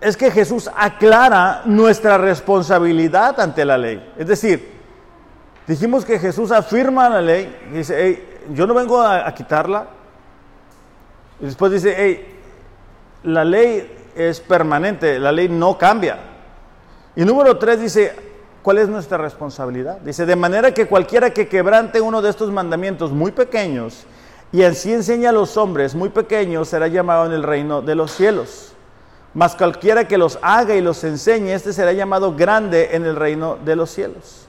es 0.05 0.19
que 0.19 0.31
Jesús 0.31 0.71
aclara 0.77 1.63
nuestra 1.65 2.19
responsabilidad 2.19 3.41
ante 3.41 3.65
la 3.65 3.79
ley. 3.79 4.13
Es 4.19 4.27
decir, 4.27 4.71
dijimos 5.67 6.05
que 6.05 6.19
Jesús 6.19 6.53
afirma 6.53 7.09
la 7.09 7.23
ley 7.23 7.71
dice, 7.73 8.23
yo 8.53 8.67
no 8.67 8.75
vengo 8.75 9.01
a, 9.01 9.27
a 9.27 9.35
quitarla. 9.35 9.87
Y 11.41 11.47
después 11.47 11.73
dice, 11.73 11.95
hey, 11.97 12.39
la 13.23 13.45
ley 13.45 14.11
es 14.15 14.41
permanente, 14.41 15.19
la 15.19 15.33
ley 15.33 15.49
no 15.49 15.79
cambia. 15.79 16.19
Y 17.17 17.25
número 17.25 17.57
tres 17.57 17.81
dice, 17.81 18.15
¿cuál 18.63 18.77
es 18.77 18.89
nuestra 18.91 19.17
responsabilidad? 19.17 20.01
Dice, 20.03 20.27
de 20.27 20.37
manera 20.37 20.75
que 20.75 20.87
cualquiera 20.87 21.31
que 21.31 21.49
quebrante 21.49 22.03
uno 22.03 22.21
de 22.21 22.29
estos 22.29 22.51
mandamientos 22.51 23.11
muy 23.11 23.33
pequeños 23.33 24.05
y 24.53 24.65
así 24.65 24.93
enseña 24.93 25.31
a 25.31 25.33
los 25.33 25.57
hombres 25.57 25.95
muy 25.95 26.11
pequeños 26.11 26.69
será 26.69 26.89
llamado 26.89 27.25
en 27.25 27.33
el 27.33 27.43
reino 27.43 27.81
de 27.81 27.95
los 27.95 28.13
cielos. 28.13 28.74
Mas 29.35 29.57
cualquiera 29.57 30.07
que 30.07 30.17
los 30.17 30.39
haga 30.43 30.77
y 30.77 30.81
los 30.81 31.03
enseñe, 31.03 31.53
este 31.53 31.73
será 31.73 31.93
llamado 31.93 32.35
grande 32.35 32.91
en 32.93 33.05
el 33.05 33.17
reino 33.17 33.59
de 33.65 33.75
los 33.75 33.91
cielos. 33.91 34.47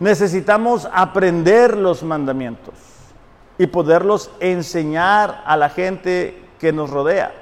Necesitamos 0.00 0.88
aprender 0.92 1.76
los 1.76 2.02
mandamientos 2.02 2.74
y 3.56 3.68
poderlos 3.68 4.32
enseñar 4.40 5.44
a 5.46 5.56
la 5.56 5.68
gente 5.68 6.42
que 6.58 6.72
nos 6.72 6.90
rodea. 6.90 7.32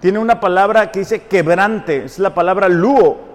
Tiene 0.00 0.18
una 0.18 0.38
palabra 0.38 0.92
que 0.92 1.00
dice 1.00 1.22
quebrante, 1.22 2.04
es 2.04 2.18
la 2.18 2.34
palabra 2.34 2.68
luo, 2.68 3.26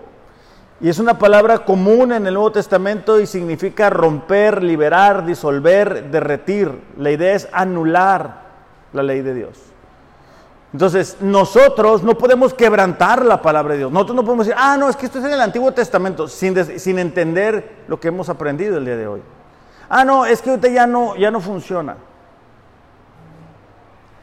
y 0.79 0.89
es 0.89 0.99
una 0.99 1.17
palabra 1.17 1.59
común 1.59 2.11
en 2.11 2.27
el 2.27 2.33
Nuevo 2.35 2.51
Testamento 2.51 3.19
y 3.19 3.25
significa 3.25 3.89
romper, 3.89 4.61
liberar, 4.61 5.25
disolver, 5.25 6.11
derretir. 6.11 6.77
La 6.97 7.09
idea 7.09 7.33
es 7.33 7.47
anular 7.51 8.43
la 8.91 9.01
ley 9.01 9.21
de 9.21 9.33
Dios. 9.33 9.72
Entonces, 10.73 11.17
nosotros 11.21 12.01
no 12.01 12.17
podemos 12.17 12.51
quebrantar 12.51 13.23
la 13.23 13.41
palabra 13.43 13.73
de 13.73 13.79
Dios. 13.79 13.91
Nosotros 13.91 14.15
no 14.15 14.23
podemos 14.23 14.47
decir, 14.47 14.59
ah, 14.59 14.75
no, 14.75 14.89
es 14.89 14.95
que 14.95 15.05
esto 15.05 15.19
es 15.19 15.25
en 15.25 15.33
el 15.33 15.41
Antiguo 15.41 15.71
Testamento, 15.71 16.27
sin, 16.27 16.79
sin 16.79 16.97
entender 16.97 17.83
lo 17.87 17.99
que 17.99 18.07
hemos 18.07 18.27
aprendido 18.27 18.79
el 18.79 18.85
día 18.85 18.97
de 18.97 19.07
hoy. 19.07 19.21
Ah, 19.87 20.03
no, 20.03 20.25
es 20.25 20.41
que 20.41 20.49
ahorita 20.49 20.69
ya 20.69 20.87
no, 20.87 21.15
ya 21.15 21.29
no 21.29 21.39
funciona. 21.39 21.95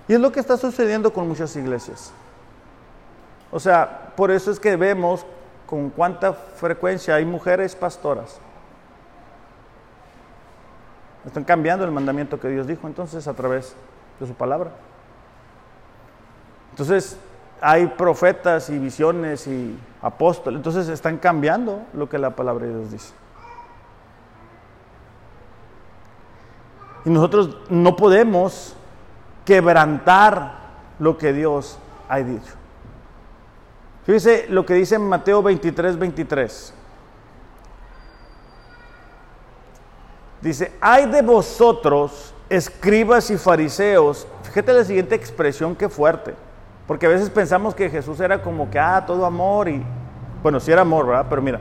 Y 0.08 0.14
es 0.14 0.20
lo 0.20 0.32
que 0.32 0.40
está 0.40 0.56
sucediendo 0.56 1.12
con 1.12 1.28
muchas 1.28 1.54
iglesias. 1.54 2.12
O 3.52 3.60
sea, 3.60 4.12
por 4.16 4.32
eso 4.32 4.50
es 4.50 4.58
que 4.58 4.74
vemos 4.74 5.24
con 5.66 5.88
cuánta 5.90 6.32
frecuencia 6.32 7.14
hay 7.14 7.24
mujeres 7.24 7.76
pastoras. 7.76 8.40
Están 11.24 11.44
cambiando 11.44 11.84
el 11.84 11.92
mandamiento 11.92 12.40
que 12.40 12.48
Dios 12.48 12.66
dijo 12.66 12.88
entonces 12.88 13.28
a 13.28 13.34
través 13.34 13.76
de 14.18 14.26
su 14.26 14.34
palabra. 14.34 14.72
Entonces 16.70 17.16
hay 17.60 17.86
profetas 17.88 18.70
y 18.70 18.78
visiones 18.78 19.46
y 19.46 19.78
apóstoles, 20.02 20.58
entonces 20.58 20.88
están 20.88 21.18
cambiando 21.18 21.82
lo 21.92 22.08
que 22.08 22.18
la 22.18 22.30
palabra 22.30 22.66
de 22.66 22.78
Dios 22.78 22.90
dice. 22.90 23.12
Y 27.04 27.10
nosotros 27.10 27.56
no 27.68 27.96
podemos 27.96 28.74
quebrantar 29.44 30.58
lo 30.98 31.16
que 31.16 31.32
Dios 31.32 31.78
ha 32.08 32.18
dicho. 32.18 32.54
Fíjese 34.04 34.46
lo 34.48 34.64
que 34.66 34.74
dice 34.74 34.98
Mateo 34.98 35.42
23, 35.42 35.98
23. 35.98 36.74
Dice, 40.40 40.72
hay 40.80 41.06
de 41.06 41.20
vosotros, 41.22 42.34
escribas 42.48 43.30
y 43.30 43.36
fariseos. 43.36 44.26
Fíjate 44.42 44.72
la 44.72 44.84
siguiente 44.84 45.14
expresión, 45.14 45.76
qué 45.76 45.88
fuerte. 45.88 46.34
Porque 46.90 47.06
a 47.06 47.08
veces 47.08 47.30
pensamos 47.30 47.72
que 47.72 47.88
Jesús 47.88 48.18
era 48.18 48.42
como 48.42 48.68
que, 48.68 48.76
ah, 48.76 49.04
todo 49.06 49.24
amor 49.24 49.68
y, 49.68 49.80
bueno, 50.42 50.58
sí 50.58 50.72
era 50.72 50.80
amor, 50.80 51.06
¿verdad? 51.06 51.26
Pero 51.30 51.40
mira, 51.40 51.60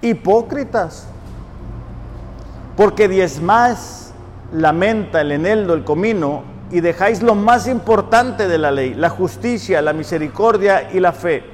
hipócritas. 0.00 1.06
Porque 2.74 3.06
diezmáis 3.06 4.14
la 4.54 4.72
menta, 4.72 5.20
el 5.20 5.32
eneldo, 5.32 5.74
el 5.74 5.84
comino, 5.84 6.42
y 6.70 6.80
dejáis 6.80 7.20
lo 7.22 7.34
más 7.34 7.68
importante 7.68 8.48
de 8.48 8.56
la 8.56 8.70
ley, 8.70 8.94
la 8.94 9.10
justicia, 9.10 9.82
la 9.82 9.92
misericordia 9.92 10.90
y 10.90 11.00
la 11.00 11.12
fe. 11.12 11.44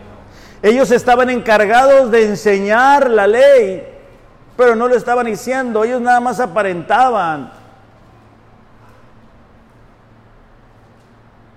Ellos 0.62 0.92
estaban 0.92 1.28
encargados 1.28 2.08
de 2.12 2.28
enseñar 2.28 3.10
la 3.10 3.26
ley, 3.26 3.84
pero 4.56 4.76
no 4.76 4.86
lo 4.86 4.94
estaban 4.94 5.26
diciendo, 5.26 5.82
ellos 5.82 6.00
nada 6.00 6.20
más 6.20 6.38
aparentaban. 6.38 7.50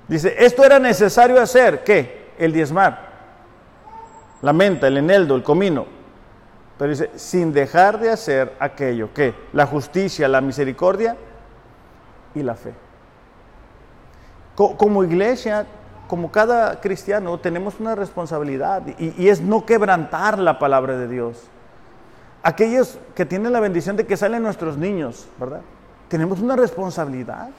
Dice, 0.07 0.35
esto 0.37 0.63
era 0.63 0.79
necesario 0.79 1.41
hacer, 1.41 1.83
¿qué? 1.83 2.31
El 2.37 2.53
diezmar, 2.53 3.09
la 4.41 4.53
menta, 4.53 4.87
el 4.87 4.97
eneldo, 4.97 5.35
el 5.35 5.43
comino. 5.43 5.85
Pero 6.77 6.89
dice, 6.89 7.11
sin 7.15 7.53
dejar 7.53 7.99
de 7.99 8.11
hacer 8.11 8.53
aquello, 8.59 9.09
¿qué? 9.13 9.33
La 9.53 9.65
justicia, 9.65 10.27
la 10.27 10.41
misericordia 10.41 11.15
y 12.33 12.43
la 12.43 12.55
fe. 12.55 12.73
Como 14.55 15.03
iglesia 15.03 15.65
como 16.07 16.31
cada 16.31 16.79
cristiano, 16.81 17.39
tenemos 17.39 17.79
una 17.79 17.95
responsabilidad 17.95 18.83
y, 18.99 19.27
es 19.27 19.41
no 19.41 19.65
quebrantar 19.65 20.37
la 20.37 20.59
palabra 20.59 20.97
de 20.97 21.07
Dios. 21.07 21.47
Aquellos 22.43 22.99
que 23.15 23.25
tienen 23.25 23.51
la 23.51 23.59
bendición 23.59 23.95
de 23.95 24.05
que 24.05 24.15
salen 24.15 24.43
nuestros 24.43 24.77
niños, 24.77 25.27
¿verdad? 25.39 25.61
Tenemos 26.07 26.39
una 26.39 26.55
responsabilidad 26.55 27.49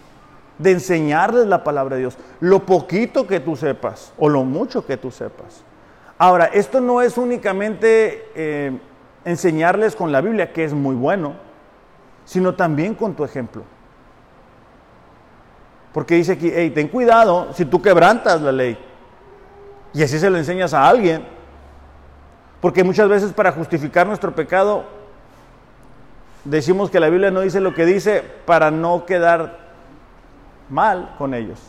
de 0.58 0.72
enseñarles 0.72 1.46
la 1.46 1.62
palabra 1.64 1.96
de 1.96 2.02
Dios, 2.02 2.16
lo 2.40 2.64
poquito 2.64 3.26
que 3.26 3.40
tú 3.40 3.56
sepas 3.56 4.12
o 4.18 4.28
lo 4.28 4.44
mucho 4.44 4.86
que 4.86 4.96
tú 4.96 5.10
sepas. 5.10 5.62
Ahora, 6.18 6.46
esto 6.46 6.80
no 6.80 7.02
es 7.02 7.18
únicamente 7.18 8.30
eh, 8.34 8.78
enseñarles 9.24 9.94
con 9.94 10.12
la 10.12 10.20
Biblia, 10.20 10.52
que 10.52 10.64
es 10.64 10.72
muy 10.72 10.94
bueno, 10.94 11.34
sino 12.24 12.54
también 12.54 12.94
con 12.94 13.14
tu 13.14 13.24
ejemplo. 13.24 13.62
Porque 15.92 16.14
dice 16.14 16.32
aquí, 16.32 16.50
hey, 16.54 16.70
ten 16.70 16.88
cuidado 16.88 17.52
si 17.52 17.64
tú 17.64 17.80
quebrantas 17.80 18.40
la 18.40 18.52
ley. 18.52 18.78
Y 19.92 20.02
así 20.02 20.18
se 20.18 20.28
lo 20.28 20.36
enseñas 20.36 20.74
a 20.74 20.88
alguien. 20.88 21.24
Porque 22.60 22.84
muchas 22.84 23.08
veces 23.08 23.32
para 23.32 23.52
justificar 23.52 24.06
nuestro 24.06 24.34
pecado 24.34 24.84
decimos 26.44 26.90
que 26.90 27.00
la 27.00 27.08
Biblia 27.08 27.30
no 27.30 27.40
dice 27.40 27.60
lo 27.60 27.74
que 27.74 27.84
dice 27.84 28.22
para 28.44 28.70
no 28.70 29.04
quedar 29.04 29.65
mal 30.68 31.14
con 31.18 31.34
ellos. 31.34 31.60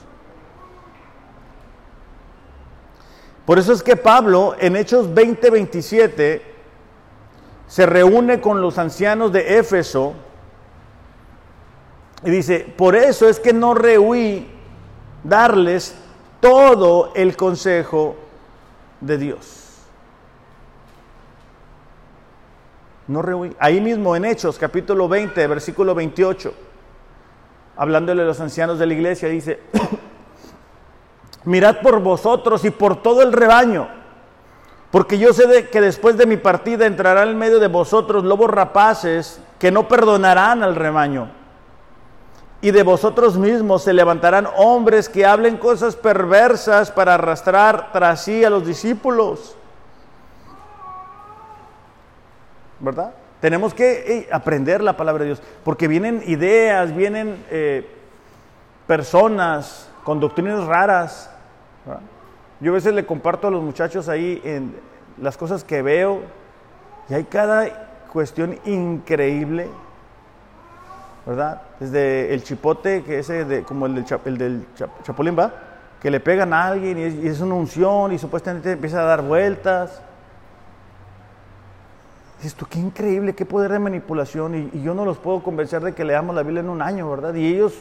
Por 3.45 3.59
eso 3.59 3.71
es 3.71 3.81
que 3.81 3.95
Pablo 3.95 4.55
en 4.59 4.75
Hechos 4.75 5.07
20:27 5.07 6.41
se 7.67 7.85
reúne 7.85 8.41
con 8.41 8.61
los 8.61 8.77
ancianos 8.77 9.31
de 9.31 9.57
Éfeso 9.57 10.13
y 12.23 12.31
dice, 12.31 12.73
por 12.77 12.95
eso 12.95 13.29
es 13.29 13.39
que 13.39 13.53
no 13.53 13.73
rehuí 13.73 14.47
darles 15.23 15.95
todo 16.39 17.11
el 17.15 17.37
consejo 17.37 18.15
de 18.99 19.17
Dios. 19.17 19.63
No 23.07 23.21
rehuí. 23.21 23.55
Ahí 23.59 23.79
mismo 23.79 24.15
en 24.15 24.25
Hechos, 24.25 24.57
capítulo 24.57 25.07
20, 25.07 25.47
versículo 25.47 25.95
28, 25.95 26.53
hablándole 27.77 28.23
a 28.23 28.25
los 28.25 28.39
ancianos 28.39 28.79
de 28.79 28.85
la 28.85 28.93
iglesia, 28.93 29.29
dice, 29.29 29.59
mirad 31.45 31.77
por 31.81 32.01
vosotros 32.01 32.65
y 32.65 32.71
por 32.71 33.01
todo 33.01 33.21
el 33.21 33.31
rebaño, 33.31 33.87
porque 34.91 35.17
yo 35.17 35.33
sé 35.33 35.69
que 35.69 35.81
después 35.81 36.17
de 36.17 36.25
mi 36.25 36.37
partida 36.37 36.85
entrarán 36.85 37.29
en 37.29 37.37
medio 37.37 37.59
de 37.59 37.67
vosotros 37.67 38.23
lobos 38.23 38.49
rapaces 38.49 39.41
que 39.59 39.71
no 39.71 39.87
perdonarán 39.87 40.63
al 40.63 40.75
rebaño 40.75 41.29
y 42.61 42.71
de 42.71 42.83
vosotros 42.83 43.37
mismos 43.37 43.83
se 43.83 43.93
levantarán 43.93 44.47
hombres 44.57 45.09
que 45.09 45.25
hablen 45.25 45.57
cosas 45.57 45.95
perversas 45.95 46.91
para 46.91 47.13
arrastrar 47.13 47.91
tras 47.91 48.23
sí 48.23 48.43
a 48.43 48.49
los 48.49 48.65
discípulos. 48.65 49.55
¿Verdad? 52.79 53.13
Tenemos 53.41 53.73
que 53.73 54.27
aprender 54.31 54.81
la 54.81 54.97
palabra 54.97 55.23
de 55.23 55.27
Dios, 55.27 55.41
porque 55.63 55.87
vienen 55.87 56.23
ideas, 56.25 56.95
vienen 56.95 57.43
eh, 57.51 57.87
personas 58.87 59.89
con 60.03 60.19
doctrinas 60.19 60.65
raras. 60.65 61.29
Yo 62.59 62.71
a 62.71 62.75
veces 62.75 62.93
le 62.93 63.05
comparto 63.05 63.47
a 63.47 63.51
los 63.51 63.61
muchachos 63.61 64.09
ahí 64.09 64.41
en 64.43 64.75
las 65.21 65.37
cosas 65.37 65.63
que 65.63 65.81
veo, 65.81 66.21
y 67.09 67.13
hay 67.13 67.25
cada 67.25 68.07
cuestión 68.11 68.57
increíble 68.65 69.67
¿verdad? 71.27 71.61
Desde 71.77 72.33
el 72.33 72.41
chipote, 72.41 73.03
que 73.03 73.19
ese 73.19 73.43
de, 73.43 73.63
como 73.63 73.85
el 73.85 73.95
del, 73.95 74.05
el 74.23 74.37
del 74.37 74.65
chapulín, 75.03 75.37
¿va? 75.37 75.51
Que 76.01 76.09
le 76.09 76.21
pegan 76.21 76.53
a 76.53 76.67
alguien 76.67 76.97
y 76.97 77.27
es, 77.27 77.41
una 77.41 77.55
unción 77.55 78.13
y 78.13 78.17
supuestamente 78.17 78.71
empieza 78.71 79.01
a 79.01 79.03
dar 79.03 79.21
vueltas. 79.21 80.01
Dices 82.37 82.55
tú, 82.55 82.65
qué 82.69 82.79
increíble, 82.79 83.33
qué 83.33 83.45
poder 83.45 83.71
de 83.71 83.79
manipulación. 83.79 84.71
Y, 84.73 84.81
yo 84.81 84.93
no 84.93 85.05
los 85.05 85.17
puedo 85.17 85.41
convencer 85.41 85.81
de 85.81 85.93
que 85.93 86.05
leamos 86.05 86.35
la 86.35 86.43
Biblia 86.43 86.61
en 86.61 86.69
un 86.69 86.81
año, 86.81 87.09
¿verdad? 87.09 87.33
Y 87.33 87.45
ellos 87.47 87.73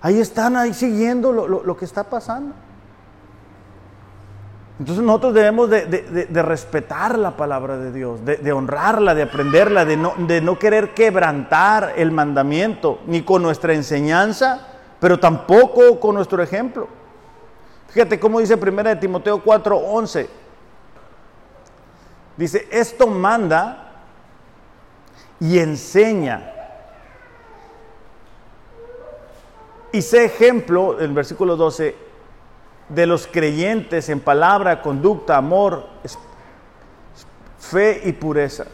ahí 0.00 0.18
están, 0.18 0.56
ahí 0.56 0.74
siguiendo 0.74 1.32
lo, 1.32 1.46
lo 1.46 1.76
que 1.76 1.84
está 1.84 2.04
pasando. 2.04 2.54
Entonces 4.82 5.04
nosotros 5.04 5.34
debemos 5.34 5.70
de, 5.70 6.42
respetar 6.42 7.16
la 7.16 7.36
palabra 7.36 7.76
de 7.76 7.92
Dios, 7.92 8.24
de, 8.24 8.52
honrarla, 8.52 9.14
de 9.14 9.22
aprenderla, 9.22 9.84
de 9.84 9.96
no, 9.96 10.14
de 10.18 10.40
no 10.40 10.58
querer 10.58 10.92
quebrantar 10.92 11.92
el 11.96 12.10
mandamiento, 12.10 12.98
ni 13.06 13.22
con 13.22 13.42
nuestra 13.42 13.74
enseñanza, 13.74 14.66
pero 14.98 15.20
tampoco 15.20 16.00
con 16.00 16.16
nuestro 16.16 16.42
ejemplo. 16.42 16.88
Fíjate 17.90 18.18
cómo 18.18 18.40
dice 18.40 18.54
1 18.54 18.98
Timoteo 18.98 19.40
4, 19.40 19.76
11. 19.76 20.28
Dice, 22.36 22.66
esto 22.72 23.06
manda 23.06 23.81
y 25.42 25.58
enseña. 25.58 26.52
Y 29.90 30.00
sé 30.00 30.24
ejemplo, 30.26 31.00
el 31.00 31.12
versículo 31.12 31.56
12, 31.56 31.96
de 32.88 33.06
los 33.06 33.26
creyentes 33.26 34.08
en 34.08 34.20
palabra, 34.20 34.80
conducta, 34.80 35.36
amor, 35.36 35.84
fe 37.58 38.02
y 38.04 38.12
pureza. 38.12 38.66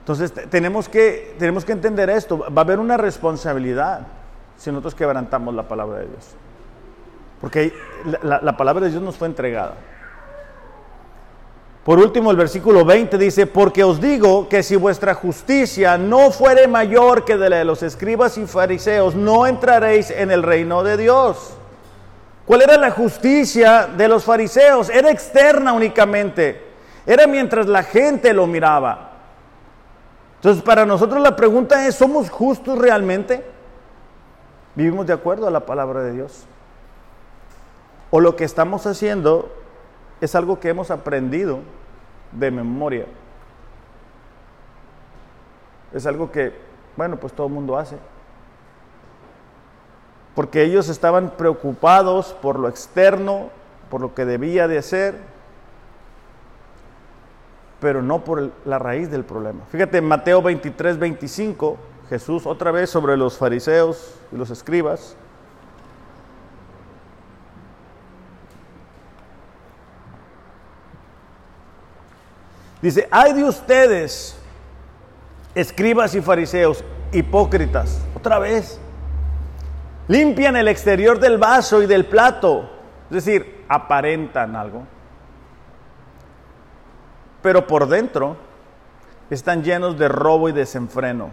Entonces 0.00 0.32
tenemos 0.50 0.88
que, 0.88 1.36
tenemos 1.38 1.64
que 1.64 1.72
entender 1.72 2.10
esto. 2.10 2.38
Va 2.38 2.62
a 2.62 2.64
haber 2.64 2.80
una 2.80 2.96
responsabilidad 2.96 4.08
si 4.56 4.70
nosotros 4.70 4.96
quebrantamos 4.96 5.54
la 5.54 5.68
palabra 5.68 6.00
de 6.00 6.06
Dios. 6.08 6.34
Porque 7.40 7.72
la 8.22 8.56
palabra 8.56 8.86
de 8.86 8.90
Dios 8.90 9.02
nos 9.02 9.16
fue 9.16 9.28
entregada. 9.28 9.76
Por 11.86 12.00
último, 12.00 12.32
el 12.32 12.36
versículo 12.36 12.84
20 12.84 13.16
dice, 13.16 13.46
porque 13.46 13.84
os 13.84 14.00
digo 14.00 14.48
que 14.48 14.64
si 14.64 14.74
vuestra 14.74 15.14
justicia 15.14 15.96
no 15.96 16.32
fuere 16.32 16.66
mayor 16.66 17.24
que 17.24 17.36
de 17.36 17.48
la 17.48 17.58
de 17.58 17.64
los 17.64 17.80
escribas 17.84 18.36
y 18.38 18.46
fariseos, 18.48 19.14
no 19.14 19.46
entraréis 19.46 20.10
en 20.10 20.32
el 20.32 20.42
reino 20.42 20.82
de 20.82 20.96
Dios. 20.96 21.54
¿Cuál 22.44 22.62
era 22.62 22.76
la 22.76 22.90
justicia 22.90 23.86
de 23.86 24.08
los 24.08 24.24
fariseos? 24.24 24.90
Era 24.90 25.12
externa 25.12 25.72
únicamente. 25.74 26.60
Era 27.06 27.28
mientras 27.28 27.68
la 27.68 27.84
gente 27.84 28.32
lo 28.32 28.48
miraba. 28.48 29.12
Entonces, 30.38 30.64
para 30.64 30.84
nosotros 30.84 31.22
la 31.22 31.36
pregunta 31.36 31.86
es, 31.86 31.94
¿somos 31.94 32.30
justos 32.30 32.76
realmente? 32.78 33.44
¿Vivimos 34.74 35.06
de 35.06 35.12
acuerdo 35.12 35.46
a 35.46 35.52
la 35.52 35.60
palabra 35.60 36.02
de 36.02 36.14
Dios? 36.14 36.46
¿O 38.10 38.18
lo 38.18 38.34
que 38.34 38.42
estamos 38.42 38.88
haciendo 38.88 39.52
es 40.20 40.34
algo 40.34 40.58
que 40.58 40.68
hemos 40.68 40.90
aprendido 40.90 41.60
de 42.32 42.50
memoria? 42.50 43.06
Es 45.92 46.06
algo 46.06 46.30
que, 46.30 46.52
bueno, 46.96 47.16
pues 47.16 47.32
todo 47.32 47.46
el 47.46 47.52
mundo 47.52 47.76
hace 47.78 47.96
porque 50.36 50.62
ellos 50.62 50.90
estaban 50.90 51.30
preocupados 51.30 52.36
por 52.42 52.58
lo 52.58 52.68
externo, 52.68 53.48
por 53.90 54.02
lo 54.02 54.14
que 54.14 54.26
debía 54.26 54.68
de 54.68 54.76
hacer, 54.76 55.14
pero 57.80 58.02
no 58.02 58.22
por 58.22 58.50
la 58.66 58.78
raíz 58.78 59.10
del 59.10 59.24
problema. 59.24 59.64
Fíjate, 59.72 59.96
en 59.96 60.04
Mateo 60.04 60.42
23, 60.42 60.98
25, 60.98 61.78
Jesús 62.10 62.44
otra 62.44 62.70
vez 62.70 62.90
sobre 62.90 63.16
los 63.16 63.38
fariseos 63.38 64.20
y 64.30 64.36
los 64.36 64.50
escribas. 64.50 65.16
Dice, 72.86 73.08
hay 73.10 73.32
de 73.32 73.42
ustedes, 73.42 74.38
escribas 75.56 76.14
y 76.14 76.20
fariseos, 76.20 76.84
hipócritas, 77.12 78.00
otra 78.14 78.38
vez 78.38 78.78
Limpian 80.08 80.54
el 80.54 80.68
exterior 80.68 81.18
del 81.18 81.36
vaso 81.36 81.82
y 81.82 81.86
del 81.86 82.06
plato, 82.06 82.70
es 83.10 83.24
decir, 83.24 83.64
aparentan 83.68 84.54
algo. 84.54 84.84
Pero 87.42 87.66
por 87.66 87.88
dentro 87.88 88.36
están 89.30 89.64
llenos 89.64 89.98
de 89.98 90.06
robo 90.06 90.48
y 90.48 90.52
desenfreno. 90.52 91.30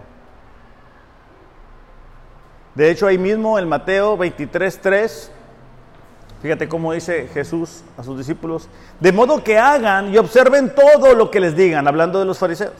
De 2.73 2.89
hecho, 2.89 3.05
ahí 3.05 3.19
mismo 3.19 3.59
en 3.59 3.69
Mateo 3.69 4.17
23:3, 4.17 5.29
fíjate 6.43 6.67
cómo 6.67 6.91
dice 6.91 7.29
Jesús 7.33 7.83
a 7.97 8.03
sus 8.03 8.17
discípulos, 8.17 8.67
de 8.99 9.13
modo 9.13 9.45
que 9.45 9.57
hagan 9.57 10.13
y 10.13 10.17
observen 10.17 10.75
todo 10.75 11.15
lo 11.15 11.31
que 11.31 11.39
les 11.39 11.55
digan, 11.55 11.87
hablando 11.87 12.19
de 12.19 12.25
los 12.25 12.37
fariseos, 12.37 12.73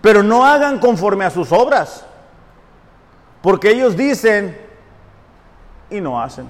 pero 0.00 0.22
no 0.22 0.46
hagan 0.46 0.78
conforme 0.78 1.26
a 1.26 1.30
sus 1.30 1.52
obras, 1.52 2.06
porque 3.42 3.68
ellos 3.68 3.94
dicen, 3.94 4.58
y 5.90 6.00
no 6.00 6.18
hacen. 6.18 6.48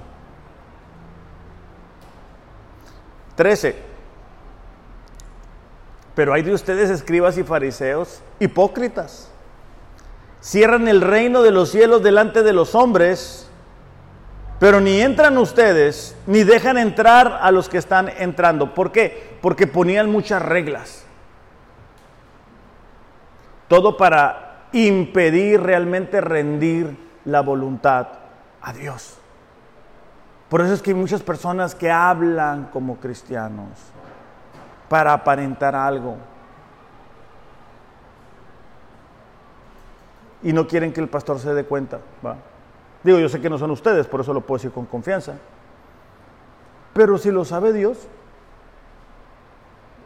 13. 3.35 3.75
Pero 6.15 6.33
hay 6.33 6.41
de 6.41 6.53
ustedes, 6.53 6.89
escribas 6.89 7.37
y 7.37 7.43
fariseos, 7.43 8.21
hipócritas. 8.39 9.29
Cierran 10.39 10.87
el 10.87 11.01
reino 11.01 11.43
de 11.43 11.51
los 11.51 11.69
cielos 11.69 12.01
delante 12.01 12.43
de 12.43 12.53
los 12.53 12.75
hombres, 12.75 13.44
pero 14.59 14.79
ni 14.79 15.01
entran 15.01 15.37
ustedes, 15.37 16.15
ni 16.27 16.43
dejan 16.43 16.77
entrar 16.77 17.39
a 17.41 17.51
los 17.51 17.67
que 17.67 17.77
están 17.77 18.09
entrando. 18.17 18.73
¿Por 18.73 18.91
qué? 18.91 19.37
Porque 19.41 19.67
ponían 19.67 20.09
muchas 20.09 20.41
reglas. 20.41 21.03
Todo 23.67 23.97
para 23.97 24.67
impedir 24.71 25.61
realmente 25.61 26.21
rendir 26.21 26.97
la 27.25 27.41
voluntad 27.41 28.07
a 28.61 28.73
Dios. 28.73 29.17
Por 30.49 30.61
eso 30.61 30.73
es 30.73 30.81
que 30.81 30.91
hay 30.91 30.95
muchas 30.95 31.21
personas 31.21 31.75
que 31.75 31.91
hablan 31.91 32.65
como 32.65 32.97
cristianos 32.97 33.69
para 34.87 35.11
aparentar 35.11 35.75
algo. 35.75 36.17
Y 40.43 40.53
no 40.53 40.67
quieren 40.67 40.93
que 40.93 41.01
el 41.01 41.09
pastor 41.09 41.39
se 41.39 41.53
dé 41.53 41.65
cuenta. 41.65 41.99
Digo, 43.05 43.19
yo 43.19 43.29
sé 43.29 43.39
que 43.39 43.51
no 43.51 43.59
son 43.59 43.69
ustedes, 43.69 44.07
por 44.07 44.21
eso 44.21 44.33
lo 44.33 44.41
puedo 44.41 44.57
decir 44.57 44.71
con 44.71 44.87
confianza. 44.87 45.35
Pero 46.91 47.19
si 47.19 47.29
lo 47.29 47.45
sabe 47.45 47.71
Dios, 47.71 47.99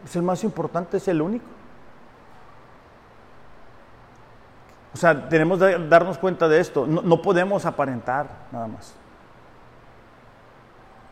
pues 0.01 0.17
el 0.17 0.21
más 0.21 0.43
importante 0.43 0.97
es 0.97 1.07
el 1.07 1.21
único. 1.21 1.45
O 4.93 4.97
sea, 4.97 5.29
tenemos 5.29 5.59
que 5.59 5.77
darnos 5.87 6.17
cuenta 6.17 6.49
de 6.49 6.59
esto. 6.59 6.85
no 6.85 7.21
podemos 7.21 7.65
aparentar 7.65 8.47
nada 8.51 8.67
más. 8.67 8.93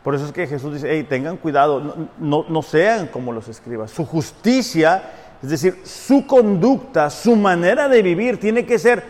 Por 0.04 0.14
eso 0.14 0.26
es 0.26 0.34
que 0.34 0.46
Jesús 0.46 0.74
dice, 0.74 0.90
hey, 0.92 1.06
tengan 1.08 1.38
cuidado, 1.38 2.10
no, 2.18 2.46
no, 2.50 2.62
sean 2.62 3.08
como 3.08 3.32
los 3.32 3.48
escribas. 3.48 3.92
Su 3.92 4.06
justicia, 4.06 5.04
es 5.42 5.50
decir, 5.50 5.82
su 5.86 6.28
conducta, 6.28 7.10
su 7.10 7.38
manera 7.38 7.88
de 7.88 8.02
vivir 8.02 8.42
tiene 8.42 8.66
que 8.66 8.78
ser 8.78 9.06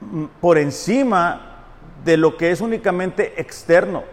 mm, 0.00 0.24
por 0.42 0.58
encima 0.58 1.51
de 2.04 2.16
lo 2.16 2.36
que 2.36 2.50
es 2.50 2.60
únicamente 2.60 3.40
externo. 3.40 4.04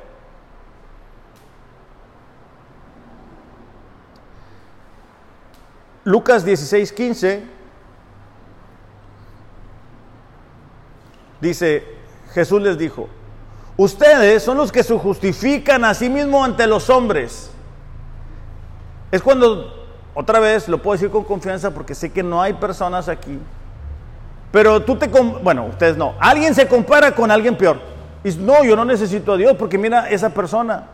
Lucas 6.03 6.43
16, 6.45 6.91
15 6.91 7.43
dice, 11.41 11.83
Jesús 12.33 12.61
les 12.61 12.77
dijo, 12.77 13.09
Ustedes 13.79 14.43
son 14.43 14.57
los 14.57 14.73
que 14.73 14.83
se 14.83 14.93
justifican 14.99 15.85
a 15.85 15.93
sí 15.93 16.09
mismos 16.09 16.43
ante 16.43 16.67
los 16.67 16.89
hombres. 16.89 17.49
Es 19.09 19.21
cuando, 19.21 19.87
otra 20.13 20.41
vez, 20.41 20.67
lo 20.67 20.81
puedo 20.81 20.95
decir 20.97 21.09
con 21.09 21.23
confianza 21.23 21.73
porque 21.73 21.95
sé 21.95 22.11
que 22.11 22.21
no 22.21 22.41
hay 22.41 22.51
personas 22.51 23.07
aquí. 23.07 23.39
Pero 24.51 24.81
tú 24.83 24.95
te, 24.95 25.07
bueno, 25.07 25.65
ustedes 25.65 25.97
no. 25.97 26.15
Alguien 26.19 26.55
se 26.55 26.67
compara 26.67 27.13
con 27.13 27.29
alguien 27.29 27.55
peor. 27.55 27.79
Y 28.23 28.31
no, 28.35 28.63
yo 28.63 28.75
no 28.75 28.85
necesito 28.85 29.33
a 29.33 29.37
Dios 29.37 29.55
porque 29.57 29.77
mira 29.77 30.09
esa 30.09 30.29
persona. 30.31 30.87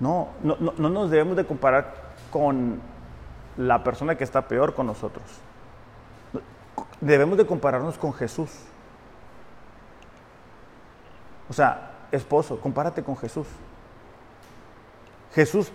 No, 0.00 0.28
no, 0.42 0.56
no, 0.58 0.74
no 0.76 0.88
nos 0.88 1.10
debemos 1.10 1.36
de 1.36 1.44
comparar 1.44 1.94
con 2.30 2.80
la 3.56 3.84
persona 3.84 4.16
que 4.16 4.24
está 4.24 4.42
peor 4.48 4.74
con 4.74 4.86
nosotros. 4.86 5.24
Debemos 7.00 7.38
de 7.38 7.46
compararnos 7.46 7.98
con 7.98 8.12
Jesús. 8.12 8.50
O 11.48 11.52
sea, 11.52 11.90
esposo, 12.10 12.58
compárate 12.60 13.02
con 13.02 13.16
Jesús. 13.16 13.46
Jesús 15.34 15.72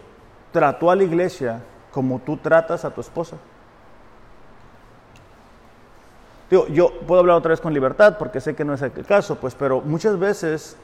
trató 0.51 0.91
a 0.91 0.95
la 0.95 1.03
iglesia 1.03 1.61
como 1.91 2.19
tú 2.19 2.37
tratas 2.37 2.85
a 2.85 2.91
tu 2.91 3.01
esposa. 3.01 3.37
Digo, 6.49 6.67
yo 6.67 6.91
puedo 7.01 7.19
hablar 7.19 7.37
otra 7.37 7.49
vez 7.49 7.61
con 7.61 7.73
libertad 7.73 8.17
porque 8.17 8.39
sé 8.39 8.55
que 8.55 8.63
no 8.63 8.73
es 8.73 8.81
el 8.81 8.91
caso, 9.05 9.35
pues, 9.35 9.53
pero 9.55 9.81
muchas 9.81 10.17
veces 10.17 10.77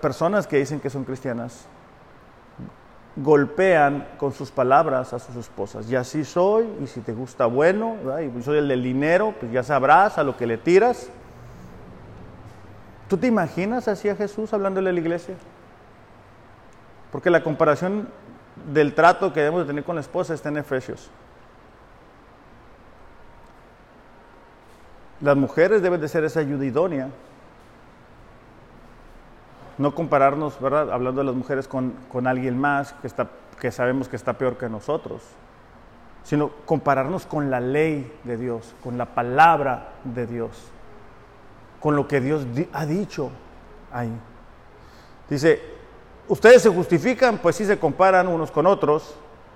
personas 0.00 0.46
que 0.46 0.56
dicen 0.56 0.80
que 0.80 0.90
son 0.90 1.04
cristianas 1.04 1.66
golpean 3.16 4.06
con 4.16 4.32
sus 4.32 4.50
palabras 4.50 5.12
a 5.12 5.18
sus 5.18 5.36
esposas. 5.36 5.90
Y 5.90 5.96
así 5.96 6.24
soy, 6.24 6.68
y 6.82 6.86
si 6.86 7.00
te 7.00 7.12
gusta 7.12 7.46
bueno, 7.46 7.96
y 8.20 8.42
soy 8.42 8.58
el 8.58 8.68
del 8.68 8.82
dinero, 8.82 9.34
pues 9.38 9.52
ya 9.52 9.62
sabrás 9.62 10.18
a 10.18 10.22
lo 10.22 10.36
que 10.36 10.46
le 10.46 10.56
tiras. 10.56 11.10
¿Tú 13.08 13.16
te 13.16 13.26
imaginas 13.26 13.88
así 13.88 14.08
a 14.08 14.16
Jesús 14.16 14.52
hablándole 14.52 14.90
a 14.90 14.92
la 14.92 15.00
iglesia? 15.00 15.34
Porque 17.10 17.30
la 17.30 17.42
comparación 17.42 18.08
del 18.72 18.94
trato 18.94 19.32
que 19.32 19.40
debemos 19.40 19.62
de 19.62 19.66
tener 19.66 19.84
con 19.84 19.96
la 19.96 20.00
esposa 20.00 20.34
está 20.34 20.50
en 20.50 20.58
Efesios. 20.58 21.10
Las 25.20 25.36
mujeres 25.36 25.82
deben 25.82 26.00
de 26.00 26.08
ser 26.08 26.24
esa 26.24 26.40
ayuda 26.40 26.64
idónea. 26.64 27.08
No 29.76 29.94
compararnos, 29.94 30.60
¿verdad? 30.60 30.90
Hablando 30.90 31.20
de 31.20 31.26
las 31.26 31.34
mujeres 31.34 31.68
con, 31.68 31.94
con 32.10 32.26
alguien 32.26 32.58
más 32.58 32.92
que, 32.94 33.06
está, 33.06 33.28
que 33.60 33.70
sabemos 33.70 34.08
que 34.08 34.16
está 34.16 34.32
peor 34.32 34.56
que 34.56 34.68
nosotros, 34.68 35.22
sino 36.24 36.50
compararnos 36.66 37.26
con 37.26 37.50
la 37.50 37.60
ley 37.60 38.12
de 38.24 38.36
Dios, 38.36 38.74
con 38.82 38.98
la 38.98 39.06
palabra 39.06 39.90
de 40.04 40.26
Dios, 40.26 40.50
con 41.80 41.96
lo 41.96 42.06
que 42.06 42.20
Dios 42.20 42.44
ha 42.72 42.86
dicho 42.86 43.30
ahí. 43.92 44.12
Dice, 45.28 45.60
ustedes 46.28 46.62
se 46.62 46.70
justifican, 46.70 47.38
pues 47.38 47.56
sí 47.56 47.64
se 47.64 47.78
comparan 47.78 48.28
unos 48.28 48.50
con 48.50 48.66
otros, 48.66 49.14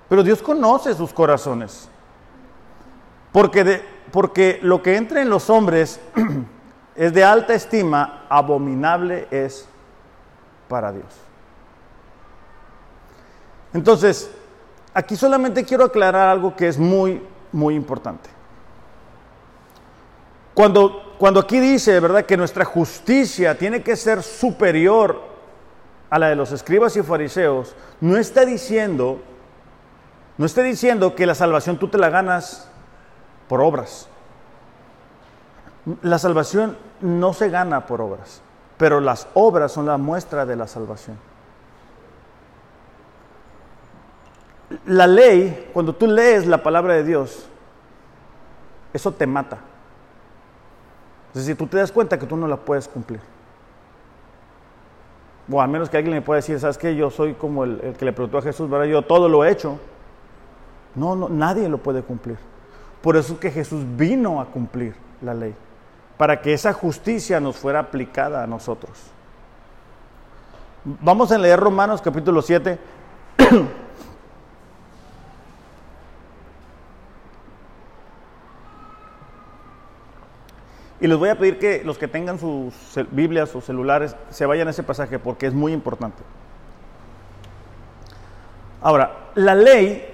pero 0.09 0.23
Dios 0.23 0.41
conoce 0.41 0.93
sus 0.93 1.13
corazones. 1.13 1.89
Porque, 3.31 3.63
de, 3.63 3.92
porque 4.11 4.59
lo 4.61 4.81
que 4.81 4.95
entra 4.97 5.21
en 5.21 5.29
los 5.29 5.49
hombres 5.49 5.99
es 6.95 7.13
de 7.13 7.23
alta 7.23 7.53
estima, 7.53 8.25
abominable 8.29 9.27
es 9.31 9.67
para 10.67 10.91
Dios. 10.91 11.05
Entonces, 13.73 14.29
aquí 14.93 15.15
solamente 15.15 15.63
quiero 15.63 15.85
aclarar 15.85 16.29
algo 16.29 16.55
que 16.55 16.67
es 16.67 16.77
muy, 16.77 17.21
muy 17.51 17.75
importante. 17.75 18.29
Cuando, 20.53 21.15
cuando 21.17 21.39
aquí 21.39 21.59
dice, 21.59 21.99
¿verdad?, 21.99 22.25
que 22.25 22.37
nuestra 22.37 22.65
justicia 22.65 23.57
tiene 23.57 23.81
que 23.81 23.95
ser 23.95 24.21
superior 24.21 25.19
a 26.09 26.19
la 26.19 26.29
de 26.29 26.35
los 26.35 26.51
escribas 26.51 26.95
y 26.95 27.01
fariseos, 27.01 27.75
no 27.99 28.17
está 28.17 28.45
diciendo, 28.45 29.19
no 30.37 30.45
está 30.45 30.61
diciendo 30.61 31.15
que 31.15 31.25
la 31.25 31.33
salvación 31.33 31.79
tú 31.79 31.87
te 31.87 31.97
la 31.97 32.09
ganas 32.09 32.69
por 33.47 33.61
obras. 33.61 34.07
La 36.01 36.17
salvación 36.17 36.77
no 37.01 37.33
se 37.33 37.49
gana 37.49 37.85
por 37.85 38.01
obras, 38.01 38.41
pero 38.77 38.99
las 38.99 39.27
obras 39.33 39.71
son 39.71 39.85
la 39.85 39.97
muestra 39.97 40.45
de 40.45 40.55
la 40.55 40.67
salvación. 40.67 41.17
La 44.85 45.07
ley, 45.07 45.69
cuando 45.73 45.93
tú 45.93 46.07
lees 46.07 46.47
la 46.47 46.63
palabra 46.63 46.93
de 46.93 47.03
Dios, 47.03 47.47
eso 48.93 49.11
te 49.11 49.27
mata. 49.27 49.59
Es 51.33 51.41
decir, 51.41 51.57
tú 51.57 51.67
te 51.67 51.77
das 51.77 51.91
cuenta 51.91 52.17
que 52.17 52.25
tú 52.25 52.37
no 52.37 52.47
la 52.47 52.57
puedes 52.57 52.87
cumplir. 52.87 53.19
O 55.51 55.61
a 55.61 55.67
menos 55.67 55.89
que 55.89 55.97
alguien 55.97 56.15
le 56.15 56.21
pueda 56.21 56.37
decir, 56.37 56.59
¿sabes 56.59 56.77
qué? 56.77 56.95
Yo 56.95 57.09
soy 57.09 57.33
como 57.33 57.65
el, 57.65 57.95
que 57.97 58.05
le 58.05 58.13
preguntó 58.13 58.37
a 58.37 58.41
Jesús, 58.41 58.69
¿verdad? 58.69 58.85
Yo 58.85 59.01
todo 59.01 59.27
lo 59.27 59.43
he 59.43 59.51
hecho. 59.51 59.77
No, 60.95 61.15
no, 61.15 61.27
nadie 61.27 61.67
lo 61.67 61.79
puede 61.79 62.01
cumplir. 62.03 62.37
Por 63.03 63.17
eso 63.17 63.33
es 63.33 63.39
que 63.39 63.51
Jesús 63.51 63.83
vino 63.97 64.39
a 64.39 64.45
cumplir 64.45 64.95
la 65.21 65.33
ley, 65.33 65.53
para 66.15 66.41
que 66.41 66.53
esa 66.53 66.71
justicia 66.71 67.41
nos 67.41 67.57
fuera 67.57 67.79
aplicada 67.79 68.41
a 68.41 68.47
nosotros. 68.47 68.97
Vamos 70.85 71.29
a 71.33 71.37
leer 71.37 71.59
Romanos 71.59 72.01
capítulo 72.01 72.41
7. 72.41 72.79
Y 81.01 81.07
les 81.07 81.17
voy 81.17 81.27
a 81.27 81.37
pedir 81.37 81.59
que 81.59 81.83
los 81.83 81.97
que 81.97 82.07
tengan 82.07 82.39
sus 82.39 82.73
Biblias 83.11 83.53
o 83.53 83.59
celulares 83.59 84.15
se 84.29 84.45
vayan 84.45 84.69
a 84.69 84.71
ese 84.71 84.83
pasaje 84.83 85.19
porque 85.19 85.47
es 85.47 85.53
muy 85.53 85.73
importante. 85.73 86.23
Ahora, 88.81 89.31
la 89.35 89.53
ley 89.53 90.12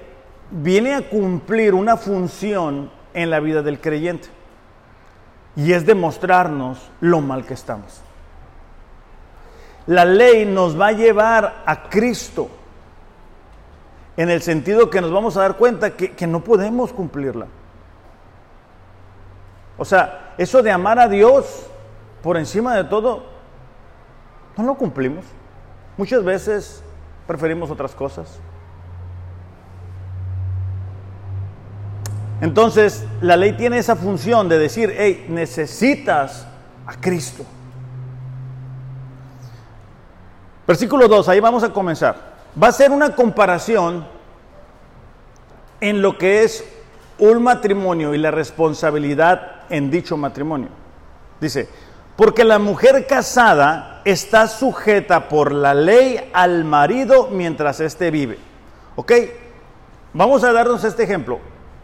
viene 0.52 0.96
a 0.96 1.10
cumplir 1.10 1.74
una 1.74 1.98
función 1.98 2.92
en 3.14 3.30
la 3.30 3.40
vida 3.40 3.62
del 3.62 3.80
creyente 3.80 4.30
y 5.56 5.74
es 5.74 5.86
demostrarnos 5.86 6.90
lo 7.02 7.22
mal 7.22 7.46
que 7.46 7.54
estamos. 7.54 8.02
La 9.88 10.06
ley 10.06 10.46
nos 10.46 10.80
va 10.80 10.88
a 10.88 10.92
llevar 10.92 11.64
a 11.66 11.90
Cristo 11.90 12.50
en 14.18 14.30
el 14.30 14.42
sentido 14.42 14.90
que 14.90 15.02
nos 15.02 15.12
vamos 15.12 15.38
a 15.38 15.42
dar 15.42 15.58
cuenta 15.58 15.96
que, 15.96 16.12
que 16.12 16.28
no 16.28 16.44
podemos 16.44 16.94
cumplirla. 16.94 17.48
O 19.78 19.86
sea, 19.86 20.34
eso 20.38 20.62
de 20.62 20.72
amar 20.72 21.00
a 21.00 21.08
Dios 21.08 21.66
por 22.22 22.38
encima 22.38 22.76
de 22.76 22.84
todo, 22.84 23.24
no 24.58 24.64
lo 24.64 24.76
cumplimos. 24.76 25.26
Muchas 25.98 26.24
veces 26.24 26.84
preferimos 27.26 27.72
otras 27.72 27.96
cosas. 27.96 28.40
Entonces, 32.42 33.06
la 33.22 33.36
ley 33.36 33.54
tiene 33.54 33.78
esa 33.78 33.96
función 33.96 34.48
de 34.48 34.58
decir, 34.58 34.96
hey, 34.98 35.26
necesitas 35.30 36.48
a 36.86 37.00
Cristo. 37.00 37.44
Versículo 40.66 41.08
2, 41.08 41.28
ahí 41.30 41.40
vamos 41.40 41.64
a 41.64 41.74
comenzar. 41.74 42.16
Va 42.62 42.68
a 42.68 42.72
ser 42.72 42.92
una 42.92 43.16
comparación 43.16 44.06
en 45.82 46.02
lo 46.02 46.18
que 46.18 46.44
es 46.44 46.64
un 47.18 47.44
matrimonio 47.44 48.14
y 48.14 48.18
la 48.18 48.32
responsabilidad 48.32 49.64
en 49.70 49.92
dicho 49.92 50.16
matrimonio. 50.16 50.70
Dice, 51.42 51.68
porque 52.16 52.44
la 52.44 52.60
mujer 52.60 53.08
casada 53.08 54.02
está 54.06 54.48
sujeta 54.48 55.28
por 55.28 55.52
la 55.52 55.74
ley 55.74 56.30
al 56.34 56.64
marido 56.66 57.30
mientras 57.32 57.80
éste 57.80 58.12
vive. 58.12 58.38
¿Ok? 58.96 59.12
Vamos 60.14 60.44
a 60.44 60.52
darnos 60.52 60.84
este 60.84 61.04
ejemplo. 61.04 61.40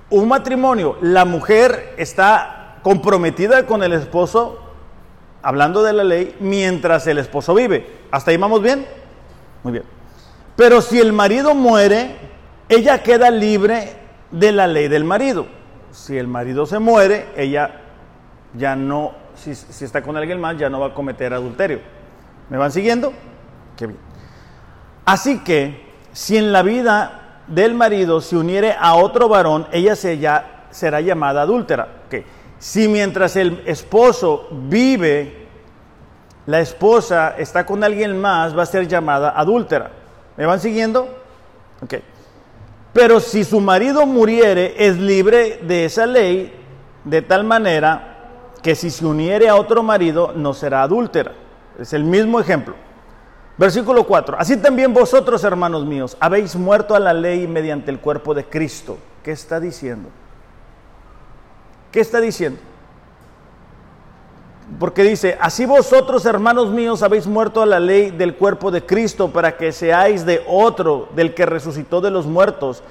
Un 0.10 0.28
matrimonio, 0.28 0.98
la 1.02 1.26
mujer 1.26 1.94
está 1.98 2.78
comprometida 2.84 3.66
con 3.66 3.84
el 3.84 3.94
esposo, 3.94 4.60
hablando 5.42 5.84
de 5.84 5.94
la 5.94 6.04
ley, 6.04 6.36
mientras 6.40 7.08
el 7.08 7.18
esposo 7.18 7.54
vive. 7.54 7.88
¿Hasta 8.12 8.32
ahí 8.32 8.38
vamos 8.38 8.62
bien? 8.62 8.86
Muy 9.64 9.74
bien. 9.74 9.86
Pero 10.56 10.82
si 10.82 11.00
el 11.00 11.12
marido 11.12 11.56
muere, 11.56 12.16
ella 12.70 13.04
queda 13.04 13.32
libre 13.32 13.98
de 14.32 14.52
la 14.52 14.68
ley 14.68 14.88
del 14.88 15.04
marido 15.04 15.48
si 15.96 16.18
el 16.18 16.28
marido 16.28 16.66
se 16.66 16.78
muere, 16.78 17.30
ella 17.38 17.82
ya 18.54 18.76
no, 18.76 19.14
si, 19.36 19.52
está 19.52 20.02
con 20.02 20.18
alguien 20.18 20.40
más, 20.40 20.58
ya 20.58 20.70
no 20.70 20.82
va 20.82 20.88
a 20.88 20.94
cometer 20.94 21.34
adulterio. 21.34 21.80
¿Me 22.50 22.58
van 22.58 22.72
siguiendo? 22.72 23.14
Qué 23.78 23.88
bien. 23.88 24.00
Así 25.06 25.40
que, 25.40 25.86
si 26.12 26.38
en 26.38 26.52
la 26.52 26.64
vida 26.64 27.25
del 27.48 27.74
marido 27.74 28.22
se 28.22 28.38
uniere 28.38 28.76
a 28.80 28.96
otro 28.96 29.28
varón, 29.30 29.68
ella 29.72 29.96
se 29.96 30.18
ya, 30.18 30.68
será 30.72 31.02
llamada 31.02 31.44
adúltera. 31.44 31.88
Si 32.58 32.88
mientras 32.88 33.36
el 33.36 33.62
esposo 33.66 34.48
vive, 34.52 35.48
la 36.46 36.62
esposa 36.62 37.36
está 37.38 37.66
con 37.66 37.84
alguien 37.84 38.20
más, 38.20 38.58
va 38.58 38.64
a 38.64 38.66
ser 38.66 38.88
llamada 38.88 39.34
adúltera. 39.36 39.92
¿Me 40.38 40.46
van 40.46 40.60
siguiendo? 40.60 41.08
Okay. 41.82 42.02
Pero 42.94 43.20
si 43.20 43.44
su 43.44 43.60
marido 43.60 44.06
muriere, 44.06 44.74
es 44.78 44.98
libre 44.98 45.60
de 45.64 45.86
esa 45.86 46.06
ley, 46.06 46.54
de 47.04 47.22
tal 47.22 47.44
manera 47.44 48.52
que 48.64 48.74
si 48.74 48.90
se 48.90 49.06
uniere 49.06 49.50
a 49.50 49.56
otro 49.56 49.84
marido, 49.84 50.34
no 50.36 50.54
será 50.54 50.82
adúltera. 50.82 51.34
Es 51.78 51.94
el 51.94 52.04
mismo 52.04 52.40
ejemplo. 52.40 52.74
Versículo 53.58 54.06
4. 54.06 54.38
Así 54.38 54.58
también 54.58 54.94
vosotros, 54.94 55.44
hermanos 55.44 55.86
míos, 55.86 56.18
habéis 56.20 56.56
muerto 56.56 56.96
a 56.96 57.00
la 57.00 57.14
ley 57.14 57.48
mediante 57.48 57.90
el 57.90 58.00
cuerpo 58.00 58.34
de 58.34 58.46
Cristo. 58.46 58.98
¿Qué 59.24 59.32
está 59.32 59.60
diciendo? 59.60 60.10
¿Qué 61.92 62.02
está 62.02 62.20
diciendo? 62.20 62.60
Porque 64.80 65.04
dice, 65.04 65.38
así 65.40 65.66
vosotros, 65.66 66.26
hermanos 66.26 66.72
míos, 66.72 67.04
habéis 67.04 67.28
muerto 67.28 67.62
a 67.62 67.66
la 67.66 67.80
ley 67.80 68.12
del 68.12 68.36
cuerpo 68.36 68.72
de 68.72 68.86
Cristo 68.86 69.32
para 69.32 69.56
que 69.56 69.72
seáis 69.72 70.26
de 70.26 70.44
otro, 70.48 71.08
del 71.16 71.34
que 71.34 71.46
resucitó 71.46 72.02
de 72.02 72.12
los 72.12 72.26
muertos, 72.26 72.84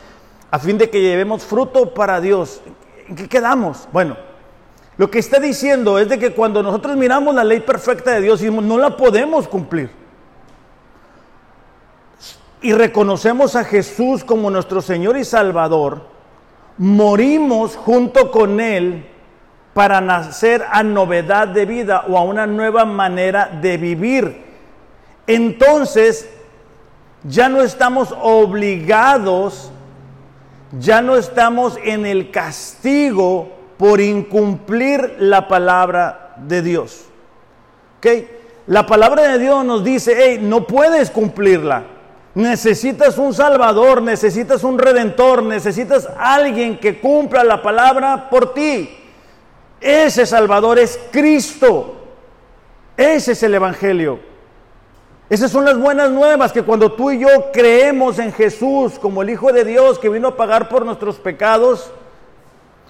a 0.50 0.58
fin 0.58 0.78
de 0.78 0.88
que 0.88 1.02
llevemos 1.02 1.42
fruto 1.42 1.92
para 1.92 2.20
Dios. 2.20 2.62
¿En 3.08 3.16
qué 3.16 3.28
quedamos? 3.28 3.88
Bueno, 3.92 4.16
lo 4.96 5.10
que 5.10 5.18
está 5.18 5.40
diciendo 5.40 5.98
es 5.98 6.08
de 6.08 6.18
que 6.18 6.32
cuando 6.32 6.62
nosotros 6.62 6.96
miramos 6.96 7.34
la 7.34 7.44
ley 7.44 7.60
perfecta 7.60 8.12
de 8.12 8.20
Dios 8.22 8.40
no 8.40 8.78
la 8.78 8.96
podemos 8.96 9.48
cumplir. 9.48 10.03
Y 12.64 12.72
reconocemos 12.72 13.56
a 13.56 13.64
Jesús 13.64 14.24
como 14.24 14.50
nuestro 14.50 14.80
Señor 14.80 15.18
y 15.18 15.24
Salvador, 15.26 16.00
morimos 16.78 17.76
junto 17.76 18.30
con 18.30 18.58
Él 18.58 19.04
para 19.74 20.00
nacer 20.00 20.64
a 20.72 20.82
novedad 20.82 21.46
de 21.48 21.66
vida 21.66 22.06
o 22.08 22.16
a 22.16 22.22
una 22.22 22.46
nueva 22.46 22.86
manera 22.86 23.50
de 23.60 23.76
vivir. 23.76 24.44
Entonces, 25.26 26.26
ya 27.24 27.50
no 27.50 27.60
estamos 27.60 28.14
obligados, 28.22 29.70
ya 30.80 31.02
no 31.02 31.16
estamos 31.16 31.78
en 31.84 32.06
el 32.06 32.30
castigo 32.30 33.50
por 33.76 34.00
incumplir 34.00 35.16
la 35.18 35.48
palabra 35.48 36.34
de 36.38 36.62
Dios. 36.62 37.04
¿Ok? 37.98 38.06
La 38.68 38.86
palabra 38.86 39.32
de 39.32 39.38
Dios 39.38 39.66
nos 39.66 39.84
dice, 39.84 40.16
hey, 40.16 40.38
no 40.40 40.66
puedes 40.66 41.10
cumplirla, 41.10 41.88
Necesitas 42.34 43.16
un 43.16 43.32
Salvador, 43.32 44.02
necesitas 44.02 44.64
un 44.64 44.78
Redentor, 44.78 45.42
necesitas 45.42 46.08
alguien 46.18 46.80
que 46.80 47.00
cumpla 47.00 47.44
la 47.44 47.62
palabra 47.62 48.28
por 48.28 48.52
ti. 48.52 48.90
Ese 49.80 50.26
Salvador 50.26 50.78
es 50.78 50.98
Cristo. 51.12 51.94
Ese 52.96 53.32
es 53.32 53.42
el 53.44 53.54
Evangelio. 53.54 54.18
Esas 55.30 55.50
son 55.50 55.64
las 55.64 55.78
buenas 55.78 56.10
nuevas, 56.10 56.52
que 56.52 56.62
cuando 56.62 56.92
tú 56.92 57.10
y 57.10 57.20
yo 57.20 57.28
creemos 57.52 58.18
en 58.18 58.32
Jesús 58.32 58.98
como 58.98 59.22
el 59.22 59.30
Hijo 59.30 59.52
de 59.52 59.64
Dios 59.64 59.98
que 59.98 60.08
vino 60.08 60.28
a 60.28 60.36
pagar 60.36 60.68
por 60.68 60.84
nuestros 60.84 61.16
pecados, 61.16 61.90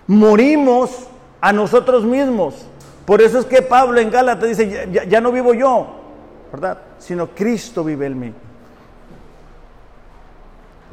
morimos 0.06 1.06
a 1.40 1.52
nosotros 1.52 2.04
mismos. 2.04 2.66
Por 3.04 3.20
eso 3.20 3.38
es 3.38 3.44
que 3.44 3.60
Pablo 3.60 4.00
en 4.00 4.10
Gálatas 4.10 4.48
dice, 4.48 4.88
ya, 4.90 5.04
ya 5.04 5.20
no 5.20 5.30
vivo 5.30 5.52
yo, 5.52 5.86
¿verdad? 6.50 6.78
Sino 6.98 7.28
Cristo 7.28 7.84
vive 7.84 8.06
en 8.06 8.18
mí. 8.18 8.34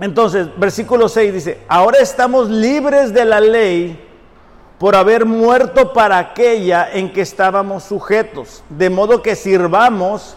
Entonces, 0.01 0.47
versículo 0.57 1.07
6 1.07 1.31
dice, 1.31 1.59
ahora 1.67 1.99
estamos 1.99 2.49
libres 2.49 3.13
de 3.13 3.23
la 3.23 3.39
ley 3.39 4.03
por 4.79 4.95
haber 4.95 5.25
muerto 5.25 5.93
para 5.93 6.17
aquella 6.17 6.91
en 6.91 7.13
que 7.13 7.21
estábamos 7.21 7.83
sujetos, 7.83 8.63
de 8.69 8.89
modo 8.89 9.21
que 9.21 9.35
sirvamos 9.35 10.35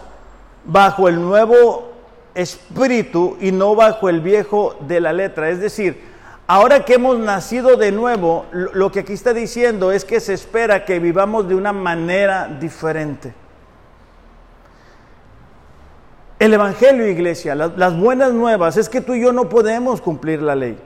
bajo 0.65 1.07
el 1.07 1.19
nuevo 1.19 1.91
espíritu 2.35 3.37
y 3.41 3.51
no 3.51 3.73
bajo 3.73 4.07
el 4.07 4.21
viejo 4.21 4.75
de 4.81 5.01
la 5.01 5.11
letra. 5.13 5.49
Es 5.49 5.59
decir, 5.59 5.99
ahora 6.45 6.85
que 6.85 6.93
hemos 6.93 7.17
nacido 7.17 7.75
de 7.75 7.91
nuevo, 7.91 8.45
lo 8.51 8.91
que 8.91 8.99
aquí 8.99 9.13
está 9.13 9.33
diciendo 9.33 9.91
es 9.91 10.05
que 10.05 10.19
se 10.19 10.35
espera 10.35 10.85
que 10.85 10.99
vivamos 10.99 11.49
de 11.49 11.55
una 11.55 11.73
manera 11.73 12.47
diferente. 12.59 13.33
El 16.37 16.53
Evangelio, 16.53 17.07
iglesia, 17.07 17.55
las, 17.55 17.97
buenas 17.97 18.33
nuevas 18.33 18.75
es 18.77 18.89
que 18.89 19.01
tú 19.01 19.13
y 19.13 19.21
yo 19.21 19.31
no 19.31 19.47
podemos 19.47 20.01
cumplir 20.01 20.41
la 20.41 20.55
ley. 20.55 20.77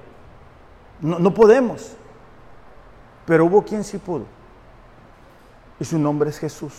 No, 1.02 1.18
no 1.18 1.34
podemos. 1.34 1.94
Pero 3.26 3.46
hubo 3.46 3.64
quien 3.64 3.84
sí 3.84 3.98
pudo. 3.98 4.26
Y 5.80 5.86
su 5.86 5.98
nombre 5.98 6.30
es 6.30 6.38
Jesús. 6.38 6.74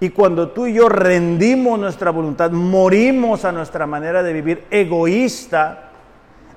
Y 0.00 0.10
cuando 0.10 0.50
tú 0.50 0.66
y 0.66 0.74
yo 0.74 0.88
rendimos 0.88 1.78
nuestra 1.78 2.10
voluntad, 2.10 2.50
morimos 2.50 3.44
a 3.44 3.52
nuestra 3.52 3.86
manera 3.86 4.22
de 4.22 4.32
vivir 4.32 4.64
egoísta, 4.70 5.90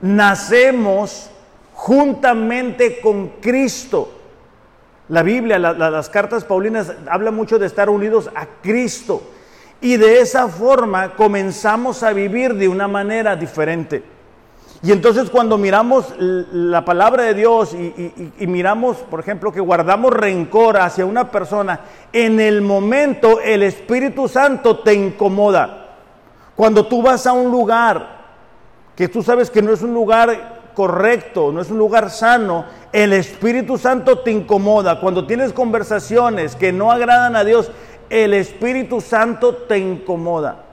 nacemos 0.02 1.30
juntamente 1.74 3.00
con 3.02 3.30
Cristo. 3.42 4.14
La 5.08 5.24
Biblia, 5.24 5.58
las 5.58 6.10
cartas 6.10 6.44
paulinas 6.46 6.94
hablan 7.10 7.34
mucho 7.34 7.58
de 7.58 7.66
estar 7.66 7.90
unidos 7.90 8.30
a 8.36 8.46
Cristo. 8.62 9.24
Y 9.82 9.98
de 9.98 10.20
esa 10.20 10.48
forma 10.48 11.16
comenzamos 11.16 12.04
a 12.04 12.12
vivir 12.12 12.54
de 12.56 12.68
una 12.68 12.88
manera 12.88 13.36
diferente. 13.36 14.04
Y 14.82 14.94
entonces 14.94 15.30
cuando 15.30 15.58
miramos 15.58 16.14
la 16.18 16.86
palabra 16.86 17.24
de 17.24 17.34
Dios 17.34 17.74
y, 17.74 18.48
miramos, 18.48 18.98
por 18.98 19.20
ejemplo, 19.20 19.52
que 19.52 19.60
guardamos 19.60 20.14
rencor 20.14 20.78
hacia 20.78 21.06
una 21.06 21.30
persona, 21.32 21.82
en 22.14 22.40
el 22.40 22.62
momento 22.62 23.42
el 23.42 23.64
Espíritu 23.64 24.30
Santo 24.30 24.80
te 24.80 24.94
incomoda. 24.94 25.98
Cuando 26.56 26.86
tú 26.86 27.02
vas 27.02 27.28
a 27.28 27.34
un 27.34 27.52
lugar 27.52 28.20
que 28.96 29.10
tú 29.10 29.22
sabes 29.22 29.50
que 29.50 29.62
no 29.62 29.74
es 29.74 29.82
un 29.82 29.94
lugar 29.94 30.72
correcto, 30.74 31.52
no 31.52 31.62
es 31.62 31.70
un 31.72 31.78
lugar 31.78 32.10
sano, 32.10 32.66
el 32.94 33.12
Espíritu 33.12 33.78
Santo 33.78 34.20
te 34.20 34.32
incomoda. 34.32 35.02
Cuando 35.02 35.26
tienes 35.26 35.52
conversaciones 35.52 36.56
que 36.56 36.72
no 36.72 36.90
agradan 36.90 37.36
a 37.36 37.44
Dios, 37.44 37.70
el 38.10 38.34
Espíritu 38.34 39.02
Santo 39.02 39.56
te 39.56 39.78
incomoda. 39.78 40.66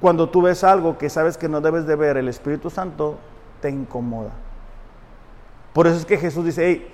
Cuando 0.00 0.28
tú 0.28 0.42
ves 0.42 0.64
algo 0.64 0.96
que 0.96 1.10
sabes 1.10 1.36
que 1.36 1.48
no 1.48 1.60
debes 1.60 1.86
de 1.86 1.96
ver, 1.96 2.16
el 2.16 2.28
Espíritu 2.28 2.70
Santo 2.70 3.18
te 3.60 3.68
incomoda. 3.68 4.30
Por 5.72 5.86
eso 5.86 5.96
es 5.96 6.04
que 6.04 6.16
Jesús 6.16 6.44
dice, 6.44 6.66
hey, 6.66 6.92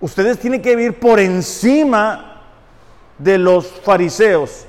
ustedes 0.00 0.38
tienen 0.38 0.62
que 0.62 0.74
vivir 0.74 0.98
por 0.98 1.20
encima 1.20 2.42
de 3.18 3.38
los 3.38 3.66
fariseos, 3.66 4.64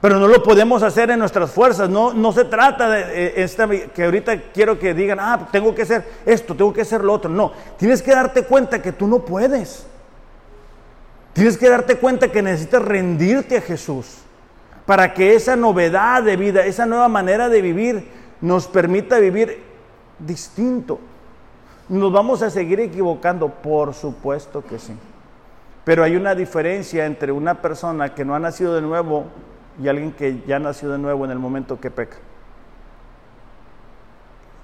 pero 0.00 0.18
no 0.18 0.26
lo 0.26 0.42
podemos 0.42 0.82
hacer 0.82 1.10
en 1.10 1.20
nuestras 1.20 1.52
fuerzas. 1.52 1.88
No, 1.88 2.12
no 2.12 2.32
se 2.32 2.44
trata 2.44 2.88
de 2.90 3.26
eh, 3.26 3.32
esta, 3.36 3.68
que 3.68 4.04
ahorita 4.04 4.50
quiero 4.52 4.78
que 4.78 4.92
digan, 4.92 5.18
ah, 5.20 5.48
tengo 5.52 5.74
que 5.74 5.82
hacer 5.82 6.04
esto, 6.26 6.54
tengo 6.56 6.72
que 6.72 6.80
hacer 6.82 7.04
lo 7.04 7.12
otro. 7.12 7.30
No, 7.30 7.52
tienes 7.78 8.02
que 8.02 8.10
darte 8.10 8.42
cuenta 8.42 8.82
que 8.82 8.92
tú 8.92 9.06
no 9.06 9.20
puedes. 9.20 9.86
Tienes 11.32 11.56
que 11.56 11.68
darte 11.68 11.96
cuenta 11.96 12.30
que 12.30 12.42
necesitas 12.42 12.82
rendirte 12.82 13.56
a 13.56 13.60
Jesús 13.60 14.18
para 14.84 15.14
que 15.14 15.34
esa 15.34 15.56
novedad 15.56 16.22
de 16.22 16.36
vida, 16.36 16.64
esa 16.66 16.86
nueva 16.86 17.08
manera 17.08 17.48
de 17.48 17.62
vivir 17.62 18.08
nos 18.40 18.66
permita 18.66 19.18
vivir 19.18 19.62
distinto. 20.18 20.98
¿Nos 21.88 22.12
vamos 22.12 22.42
a 22.42 22.50
seguir 22.50 22.80
equivocando? 22.80 23.48
Por 23.48 23.94
supuesto 23.94 24.62
que 24.62 24.78
sí. 24.78 24.94
Pero 25.84 26.04
hay 26.04 26.16
una 26.16 26.34
diferencia 26.34 27.06
entre 27.06 27.32
una 27.32 27.60
persona 27.60 28.14
que 28.14 28.24
no 28.24 28.34
ha 28.34 28.38
nacido 28.38 28.74
de 28.74 28.82
nuevo 28.82 29.26
y 29.82 29.88
alguien 29.88 30.12
que 30.12 30.42
ya 30.46 30.58
nació 30.58 30.90
de 30.90 30.98
nuevo 30.98 31.24
en 31.24 31.30
el 31.30 31.38
momento 31.38 31.80
que 31.80 31.90
peca. 31.90 32.18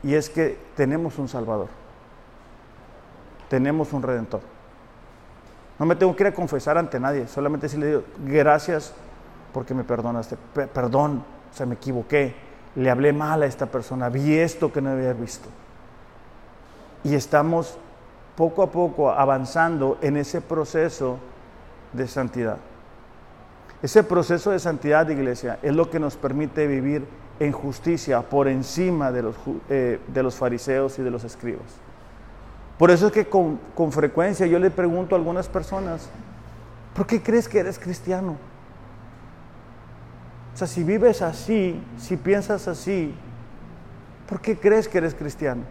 Y 0.03 0.15
es 0.15 0.31
que 0.31 0.59
tenemos 0.77 1.19
un 1.19 1.29
Salvador. 1.29 1.69
Tenemos 3.49 3.93
un 3.93 4.03
Redentor. 4.03 4.58
No 5.79 5.87
me 5.87 5.95
tengo 5.97 6.15
que 6.17 6.25
ir 6.25 6.29
a 6.29 6.35
confesar 6.35 6.77
ante 6.77 6.99
nadie, 6.99 7.29
solamente 7.29 7.69
si 7.69 7.77
le 7.77 7.87
digo, 7.87 8.03
gracias 8.25 8.93
porque 9.53 9.75
me 9.75 9.85
perdonaste, 9.85 10.37
perdón, 10.75 11.25
o 11.53 11.57
sea, 11.57 11.67
me 11.67 11.75
equivoqué, 11.77 12.35
le 12.75 12.91
hablé 12.91 13.13
mal 13.13 13.43
a 13.43 13.47
esta 13.47 13.67
persona, 13.67 14.09
vi 14.09 14.35
esto 14.39 14.73
que 14.73 14.81
no 14.81 14.91
había 14.91 15.13
visto. 15.13 15.49
Y 17.05 17.15
estamos 17.15 17.79
poco 18.37 18.63
a 18.63 18.71
poco 18.71 19.11
avanzando 19.11 19.99
en 20.01 20.17
ese 20.17 20.41
proceso 20.41 21.19
de 21.93 22.07
santidad. 22.07 22.59
Ese 23.83 24.03
proceso 24.03 24.51
de 24.51 24.59
santidad, 24.59 25.09
iglesia, 25.09 25.59
es 25.63 25.75
lo 25.75 25.89
que 25.91 26.01
nos 26.01 26.17
permite 26.17 26.67
vivir 26.67 27.07
en 27.39 27.53
justicia 27.53 28.23
por 28.23 28.49
encima 28.49 29.13
de 29.13 29.23
los, 29.23 29.37
eh, 29.69 30.01
de 30.09 30.23
los 30.23 30.35
fariseos 30.35 30.99
y 30.99 31.03
de 31.03 31.11
los 31.11 31.23
escribas. 31.23 31.88
Por 32.79 32.91
eso 32.91 33.09
es 33.09 33.13
que 33.13 33.29
con, 33.29 33.59
frecuencia 33.91 34.47
yo 34.47 34.59
le 34.59 34.71
pregunto 34.71 35.15
a 35.15 35.19
algunas 35.19 35.49
personas, 35.49 36.09
¿por 36.95 37.07
qué 37.07 37.23
crees 37.23 37.49
que 37.49 37.59
eres 37.59 37.79
cristiano? 37.79 38.37
O 40.55 40.57
sea, 40.57 40.67
si 40.67 40.85
vives 40.85 41.23
así, 41.23 41.83
si 41.99 42.17
piensas 42.17 42.69
así, 42.69 43.15
¿por 44.29 44.41
qué 44.41 44.59
crees 44.59 44.89
que 44.89 44.99
eres 44.99 45.15
cristiano? 45.15 45.63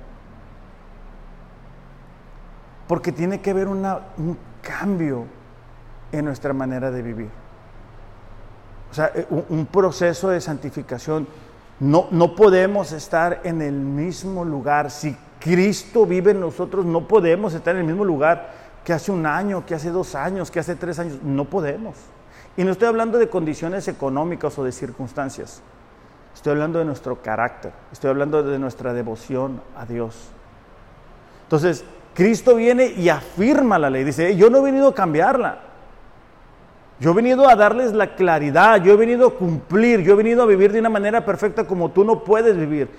Porque 2.88 3.12
tiene 3.12 3.42
que 3.42 3.52
haber 3.52 3.68
un 3.68 4.38
cambio 4.62 5.26
en 6.12 6.26
nuestra 6.26 6.54
manera 6.54 6.92
de 6.92 7.02
vivir. 7.02 7.30
O 8.92 8.94
sea, 8.94 9.12
eh, 9.14 9.28
un, 9.30 9.66
proceso 9.66 10.30
de 10.30 10.42
santificación. 10.42 11.28
No, 11.80 12.08
no 12.12 12.36
podemos 12.36 12.92
estar 12.92 13.42
en 13.44 13.62
el 13.62 13.74
mismo 13.74 14.44
lugar 14.44 14.90
si 14.90 15.16
Cristo 15.40 16.06
vive 16.06 16.32
en 16.32 16.40
nosotros, 16.40 16.86
no 16.86 17.08
podemos 17.08 17.54
estar 17.54 17.76
en 17.76 17.82
el 17.82 17.88
mismo 17.88 18.04
lugar 18.04 18.52
que 18.84 18.94
hace 18.94 19.12
un 19.12 19.26
año, 19.26 19.66
que 19.66 19.76
hace 19.76 19.92
dos 19.92 20.16
años, 20.16 20.50
que 20.50 20.60
hace 20.60 20.76
tres 20.76 20.98
años. 21.00 21.20
No 21.24 21.46
podemos. 21.46 21.96
Y 22.56 22.64
no 22.64 22.72
estoy 22.72 22.88
hablando 22.88 23.18
de 23.18 23.30
condiciones 23.30 23.88
económicas 23.88 24.58
o 24.58 24.64
de 24.64 24.72
circunstancias. 24.72 25.62
Estoy 26.34 26.52
hablando 26.52 26.80
de 26.80 26.86
nuestro 26.86 27.22
carácter. 27.22 27.72
Estoy 27.92 28.10
hablando 28.10 28.44
de 28.44 28.60
nuestra 28.60 28.94
devoción 28.94 29.62
a 29.76 29.86
Dios. 29.86 30.30
Entonces, 31.44 31.84
Cristo 32.14 32.56
viene 32.56 32.88
y 32.88 33.10
afirma 33.10 33.78
la 33.78 33.90
ley. 33.90 34.04
Dice, 34.04 34.36
yo 34.36 34.50
no 34.50 34.60
he 34.60 34.62
venido 34.62 34.88
a 34.88 34.96
cambiarla. 34.96 35.60
Yo 37.00 37.12
he 37.12 37.14
venido 37.14 37.48
a 37.48 37.56
darles 37.56 37.94
la 37.94 38.16
claridad, 38.16 38.82
yo 38.84 38.94
he 38.94 38.98
venido 38.98 39.28
a 39.28 39.34
cumplir, 39.36 40.02
yo 40.02 40.14
he 40.14 40.16
venido 40.16 40.42
a 40.42 40.48
vivir 40.48 40.72
de 40.72 40.80
una 40.80 40.90
manera 40.90 41.24
perfecta 41.24 41.66
como 41.66 41.92
tú 41.92 42.04
no 42.04 42.24
puedes 42.24 42.58
vivir. 42.58 42.90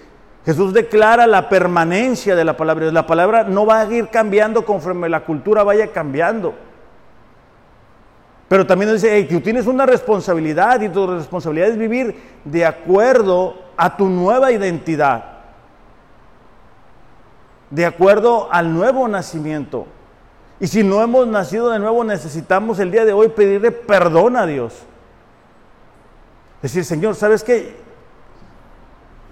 Jesús 0.48 0.72
declara 0.72 1.26
la 1.26 1.50
permanencia 1.50 2.34
de 2.34 2.42
la 2.42 2.56
palabra. 2.56 2.90
La 2.90 3.06
palabra 3.06 3.44
no 3.44 3.66
va 3.66 3.80
a 3.80 3.92
ir 3.92 4.08
cambiando 4.08 4.64
conforme 4.64 5.06
la 5.10 5.22
cultura 5.22 5.62
vaya 5.62 5.88
cambiando. 5.88 6.54
Pero 8.48 8.66
también 8.66 8.90
dice, 8.94 9.14
hey, 9.14 9.26
tú 9.28 9.42
tienes 9.42 9.66
una 9.66 9.84
responsabilidad 9.84 10.80
y 10.80 10.88
tu 10.88 11.06
responsabilidad 11.06 11.68
es 11.68 11.76
vivir 11.76 12.38
de 12.46 12.64
acuerdo 12.64 13.56
a 13.76 13.94
tu 13.94 14.08
nueva 14.08 14.50
identidad, 14.50 15.22
de 17.68 17.84
acuerdo 17.84 18.48
al 18.50 18.72
nuevo 18.72 19.06
nacimiento. 19.06 19.86
Y 20.60 20.66
si 20.68 20.82
no 20.82 21.02
hemos 21.02 21.26
nacido 21.26 21.68
de 21.68 21.78
nuevo, 21.78 22.04
necesitamos 22.04 22.78
el 22.78 22.90
día 22.90 23.04
de 23.04 23.12
hoy 23.12 23.28
pedirle 23.28 23.70
perdón 23.70 24.34
a 24.38 24.46
Dios. 24.46 24.72
Decir, 26.62 26.86
Señor, 26.86 27.16
¿sabes 27.16 27.44
qué? 27.44 27.87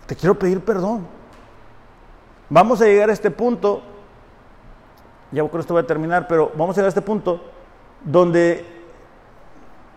Te 0.07 0.17
quiero 0.17 0.39
pedir 0.39 0.61
perdón. 0.61 1.07
Vamos 2.49 2.81
a 2.81 2.85
llegar 2.85 3.11
a 3.11 3.13
este 3.13 3.31
punto, 3.31 3.83
ya 5.33 5.49
que 5.49 5.59
esto 5.59 5.75
va 5.75 5.81
a 5.81 5.87
terminar, 5.87 6.29
pero 6.29 6.53
vamos 6.55 6.77
a 6.77 6.81
llegar 6.81 6.87
a 6.87 6.89
este 6.89 7.03
punto 7.03 7.41
donde, 8.05 8.65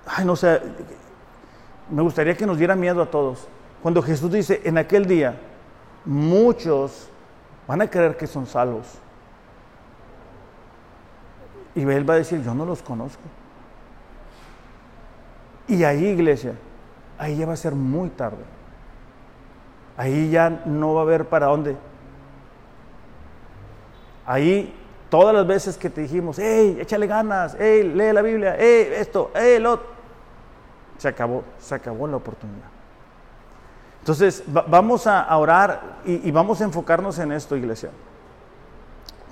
ay, 0.08 0.26
no 0.26 0.36
sé, 0.36 0.62
me 1.90 2.02
gustaría 2.02 2.36
que 2.36 2.46
nos 2.46 2.58
diera 2.58 2.76
miedo 2.76 3.02
a 3.02 3.06
todos. 3.06 3.48
Cuando 3.84 4.02
Jesús 4.02 4.32
dice, 4.32 4.62
en 4.64 4.78
aquel 4.78 5.06
día, 5.06 5.40
muchos 6.06 7.08
van 7.68 7.82
a 7.82 7.90
creer 7.90 8.18
que 8.18 8.26
son 8.26 8.46
salvos. 8.46 8.88
Y 11.76 11.82
él 11.82 12.10
va 12.10 12.16
a 12.16 12.18
decir, 12.18 12.44
yo 12.44 12.54
no 12.54 12.66
los 12.66 12.82
conozco. 12.82 13.22
Y 15.68 15.84
ahí, 15.84 16.08
iglesia, 16.08 16.56
ahí 17.18 17.38
ya 17.38 17.46
va 17.46 17.54
a 17.54 17.58
ser 17.58 17.76
muy 17.76 18.10
tarde. 18.10 18.44
Ahí 20.00 20.30
ya 20.30 20.62
no 20.64 20.94
va 20.94 21.02
a 21.02 21.04
haber 21.04 21.26
para 21.26 21.48
dónde. 21.48 21.76
Ahí, 24.26 24.74
todas 25.10 25.36
las 25.36 25.46
veces 25.46 25.78
que 25.78 25.90
te 25.90 26.00
dijimos, 26.00 26.40
hey, 26.40 26.78
échale 26.80 27.06
ganas, 27.06 27.58
hey, 27.60 27.84
lee 27.84 28.14
la 28.14 28.22
Biblia, 28.22 28.56
hey, 28.58 28.94
esto, 28.94 29.30
hey, 29.36 29.60
lo 29.60 29.78
se 30.98 31.10
acabó, 31.10 31.44
se 31.60 31.76
acabó 31.76 32.08
la 32.08 32.16
oportunidad. 32.16 32.70
Entonces, 34.00 34.42
vamos 34.48 35.06
a 35.06 35.36
orar 35.38 35.98
y, 36.06 36.32
vamos 36.32 36.62
a 36.62 36.64
enfocarnos 36.64 37.20
en 37.20 37.34
esto, 37.34 37.58
iglesia. 37.58 37.90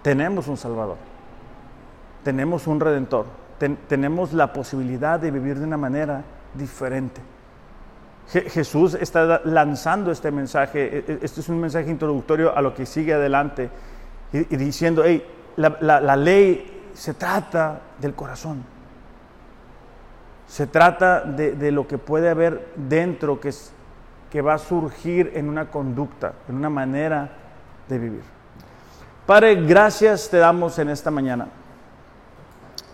Tenemos 0.01 0.49
un 0.49 0.57
Salvador, 0.57 0.97
tenemos 2.25 2.67
un 2.67 2.81
Redentor, 2.81 3.25
tenemos 3.87 4.33
la 4.33 4.51
posibilidad 4.51 5.17
de 5.17 5.31
vivir 5.31 5.59
de 5.59 5.63
una 5.63 5.77
manera 5.77 6.23
diferente. 6.53 7.21
Jesús 8.29 8.93
está 8.93 9.41
lanzando 9.45 10.11
este 10.11 10.31
mensaje, 10.31 10.97
e, 10.97 11.13
e, 11.13 11.19
este 11.21 11.39
es 11.39 11.49
un 11.49 11.59
mensaje 11.59 11.89
introductorio 11.89 12.55
a 12.55 12.61
lo 12.61 12.73
que 12.73 12.85
sigue 12.85 13.13
adelante 13.13 13.69
y, 14.33 14.43
diciendo, 14.57 15.03
hey, 15.05 15.25
la 15.55 16.15
ley 16.15 16.89
se 16.93 17.13
trata 17.13 17.79
del 17.99 18.15
corazón. 18.15 18.63
Se 20.47 20.65
trata 20.65 21.21
de, 21.21 21.71
lo 21.71 21.87
que 21.87 21.97
puede 21.97 22.29
haber 22.29 22.69
dentro 22.75 23.39
que, 23.39 23.49
es, 23.49 23.71
que 24.31 24.41
va 24.41 24.55
a 24.55 24.57
surgir 24.57 25.31
en 25.35 25.49
una 25.49 25.69
conducta, 25.69 26.33
en 26.47 26.55
una 26.55 26.69
manera 26.69 27.29
de 27.87 27.99
vivir. 27.99 28.23
Padre, 29.25 29.55
gracias 29.55 30.29
te 30.29 30.37
damos 30.37 30.79
en 30.79 30.89
esta 30.89 31.11
mañana. 31.11 31.49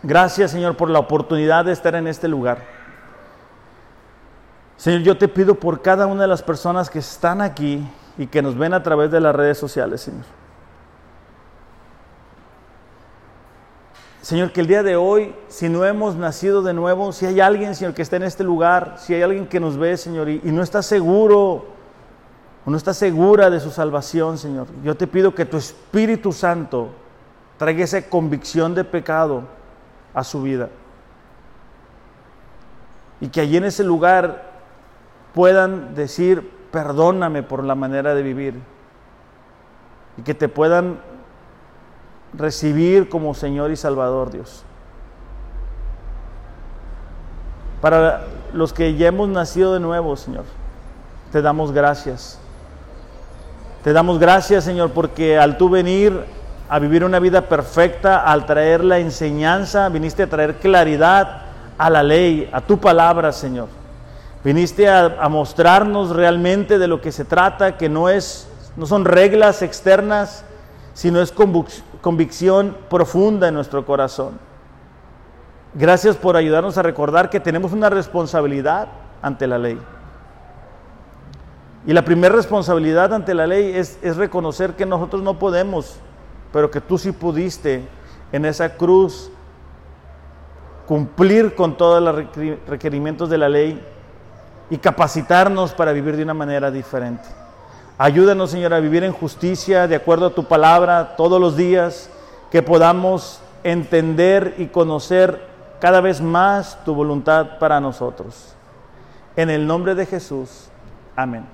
Gracias, 0.01 0.51
Señor, 0.51 0.75
por 0.75 0.89
la 0.89 0.99
oportunidad 0.99 1.63
de 1.63 1.71
estar 1.71 1.95
en 1.95 2.07
este 2.07 2.27
lugar. 2.27 2.57
Señor, 4.77 5.01
yo 5.01 5.17
te 5.17 5.27
pido 5.27 5.55
por 5.55 5.81
cada 5.81 6.07
una 6.07 6.23
de 6.23 6.27
las 6.27 6.43
personas 6.43 6.89
que 6.89 6.99
están 6.99 7.41
aquí 7.41 7.85
y 8.17 8.27
que 8.27 8.41
nos 8.41 8.57
ven 8.57 8.73
a 8.73 8.83
través 8.83 9.11
de 9.11 9.19
las 9.19 9.35
redes 9.35 9.57
sociales, 9.57 10.01
Señor. 10.01 10.25
Señor, 14.23 14.53
que 14.53 14.61
el 14.61 14.67
día 14.67 14.83
de 14.83 14.95
hoy, 14.95 15.35
si 15.49 15.67
no 15.67 15.83
hemos 15.83 16.15
nacido 16.15 16.61
de 16.61 16.73
nuevo, 16.73 17.11
si 17.11 17.25
hay 17.25 17.41
alguien, 17.41 17.75
Señor, 17.75 17.93
que 17.93 18.01
está 18.01 18.15
en 18.15 18.23
este 18.23 18.45
lugar, 18.45 18.95
si 18.97 19.13
hay 19.13 19.21
alguien 19.21 19.47
que 19.47 19.59
nos 19.59 19.77
ve, 19.77 19.97
Señor, 19.97 20.29
y, 20.29 20.39
no 20.45 20.63
está 20.63 20.81
seguro 20.81 21.65
o 22.65 22.71
no 22.71 22.77
está 22.77 22.93
segura 22.93 23.49
de 23.49 23.59
su 23.59 23.69
salvación, 23.69 24.37
Señor, 24.37 24.67
yo 24.81 24.95
te 24.95 25.07
pido 25.07 25.35
que 25.35 25.43
tu 25.43 25.57
Espíritu 25.57 26.31
Santo 26.31 26.91
traiga 27.57 27.83
esa 27.83 28.01
convicción 28.01 28.73
de 28.73 28.85
pecado 28.85 29.43
a 30.13 30.23
su 30.23 30.41
vida. 30.41 30.69
Y 33.19 33.27
que 33.27 33.41
allí 33.41 33.57
en 33.57 33.65
ese 33.65 33.83
lugar 33.83 34.52
puedan 35.33 35.95
decir, 35.95 36.49
perdóname 36.71 37.43
por 37.43 37.63
la 37.63 37.75
manera 37.75 38.15
de 38.15 38.23
vivir. 38.23 38.55
Y 40.17 40.21
que 40.21 40.33
te 40.33 40.47
puedan 40.47 40.99
recibir 42.33 43.09
como 43.09 43.33
Señor 43.33 43.71
y 43.71 43.75
Salvador 43.75 44.31
Dios. 44.31 44.63
Para 47.81 48.25
los 48.53 48.73
que 48.73 48.95
ya 48.95 49.07
hemos 49.07 49.27
nacido 49.29 49.73
de 49.73 49.79
nuevo, 49.79 50.15
Señor, 50.15 50.45
te 51.31 51.41
damos 51.41 51.71
gracias. 51.71 52.39
Te 53.83 53.91
damos 53.91 54.19
gracias, 54.19 54.63
Señor, 54.63 54.91
porque 54.91 55.37
al 55.37 55.57
tú 55.57 55.69
venir 55.69 56.23
a 56.69 56.79
vivir 56.79 57.03
una 57.03 57.19
vida 57.19 57.41
perfecta, 57.49 58.23
al 58.23 58.45
traer 58.45 58.83
la 58.83 58.99
enseñanza, 58.99 59.89
viniste 59.89 60.23
a 60.23 60.29
traer 60.29 60.55
claridad 60.55 61.41
a 61.77 61.89
la 61.89 62.01
ley, 62.01 62.49
a 62.53 62.61
tu 62.61 62.79
palabra, 62.79 63.31
Señor. 63.31 63.67
Viniste 64.43 64.89
a, 64.89 65.29
mostrarnos 65.29 66.09
realmente 66.09 66.77
de 66.77 66.87
lo 66.87 66.99
que 66.99 67.11
se 67.13 67.23
trata, 67.23 67.77
que 67.77 67.87
no 67.87 68.09
es, 68.09 68.49
no 68.75 68.85
son 68.85 69.05
reglas 69.05 69.61
externas, 69.61 70.43
sino 70.93 71.21
es 71.21 71.33
convicción 72.01 72.75
profunda 72.89 73.47
en 73.47 73.53
nuestro 73.53 73.85
corazón. 73.85 74.37
Gracias 75.73 76.17
por 76.17 76.35
ayudarnos 76.35 76.77
a 76.77 76.83
recordar 76.83 77.29
que 77.29 77.39
tenemos 77.39 77.71
una 77.71 77.89
responsabilidad 77.89 78.89
ante 79.21 79.47
la 79.47 79.57
ley. 79.57 79.79
Y 81.85 81.93
la 81.93 82.05
primera 82.05 82.35
responsabilidad 82.35 83.13
ante 83.13 83.33
la 83.33 83.47
ley 83.47 83.73
es, 83.75 83.97
reconocer 84.17 84.75
que 84.75 84.85
nosotros 84.85 85.21
no 85.21 85.39
podemos, 85.39 85.97
pero 86.51 86.69
que 86.69 86.81
tú 86.81 86.97
sí 86.97 87.11
pudiste 87.11 87.87
en 88.31 88.45
esa 88.45 88.75
cruz 88.75 89.31
cumplir 90.85 91.55
con 91.55 91.77
todos 91.77 92.01
los 92.01 92.15
requerimientos 92.67 93.29
de 93.29 93.37
la 93.37 93.47
ley 93.47 93.81
y 94.73 94.79
capacitarnos 94.79 95.71
para 95.71 95.91
vivir 95.91 96.17
de 96.17 96.23
una 96.23 96.33
manera 96.33 96.71
diferente. 96.71 97.29
Ayúdanos, 97.99 98.49
Señor, 98.49 98.73
a 98.73 98.79
vivir 98.79 99.03
en 99.03 99.11
justicia 99.11 99.87
de 99.87 99.95
acuerdo 99.95 100.25
a 100.25 100.33
tu 100.33 100.45
palabra 100.45 101.15
todos 101.15 101.39
los 101.39 101.55
días, 101.55 102.09
que 102.49 102.63
podamos 102.63 103.39
entender 103.63 104.55
y 104.57 104.65
conocer 104.65 105.45
cada 105.79 106.01
vez 106.01 106.21
más 106.21 106.83
tu 106.85 106.95
voluntad 106.95 107.59
para 107.59 107.79
nosotros. 107.79 108.55
En 109.35 109.51
el 109.51 109.67
nombre 109.67 109.93
de 109.93 110.07
Jesús. 110.07 110.69
Amén. 111.15 111.45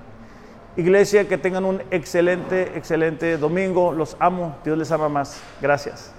Iglesia, 0.78 1.28
que 1.28 1.36
tengan 1.36 1.66
un 1.66 1.82
excelente, 1.90 2.72
excelente 2.74 3.36
domingo. 3.36 3.92
Los 3.92 4.16
amo. 4.18 4.56
Dios 4.64 4.78
les 4.78 4.90
ama 4.92 5.10
más. 5.10 5.42
Gracias. 5.60 6.10